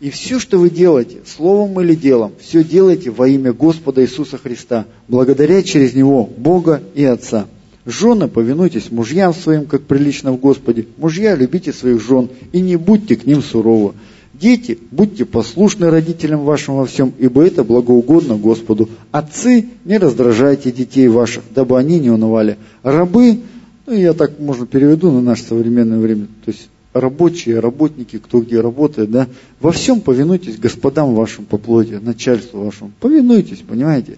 «И 0.00 0.10
все, 0.10 0.38
что 0.38 0.58
вы 0.58 0.70
делаете, 0.70 1.18
словом 1.26 1.80
или 1.80 1.94
делом, 1.94 2.32
все 2.40 2.64
делайте 2.64 3.10
во 3.10 3.28
имя 3.28 3.52
Господа 3.52 4.02
Иисуса 4.02 4.38
Христа, 4.38 4.86
благодаря 5.08 5.62
через 5.62 5.94
Него 5.94 6.24
Бога 6.24 6.82
и 6.94 7.04
Отца». 7.04 7.46
Жены, 7.86 8.28
повинуйтесь 8.28 8.90
мужьям 8.90 9.32
своим, 9.32 9.66
как 9.66 9.82
прилично 9.82 10.32
в 10.32 10.36
Господе. 10.36 10.86
Мужья, 10.98 11.34
любите 11.34 11.72
своих 11.72 12.02
жен 12.02 12.28
и 12.52 12.60
не 12.60 12.76
будьте 12.76 13.16
к 13.16 13.24
ним 13.24 13.42
суровы. 13.42 13.94
Дети, 14.40 14.78
будьте 14.90 15.26
послушны 15.26 15.90
родителям 15.90 16.40
вашим 16.44 16.76
во 16.76 16.86
всем, 16.86 17.12
ибо 17.18 17.44
это 17.44 17.62
благоугодно 17.62 18.36
Господу. 18.36 18.88
Отцы, 19.10 19.68
не 19.84 19.98
раздражайте 19.98 20.72
детей 20.72 21.08
ваших, 21.08 21.44
дабы 21.54 21.78
они 21.78 22.00
не 22.00 22.08
унывали. 22.08 22.56
Рабы, 22.82 23.40
ну 23.86 23.92
я 23.92 24.14
так 24.14 24.40
можно 24.40 24.66
переведу 24.66 25.10
на 25.10 25.20
наше 25.20 25.42
современное 25.42 25.98
время, 25.98 26.26
то 26.46 26.52
есть 26.52 26.70
рабочие, 26.94 27.60
работники, 27.60 28.16
кто 28.16 28.40
где 28.40 28.62
работает, 28.62 29.10
да, 29.10 29.28
во 29.60 29.72
всем 29.72 30.00
повинуйтесь 30.00 30.56
господам 30.56 31.14
вашим 31.14 31.44
по 31.44 31.58
плоти, 31.58 32.00
начальству 32.00 32.64
вашему. 32.64 32.92
Повинуйтесь, 32.98 33.58
понимаете? 33.58 34.16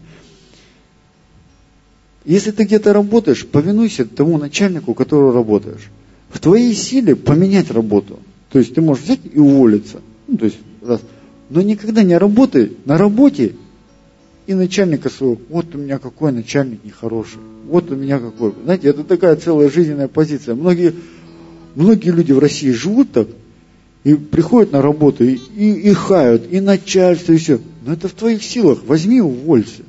Если 2.25 2.53
ты 2.53 2.63
где-то 2.63 2.93
работаешь, 2.93 3.45
повинуйся 3.45 4.05
тому 4.05 4.39
начальнику, 4.39 4.95
которого 4.95 5.33
работаешь. 5.33 5.91
В 6.31 6.39
твоей 6.39 6.75
силе 6.75 7.17
поменять 7.17 7.73
работу. 7.73 8.21
То 8.53 8.61
есть 8.61 8.73
ты 8.75 8.81
можешь 8.81 9.03
взять 9.03 9.21
и 9.33 9.41
уволиться. 9.41 10.01
Ну, 10.33 10.39
то 10.39 10.47
есть, 10.47 10.59
раз. 10.81 11.03
Но 11.51 11.61
никогда 11.61 12.03
не 12.03 12.17
работай 12.17 12.73
на 12.87 12.97
работе 12.97 13.55
и 14.47 14.55
начальника 14.55 15.11
своего. 15.11 15.39
Вот 15.51 15.75
у 15.75 15.79
меня 15.79 15.99
какой 15.99 16.33
начальник 16.33 16.83
нехороший. 16.85 17.39
Вот 17.67 17.91
у 17.91 17.97
меня 17.97 18.19
какой. 18.19 18.55
Знаете, 18.65 18.89
это 18.89 19.05
такая 19.05 19.37
целая 19.37 19.69
жизненная 19.69 20.09
позиция. 20.09 20.55
Многие, 20.55 20.95
многие 21.75 22.11
люди 22.11 22.33
в 22.33 22.39
России 22.39 22.71
живут 22.71 23.13
так, 23.13 23.29
и 24.05 24.15
приходят 24.15 24.73
на 24.73 24.81
работу, 24.81 25.23
и, 25.23 25.39
и, 25.55 25.91
и 25.91 25.93
хают, 25.93 26.51
и 26.51 26.61
начальство, 26.61 27.35
и 27.35 27.37
все. 27.37 27.61
Но 27.85 27.93
это 27.93 28.09
в 28.09 28.13
твоих 28.13 28.43
силах. 28.43 28.79
Возьми 28.87 29.21
уволься. 29.21 29.83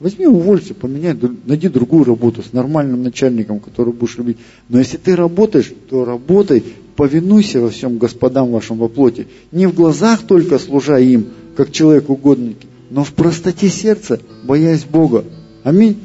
Возьми, 0.00 0.26
уволься, 0.26 0.72
поменяй, 0.74 1.14
найди 1.44 1.68
другую 1.68 2.04
работу 2.04 2.42
с 2.42 2.54
нормальным 2.54 3.02
начальником, 3.02 3.60
который 3.60 3.92
будешь 3.92 4.16
любить. 4.16 4.38
Но 4.70 4.78
если 4.78 4.96
ты 4.96 5.14
работаешь, 5.14 5.72
то 5.90 6.06
работай, 6.06 6.64
повинуйся 6.98 7.60
во 7.60 7.70
всем 7.70 7.96
господам 7.96 8.50
вашим 8.50 8.78
во 8.78 8.88
плоти. 8.88 9.28
Не 9.52 9.66
в 9.66 9.74
глазах 9.74 10.22
только 10.22 10.58
служа 10.58 10.98
им, 10.98 11.28
как 11.56 11.70
человек 11.70 12.10
угодники, 12.10 12.66
но 12.90 13.04
в 13.04 13.12
простоте 13.12 13.68
сердца, 13.68 14.18
боясь 14.42 14.82
Бога. 14.82 15.24
Аминь. 15.62 15.96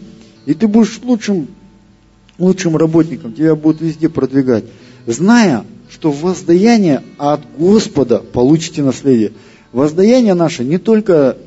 И 0.46 0.54
ты 0.54 0.68
будешь 0.68 1.00
лучшим, 1.04 1.48
лучшим 2.38 2.78
работником, 2.78 3.34
тебя 3.34 3.56
будут 3.56 3.82
везде 3.82 4.08
продвигать. 4.08 4.66
Зная, 5.08 5.66
что 5.90 6.12
воздаяние 6.12 7.02
от 7.18 7.42
Господа 7.58 8.20
получите 8.20 8.84
наследие. 8.84 9.32
Воздаяние 9.72 10.36
наше 10.36 10.64
не 10.64 10.78
только 10.78 11.38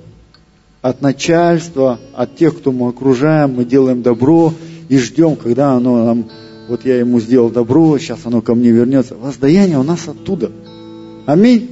от 0.82 1.02
начальства, 1.02 2.00
от 2.14 2.34
тех, 2.34 2.58
кто 2.58 2.72
мы 2.72 2.88
окружаем, 2.88 3.54
мы 3.54 3.64
делаем 3.64 4.02
добро 4.02 4.52
и 4.88 4.98
ждем, 4.98 5.36
когда 5.36 5.74
оно 5.74 6.04
нам, 6.04 6.26
вот 6.68 6.84
я 6.84 6.98
ему 6.98 7.20
сделал 7.20 7.50
добро, 7.50 7.98
сейчас 7.98 8.20
оно 8.24 8.42
ко 8.42 8.54
мне 8.54 8.70
вернется. 8.70 9.14
Воздаяние 9.14 9.78
у 9.78 9.82
нас 9.84 10.08
оттуда. 10.08 10.50
Аминь. 11.26 11.70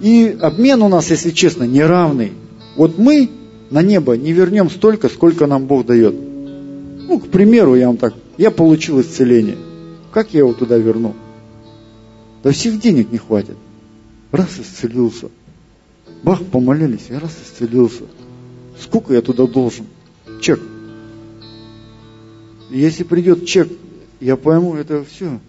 И 0.00 0.36
обмен 0.40 0.82
у 0.82 0.88
нас, 0.88 1.10
если 1.10 1.30
честно, 1.30 1.64
неравный. 1.64 2.32
Вот 2.76 2.98
мы 2.98 3.30
на 3.70 3.82
небо 3.82 4.16
не 4.16 4.32
вернем 4.32 4.70
столько, 4.70 5.08
сколько 5.08 5.46
нам 5.46 5.66
Бог 5.66 5.86
дает. 5.86 6.14
Ну, 6.14 7.18
к 7.18 7.28
примеру, 7.28 7.74
я 7.74 7.88
вам 7.88 7.96
так, 7.96 8.14
я 8.38 8.50
получил 8.50 9.00
исцеление. 9.00 9.56
Как 10.12 10.34
я 10.34 10.40
его 10.40 10.52
туда 10.52 10.76
верну? 10.76 11.14
Да 12.42 12.50
всех 12.50 12.80
денег 12.80 13.10
не 13.10 13.18
хватит. 13.18 13.56
Раз 14.30 14.58
исцелился. 14.58 15.28
Бах, 16.22 16.44
помолились, 16.44 17.06
я 17.08 17.18
раз 17.18 17.36
исцелился. 17.44 18.02
Сколько 18.80 19.14
я 19.14 19.22
туда 19.22 19.46
должен? 19.46 19.86
Чек. 20.40 20.60
Если 22.70 23.04
придет 23.04 23.46
чек, 23.46 23.68
я 24.22 24.36
пойму, 24.36 24.76
это 24.76 25.04
все. 25.04 25.40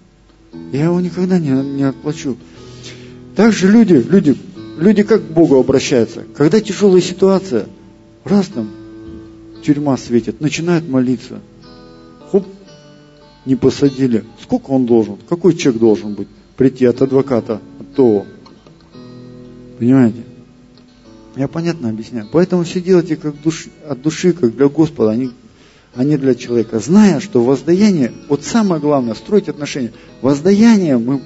Я 0.72 0.86
его 0.86 1.00
никогда 1.00 1.38
не, 1.40 1.50
не 1.50 1.84
отплачу. 1.84 2.38
Также 3.36 3.72
люди, 3.72 3.94
люди, 3.94 4.36
люди 4.78 5.04
как 5.04 5.22
к 5.22 5.32
Богу 5.32 5.60
обращаются. 5.60 6.24
Когда 6.36 6.60
тяжелая 6.60 7.02
ситуация, 7.02 7.68
раз 8.24 8.48
там 8.48 8.70
тюрьма 9.64 9.96
светит, 9.98 10.42
начинают 10.42 10.88
молиться. 10.90 11.40
Хоп, 12.32 12.48
не 13.46 13.56
посадили. 13.56 14.24
Сколько 14.42 14.72
он 14.72 14.86
должен? 14.86 15.18
Какой 15.30 15.56
чек 15.56 15.78
должен 15.78 16.16
быть? 16.16 16.28
Прийти 16.58 16.86
от 16.86 17.02
адвоката, 17.02 17.62
от 17.80 17.96
того. 17.96 18.26
Понимаете? 19.78 20.24
Я 21.36 21.48
понятно 21.48 21.90
объясняю. 21.90 22.28
Поэтому 22.32 22.64
все 22.64 22.82
делайте 22.82 23.16
как 23.16 23.40
душ, 23.42 23.68
от 23.88 24.02
души, 24.02 24.34
как 24.34 24.56
для 24.56 24.68
Господа, 24.68 25.12
а 25.12 25.16
не, 25.16 25.32
а 25.96 26.04
не 26.04 26.18
для 26.18 26.36
человека. 26.36 26.80
Зная, 26.80 27.20
что 27.20 27.44
воздаяние, 27.44 28.12
вот 28.28 28.44
самое 28.44 28.82
главное, 28.82 29.14
строить 29.14 29.50
отношения. 29.50 29.92
Воздаяние 30.22 30.98
мы 30.98 31.22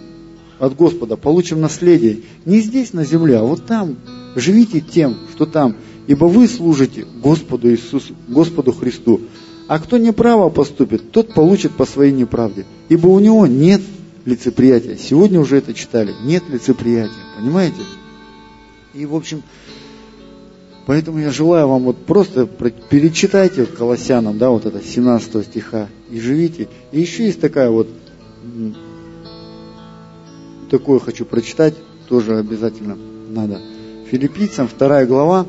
от 0.60 0.76
Господа 0.76 1.16
получим 1.16 1.62
наследие. 1.62 2.22
Не 2.46 2.60
здесь 2.60 2.94
на 2.94 3.06
земле, 3.06 3.38
а 3.38 3.44
вот 3.44 3.66
там. 3.66 3.98
Живите 4.36 4.82
тем, 4.82 5.16
что 5.34 5.46
там. 5.46 5.76
Ибо 6.08 6.26
вы 6.26 6.48
служите 6.48 7.06
Господу 7.22 7.70
Иисусу, 7.70 8.16
Господу 8.28 8.72
Христу. 8.72 9.22
А 9.68 9.80
кто 9.80 9.98
неправо 9.98 10.50
поступит, 10.50 11.12
тот 11.12 11.34
получит 11.34 11.74
по 11.74 11.86
своей 11.86 12.14
неправде. 12.14 12.66
Ибо 12.90 13.08
у 13.08 13.20
него 13.20 13.46
нет 13.48 13.82
лицеприятия. 14.26 14.98
Сегодня 14.98 15.40
уже 15.40 15.58
это 15.58 15.74
читали. 15.74 16.14
Нет 16.24 16.44
лицеприятия. 16.50 17.14
Понимаете? 17.38 17.82
И, 18.94 19.06
в 19.06 19.16
общем, 19.16 19.44
Поэтому 20.88 21.20
я 21.20 21.32
желаю 21.32 21.68
вам 21.68 21.84
вот 21.84 21.98
просто 21.98 22.48
перечитайте 22.48 23.66
Колоссянам, 23.66 24.38
да, 24.38 24.52
вот 24.52 24.66
это 24.66 24.82
17 24.82 25.46
стиха, 25.46 25.90
и 26.10 26.18
живите. 26.18 26.70
И 26.94 27.02
еще 27.02 27.26
есть 27.26 27.42
такая 27.42 27.70
вот, 27.70 27.90
такое 30.72 31.00
хочу 31.00 31.26
прочитать, 31.26 31.76
тоже 32.08 32.38
обязательно 32.38 32.98
надо. 33.30 33.60
Филиппийцам, 34.10 34.70
вторая 34.70 35.06
глава, 35.06 35.46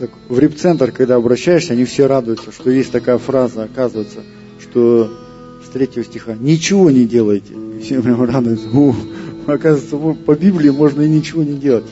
так, 0.00 0.10
в 0.28 0.36
репцентр, 0.36 0.90
когда 0.90 1.14
обращаешься, 1.14 1.72
они 1.72 1.84
все 1.84 2.08
радуются, 2.08 2.50
что 2.50 2.70
есть 2.70 2.90
такая 2.90 3.18
фраза, 3.18 3.62
оказывается, 3.62 4.24
что 4.60 5.08
с 5.64 5.68
третьего 5.68 6.04
стиха 6.04 6.34
«Ничего 6.34 6.90
не 6.90 7.04
делайте». 7.04 7.54
И 7.54 7.80
все 7.80 8.02
прям 8.02 8.24
радуются. 8.24 8.68
У, 8.76 8.92
оказывается, 9.46 9.96
по 10.24 10.34
Библии 10.34 10.70
можно 10.70 11.02
и 11.02 11.08
ничего 11.08 11.44
не 11.44 11.54
делать. 11.54 11.84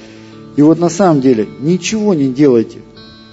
И 0.57 0.63
вот 0.63 0.79
на 0.79 0.89
самом 0.89 1.21
деле 1.21 1.49
ничего 1.61 2.15
не 2.15 2.29
делайте 2.29 2.79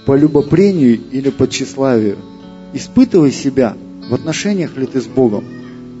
по 0.06 0.16
любопрению 0.16 1.00
или 1.12 1.30
по 1.30 1.46
тщеславию. 1.46 2.18
Испытывай 2.72 3.30
себя, 3.30 3.76
в 4.08 4.14
отношениях 4.14 4.76
ли 4.76 4.86
ты 4.86 5.00
с 5.00 5.06
Богом. 5.06 5.44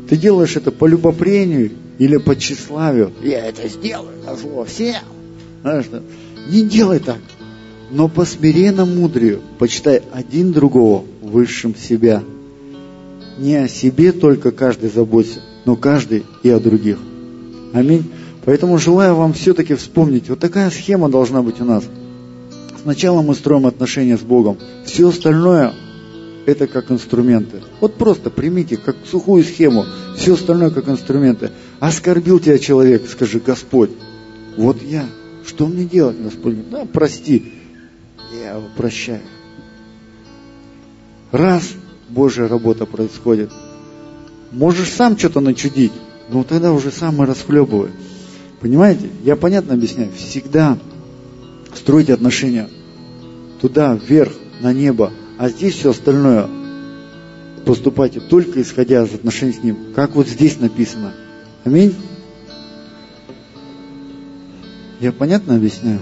Ты 0.08 0.16
делаешь 0.16 0.56
это 0.56 0.70
по 0.72 0.86
любопрению 0.86 1.70
или 1.98 2.16
по 2.16 2.34
тщеславию. 2.34 3.12
Я 3.22 3.46
это 3.46 3.68
сделаю 3.68 4.16
на 4.26 4.34
зло 4.34 4.64
всем. 4.64 5.02
Знаешь, 5.62 5.86
не 6.48 6.62
делай 6.62 6.98
так. 6.98 7.20
Но 7.90 8.08
по 8.08 8.24
смиренному 8.24 8.92
мудрию 8.92 9.40
почитай 9.58 10.02
один 10.12 10.52
другого 10.52 11.04
высшим 11.20 11.76
себя. 11.76 12.22
Не 13.38 13.56
о 13.56 13.68
себе 13.68 14.12
только 14.12 14.50
каждый 14.50 14.90
заботится, 14.90 15.40
но 15.64 15.76
каждый 15.76 16.24
и 16.42 16.48
о 16.48 16.58
других. 16.58 16.98
Аминь. 17.72 18.10
Поэтому 18.44 18.78
желаю 18.78 19.14
вам 19.14 19.32
все-таки 19.32 19.74
вспомнить, 19.74 20.28
вот 20.28 20.40
такая 20.40 20.70
схема 20.70 21.08
должна 21.08 21.42
быть 21.42 21.60
у 21.60 21.64
нас. 21.64 21.84
Сначала 22.82 23.22
мы 23.22 23.34
строим 23.34 23.66
отношения 23.66 24.18
с 24.18 24.22
Богом. 24.22 24.58
Все 24.84 25.08
остальное 25.08 25.72
это 26.46 26.66
как 26.66 26.90
инструменты. 26.90 27.62
Вот 27.80 27.94
просто 27.94 28.30
примите 28.30 28.76
как 28.76 28.96
сухую 29.08 29.44
схему, 29.44 29.86
все 30.16 30.34
остальное 30.34 30.70
как 30.70 30.88
инструменты. 30.88 31.52
Оскорбил 31.78 32.40
тебя 32.40 32.58
человек, 32.58 33.08
скажи, 33.08 33.38
Господь, 33.38 33.90
вот 34.56 34.82
я, 34.82 35.06
что 35.46 35.66
мне 35.66 35.84
делать, 35.84 36.20
Господь? 36.20 36.68
Да, 36.70 36.84
прости, 36.84 37.52
я 38.32 38.56
его 38.56 38.64
прощаю. 38.76 39.22
Раз 41.30 41.70
Божья 42.08 42.48
работа 42.48 42.86
происходит, 42.86 43.50
можешь 44.50 44.90
сам 44.90 45.16
что-то 45.16 45.40
начудить, 45.40 45.92
ну 46.28 46.44
тогда 46.44 46.72
уже 46.72 46.90
сам 46.90 47.22
и 47.22 47.26
расхлебывай. 47.26 47.90
Понимаете? 48.62 49.10
Я 49.24 49.34
понятно 49.34 49.74
объясняю. 49.74 50.12
Всегда 50.16 50.78
стройте 51.74 52.14
отношения 52.14 52.68
туда, 53.60 53.94
вверх, 53.94 54.32
на 54.60 54.72
небо. 54.72 55.12
А 55.36 55.48
здесь 55.48 55.74
все 55.74 55.90
остальное 55.90 56.46
поступайте 57.66 58.20
только 58.20 58.62
исходя 58.62 59.02
из 59.02 59.12
отношений 59.12 59.52
с 59.52 59.62
Ним. 59.62 59.76
Как 59.94 60.14
вот 60.14 60.28
здесь 60.28 60.60
написано. 60.60 61.12
Аминь. 61.64 61.94
Я 65.00 65.10
понятно 65.10 65.56
объясняю? 65.56 65.98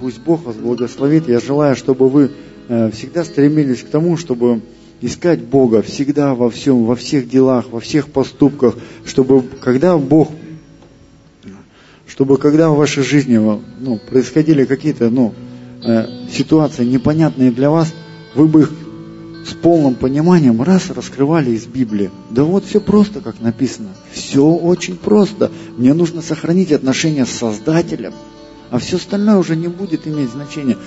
Пусть 0.00 0.20
Бог 0.20 0.44
вас 0.44 0.56
благословит. 0.56 1.28
Я 1.28 1.38
желаю, 1.38 1.76
чтобы 1.76 2.08
вы 2.08 2.30
э, 2.68 2.90
всегда 2.92 3.24
стремились 3.24 3.82
к 3.82 3.88
тому, 3.88 4.16
чтобы 4.16 4.62
искать 5.02 5.40
Бога 5.40 5.82
всегда 5.82 6.34
во 6.34 6.48
всем, 6.48 6.86
во 6.86 6.96
всех 6.96 7.28
делах, 7.28 7.66
во 7.70 7.80
всех 7.80 8.08
поступках, 8.08 8.74
чтобы 9.04 9.42
когда 9.60 9.98
Бог 9.98 10.30
чтобы 12.14 12.38
когда 12.38 12.70
в 12.70 12.76
вашей 12.76 13.02
жизни 13.02 13.36
ну, 13.36 13.98
происходили 14.08 14.64
какие-то 14.66 15.10
ну, 15.10 15.34
э, 15.82 16.06
ситуации 16.30 16.84
непонятные 16.84 17.50
для 17.50 17.70
вас, 17.70 17.92
вы 18.36 18.46
бы 18.46 18.60
их 18.60 18.72
с 19.44 19.52
полным 19.52 19.96
пониманием 19.96 20.62
раз 20.62 20.90
раскрывали 20.90 21.50
из 21.50 21.66
Библии. 21.66 22.12
Да 22.30 22.44
вот 22.44 22.66
все 22.66 22.80
просто, 22.80 23.20
как 23.20 23.40
написано. 23.40 23.88
Все 24.12 24.46
очень 24.46 24.96
просто. 24.96 25.50
Мне 25.76 25.92
нужно 25.92 26.22
сохранить 26.22 26.70
отношения 26.70 27.26
с 27.26 27.30
Создателем, 27.30 28.12
а 28.70 28.78
все 28.78 28.96
остальное 28.96 29.36
уже 29.36 29.56
не 29.56 29.66
будет 29.66 30.06
иметь 30.06 30.30
значения. 30.30 30.78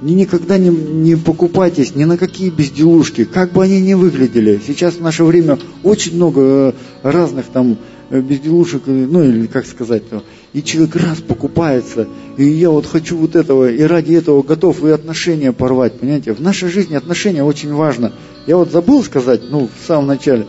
Ни 0.00 0.12
никогда 0.12 0.58
не, 0.58 0.68
не 0.68 1.16
покупайтесь 1.16 1.96
ни 1.96 2.04
на 2.04 2.16
какие 2.16 2.50
безделушки, 2.50 3.24
как 3.24 3.52
бы 3.52 3.64
они 3.64 3.80
ни 3.80 3.94
выглядели. 3.94 4.60
Сейчас 4.64 4.94
в 4.94 5.02
наше 5.02 5.24
время 5.24 5.58
очень 5.82 6.14
много 6.14 6.40
э, 6.40 6.72
разных 7.02 7.46
там 7.46 7.78
Э, 8.10 8.22
безделушек, 8.22 8.84
э, 8.86 8.90
ну 8.90 9.22
или 9.22 9.46
как 9.46 9.66
сказать, 9.66 10.04
и 10.52 10.62
человек 10.62 10.96
раз 10.96 11.18
покупается, 11.18 12.08
и 12.36 12.44
я 12.44 12.70
вот 12.70 12.86
хочу 12.86 13.16
вот 13.16 13.36
этого, 13.36 13.70
и 13.70 13.82
ради 13.82 14.14
этого 14.14 14.42
готов 14.42 14.82
и 14.84 14.90
отношения 14.90 15.52
порвать, 15.52 15.98
понимаете? 15.98 16.32
В 16.32 16.40
нашей 16.40 16.68
жизни 16.68 16.94
отношения 16.94 17.44
очень 17.44 17.72
важно. 17.72 18.12
Я 18.46 18.56
вот 18.56 18.70
забыл 18.70 19.02
сказать, 19.04 19.42
ну, 19.50 19.68
в 19.68 19.86
самом 19.86 20.06
начале. 20.06 20.46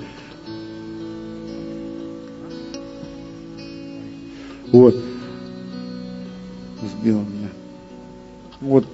Вот. 4.71 4.95
Сбил 6.81 7.19
меня. 7.19 7.49
Вот. 8.61 8.85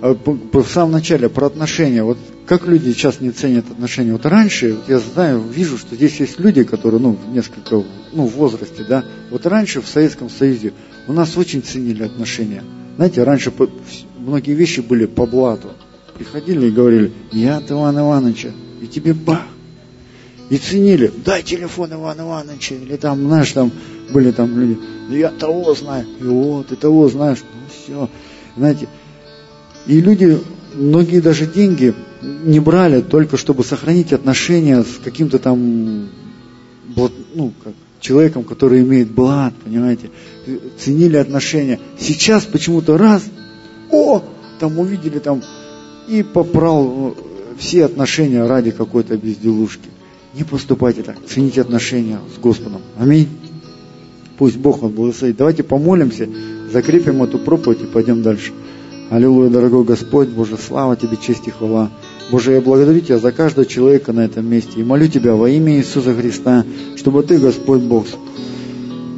А 0.00 0.14
в 0.14 0.68
самом 0.68 0.92
начале 0.92 1.28
про 1.28 1.46
отношения. 1.46 2.02
Вот 2.02 2.18
как 2.46 2.66
люди 2.66 2.92
сейчас 2.92 3.20
не 3.20 3.32
ценят 3.32 3.70
отношения. 3.70 4.12
Вот 4.12 4.24
раньше, 4.24 4.78
я 4.86 5.00
знаю, 5.00 5.42
вижу, 5.42 5.76
что 5.76 5.96
здесь 5.96 6.20
есть 6.20 6.38
люди, 6.38 6.62
которые, 6.62 7.00
ну, 7.00 7.18
несколько, 7.32 7.84
ну, 8.12 8.26
в 8.26 8.32
возрасте, 8.32 8.84
да. 8.88 9.04
Вот 9.30 9.46
раньше 9.46 9.82
в 9.82 9.88
Советском 9.88 10.30
Союзе 10.30 10.72
у 11.08 11.12
нас 11.12 11.36
очень 11.36 11.62
ценили 11.62 12.04
отношения. 12.04 12.62
Знаете, 12.96 13.24
раньше 13.24 13.52
многие 14.16 14.52
вещи 14.52 14.80
были 14.80 15.06
по 15.06 15.26
блату. 15.26 15.70
Приходили 16.16 16.68
и 16.68 16.70
говорили, 16.70 17.12
я 17.32 17.58
от 17.58 17.70
Ивана 17.70 17.98
Ивановича, 18.00 18.50
и 18.80 18.86
тебе 18.86 19.12
бах. 19.12 19.42
И 20.48 20.56
ценили, 20.58 21.12
дай 21.24 21.42
телефон 21.42 21.92
Ивана 21.92 22.22
Ивановича, 22.22 22.76
или 22.76 22.96
там, 22.96 23.26
знаешь, 23.26 23.50
там 23.50 23.72
были 24.12 24.30
там 24.30 24.56
люди, 24.56 24.78
я 25.10 25.30
того 25.30 25.74
знаю, 25.74 26.06
и 26.20 26.24
вот, 26.24 26.70
и 26.70 26.76
того 26.76 27.08
знаешь, 27.08 27.38
ну 27.42 27.60
все. 27.68 28.08
Знаете, 28.56 28.88
и 29.88 30.00
люди, 30.00 30.38
многие 30.74 31.20
даже 31.20 31.46
деньги 31.46 31.94
не 32.26 32.60
брали 32.60 33.00
только 33.00 33.36
чтобы 33.36 33.64
сохранить 33.64 34.12
отношения 34.12 34.82
с 34.82 34.98
каким-то 35.02 35.38
там, 35.38 36.08
ну, 36.94 37.52
как, 37.62 37.74
человеком, 38.00 38.44
который 38.44 38.80
имеет 38.82 39.10
блат, 39.10 39.54
понимаете, 39.64 40.10
ценили 40.78 41.16
отношения. 41.16 41.80
Сейчас 41.98 42.44
почему-то 42.44 42.98
раз, 42.98 43.24
о, 43.90 44.22
там 44.58 44.78
увидели 44.78 45.18
там, 45.18 45.42
и 46.08 46.22
поправил 46.22 47.16
э, 47.16 47.22
все 47.58 47.84
отношения 47.84 48.46
ради 48.46 48.70
какой-то 48.70 49.16
безделушки. 49.16 49.88
Не 50.34 50.44
поступайте 50.44 51.02
так, 51.02 51.16
цените 51.26 51.62
отношения 51.62 52.20
с 52.34 52.38
Господом. 52.38 52.82
Аминь. 52.98 53.28
Пусть 54.38 54.56
Бог 54.56 54.82
вас 54.82 54.92
благословит. 54.92 55.36
Давайте 55.36 55.62
помолимся, 55.62 56.28
закрепим 56.70 57.22
эту 57.22 57.38
проповедь 57.38 57.82
и 57.82 57.86
пойдем 57.86 58.22
дальше. 58.22 58.52
Аллилуйя, 59.08 59.50
дорогой 59.50 59.84
Господь, 59.84 60.28
Боже, 60.28 60.58
слава 60.58 60.96
Тебе, 60.96 61.16
честь 61.16 61.46
и 61.46 61.50
хвала. 61.50 61.90
Боже, 62.30 62.52
я 62.52 62.60
благодарю 62.60 63.00
Тебя 63.00 63.18
за 63.18 63.30
каждого 63.30 63.66
человека 63.66 64.12
на 64.12 64.20
этом 64.20 64.48
месте 64.48 64.80
и 64.80 64.84
молю 64.84 65.08
Тебя 65.08 65.34
во 65.34 65.48
имя 65.48 65.76
Иисуса 65.76 66.14
Христа, 66.14 66.64
чтобы 66.96 67.22
Ты, 67.22 67.38
Господь 67.38 67.82
Бог, 67.82 68.06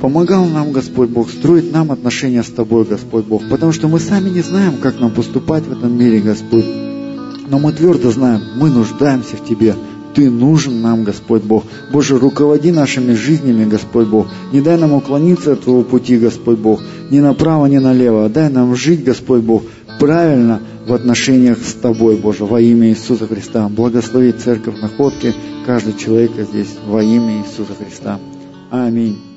помогал 0.01 0.45
нам, 0.45 0.73
Господь 0.73 1.09
Бог, 1.09 1.31
строить 1.31 1.73
нам 1.73 1.91
отношения 1.91 2.43
с 2.43 2.49
Тобой, 2.49 2.85
Господь 2.85 3.25
Бог, 3.25 3.49
потому 3.49 3.73
что 3.73 3.89
мы 3.89 3.99
сами 3.99 4.29
не 4.29 4.43
знаем, 4.43 4.75
как 4.81 5.01
нам 5.01 5.11
поступать 5.11 5.65
в 5.65 5.73
этом 5.73 5.97
мире, 5.97 6.21
Господь. 6.21 6.67
Но 7.49 7.59
мы 7.59 7.73
твердо 7.73 8.11
знаем, 8.11 8.43
мы 8.57 8.69
нуждаемся 8.69 9.37
в 9.37 9.45
Тебе. 9.45 9.75
Ты 10.15 10.31
нужен 10.31 10.83
нам, 10.83 11.05
Господь 11.05 11.43
Бог. 11.43 11.65
Боже, 11.93 12.19
руководи 12.19 12.73
нашими 12.73 13.15
жизнями, 13.15 13.65
Господь 13.65 14.09
Бог. 14.09 14.27
Не 14.53 14.61
дай 14.61 14.77
нам 14.77 14.93
уклониться 14.93 15.53
от 15.53 15.63
Твоего 15.63 15.83
пути, 15.83 16.19
Господь 16.19 16.59
Бог, 16.59 16.83
ни 17.11 17.21
направо, 17.21 17.67
ни 17.67 17.79
налево. 17.79 18.29
Дай 18.29 18.51
нам 18.51 18.75
жить, 18.75 19.05
Господь 19.05 19.43
Бог, 19.43 19.63
правильно 19.99 20.61
в 20.87 20.93
отношениях 20.93 21.59
с 21.59 21.75
Тобой, 21.75 22.17
Боже, 22.17 22.45
во 22.45 22.61
имя 22.61 22.89
Иисуса 22.89 23.27
Христа. 23.27 23.69
Благослови 23.69 24.33
церковь 24.33 24.81
находки, 24.81 25.35
каждый 25.67 25.95
человек 25.95 26.33
здесь 26.37 26.77
во 26.87 27.03
имя 27.03 27.43
Иисуса 27.43 27.75
Христа. 27.75 28.19
Аминь. 28.71 29.28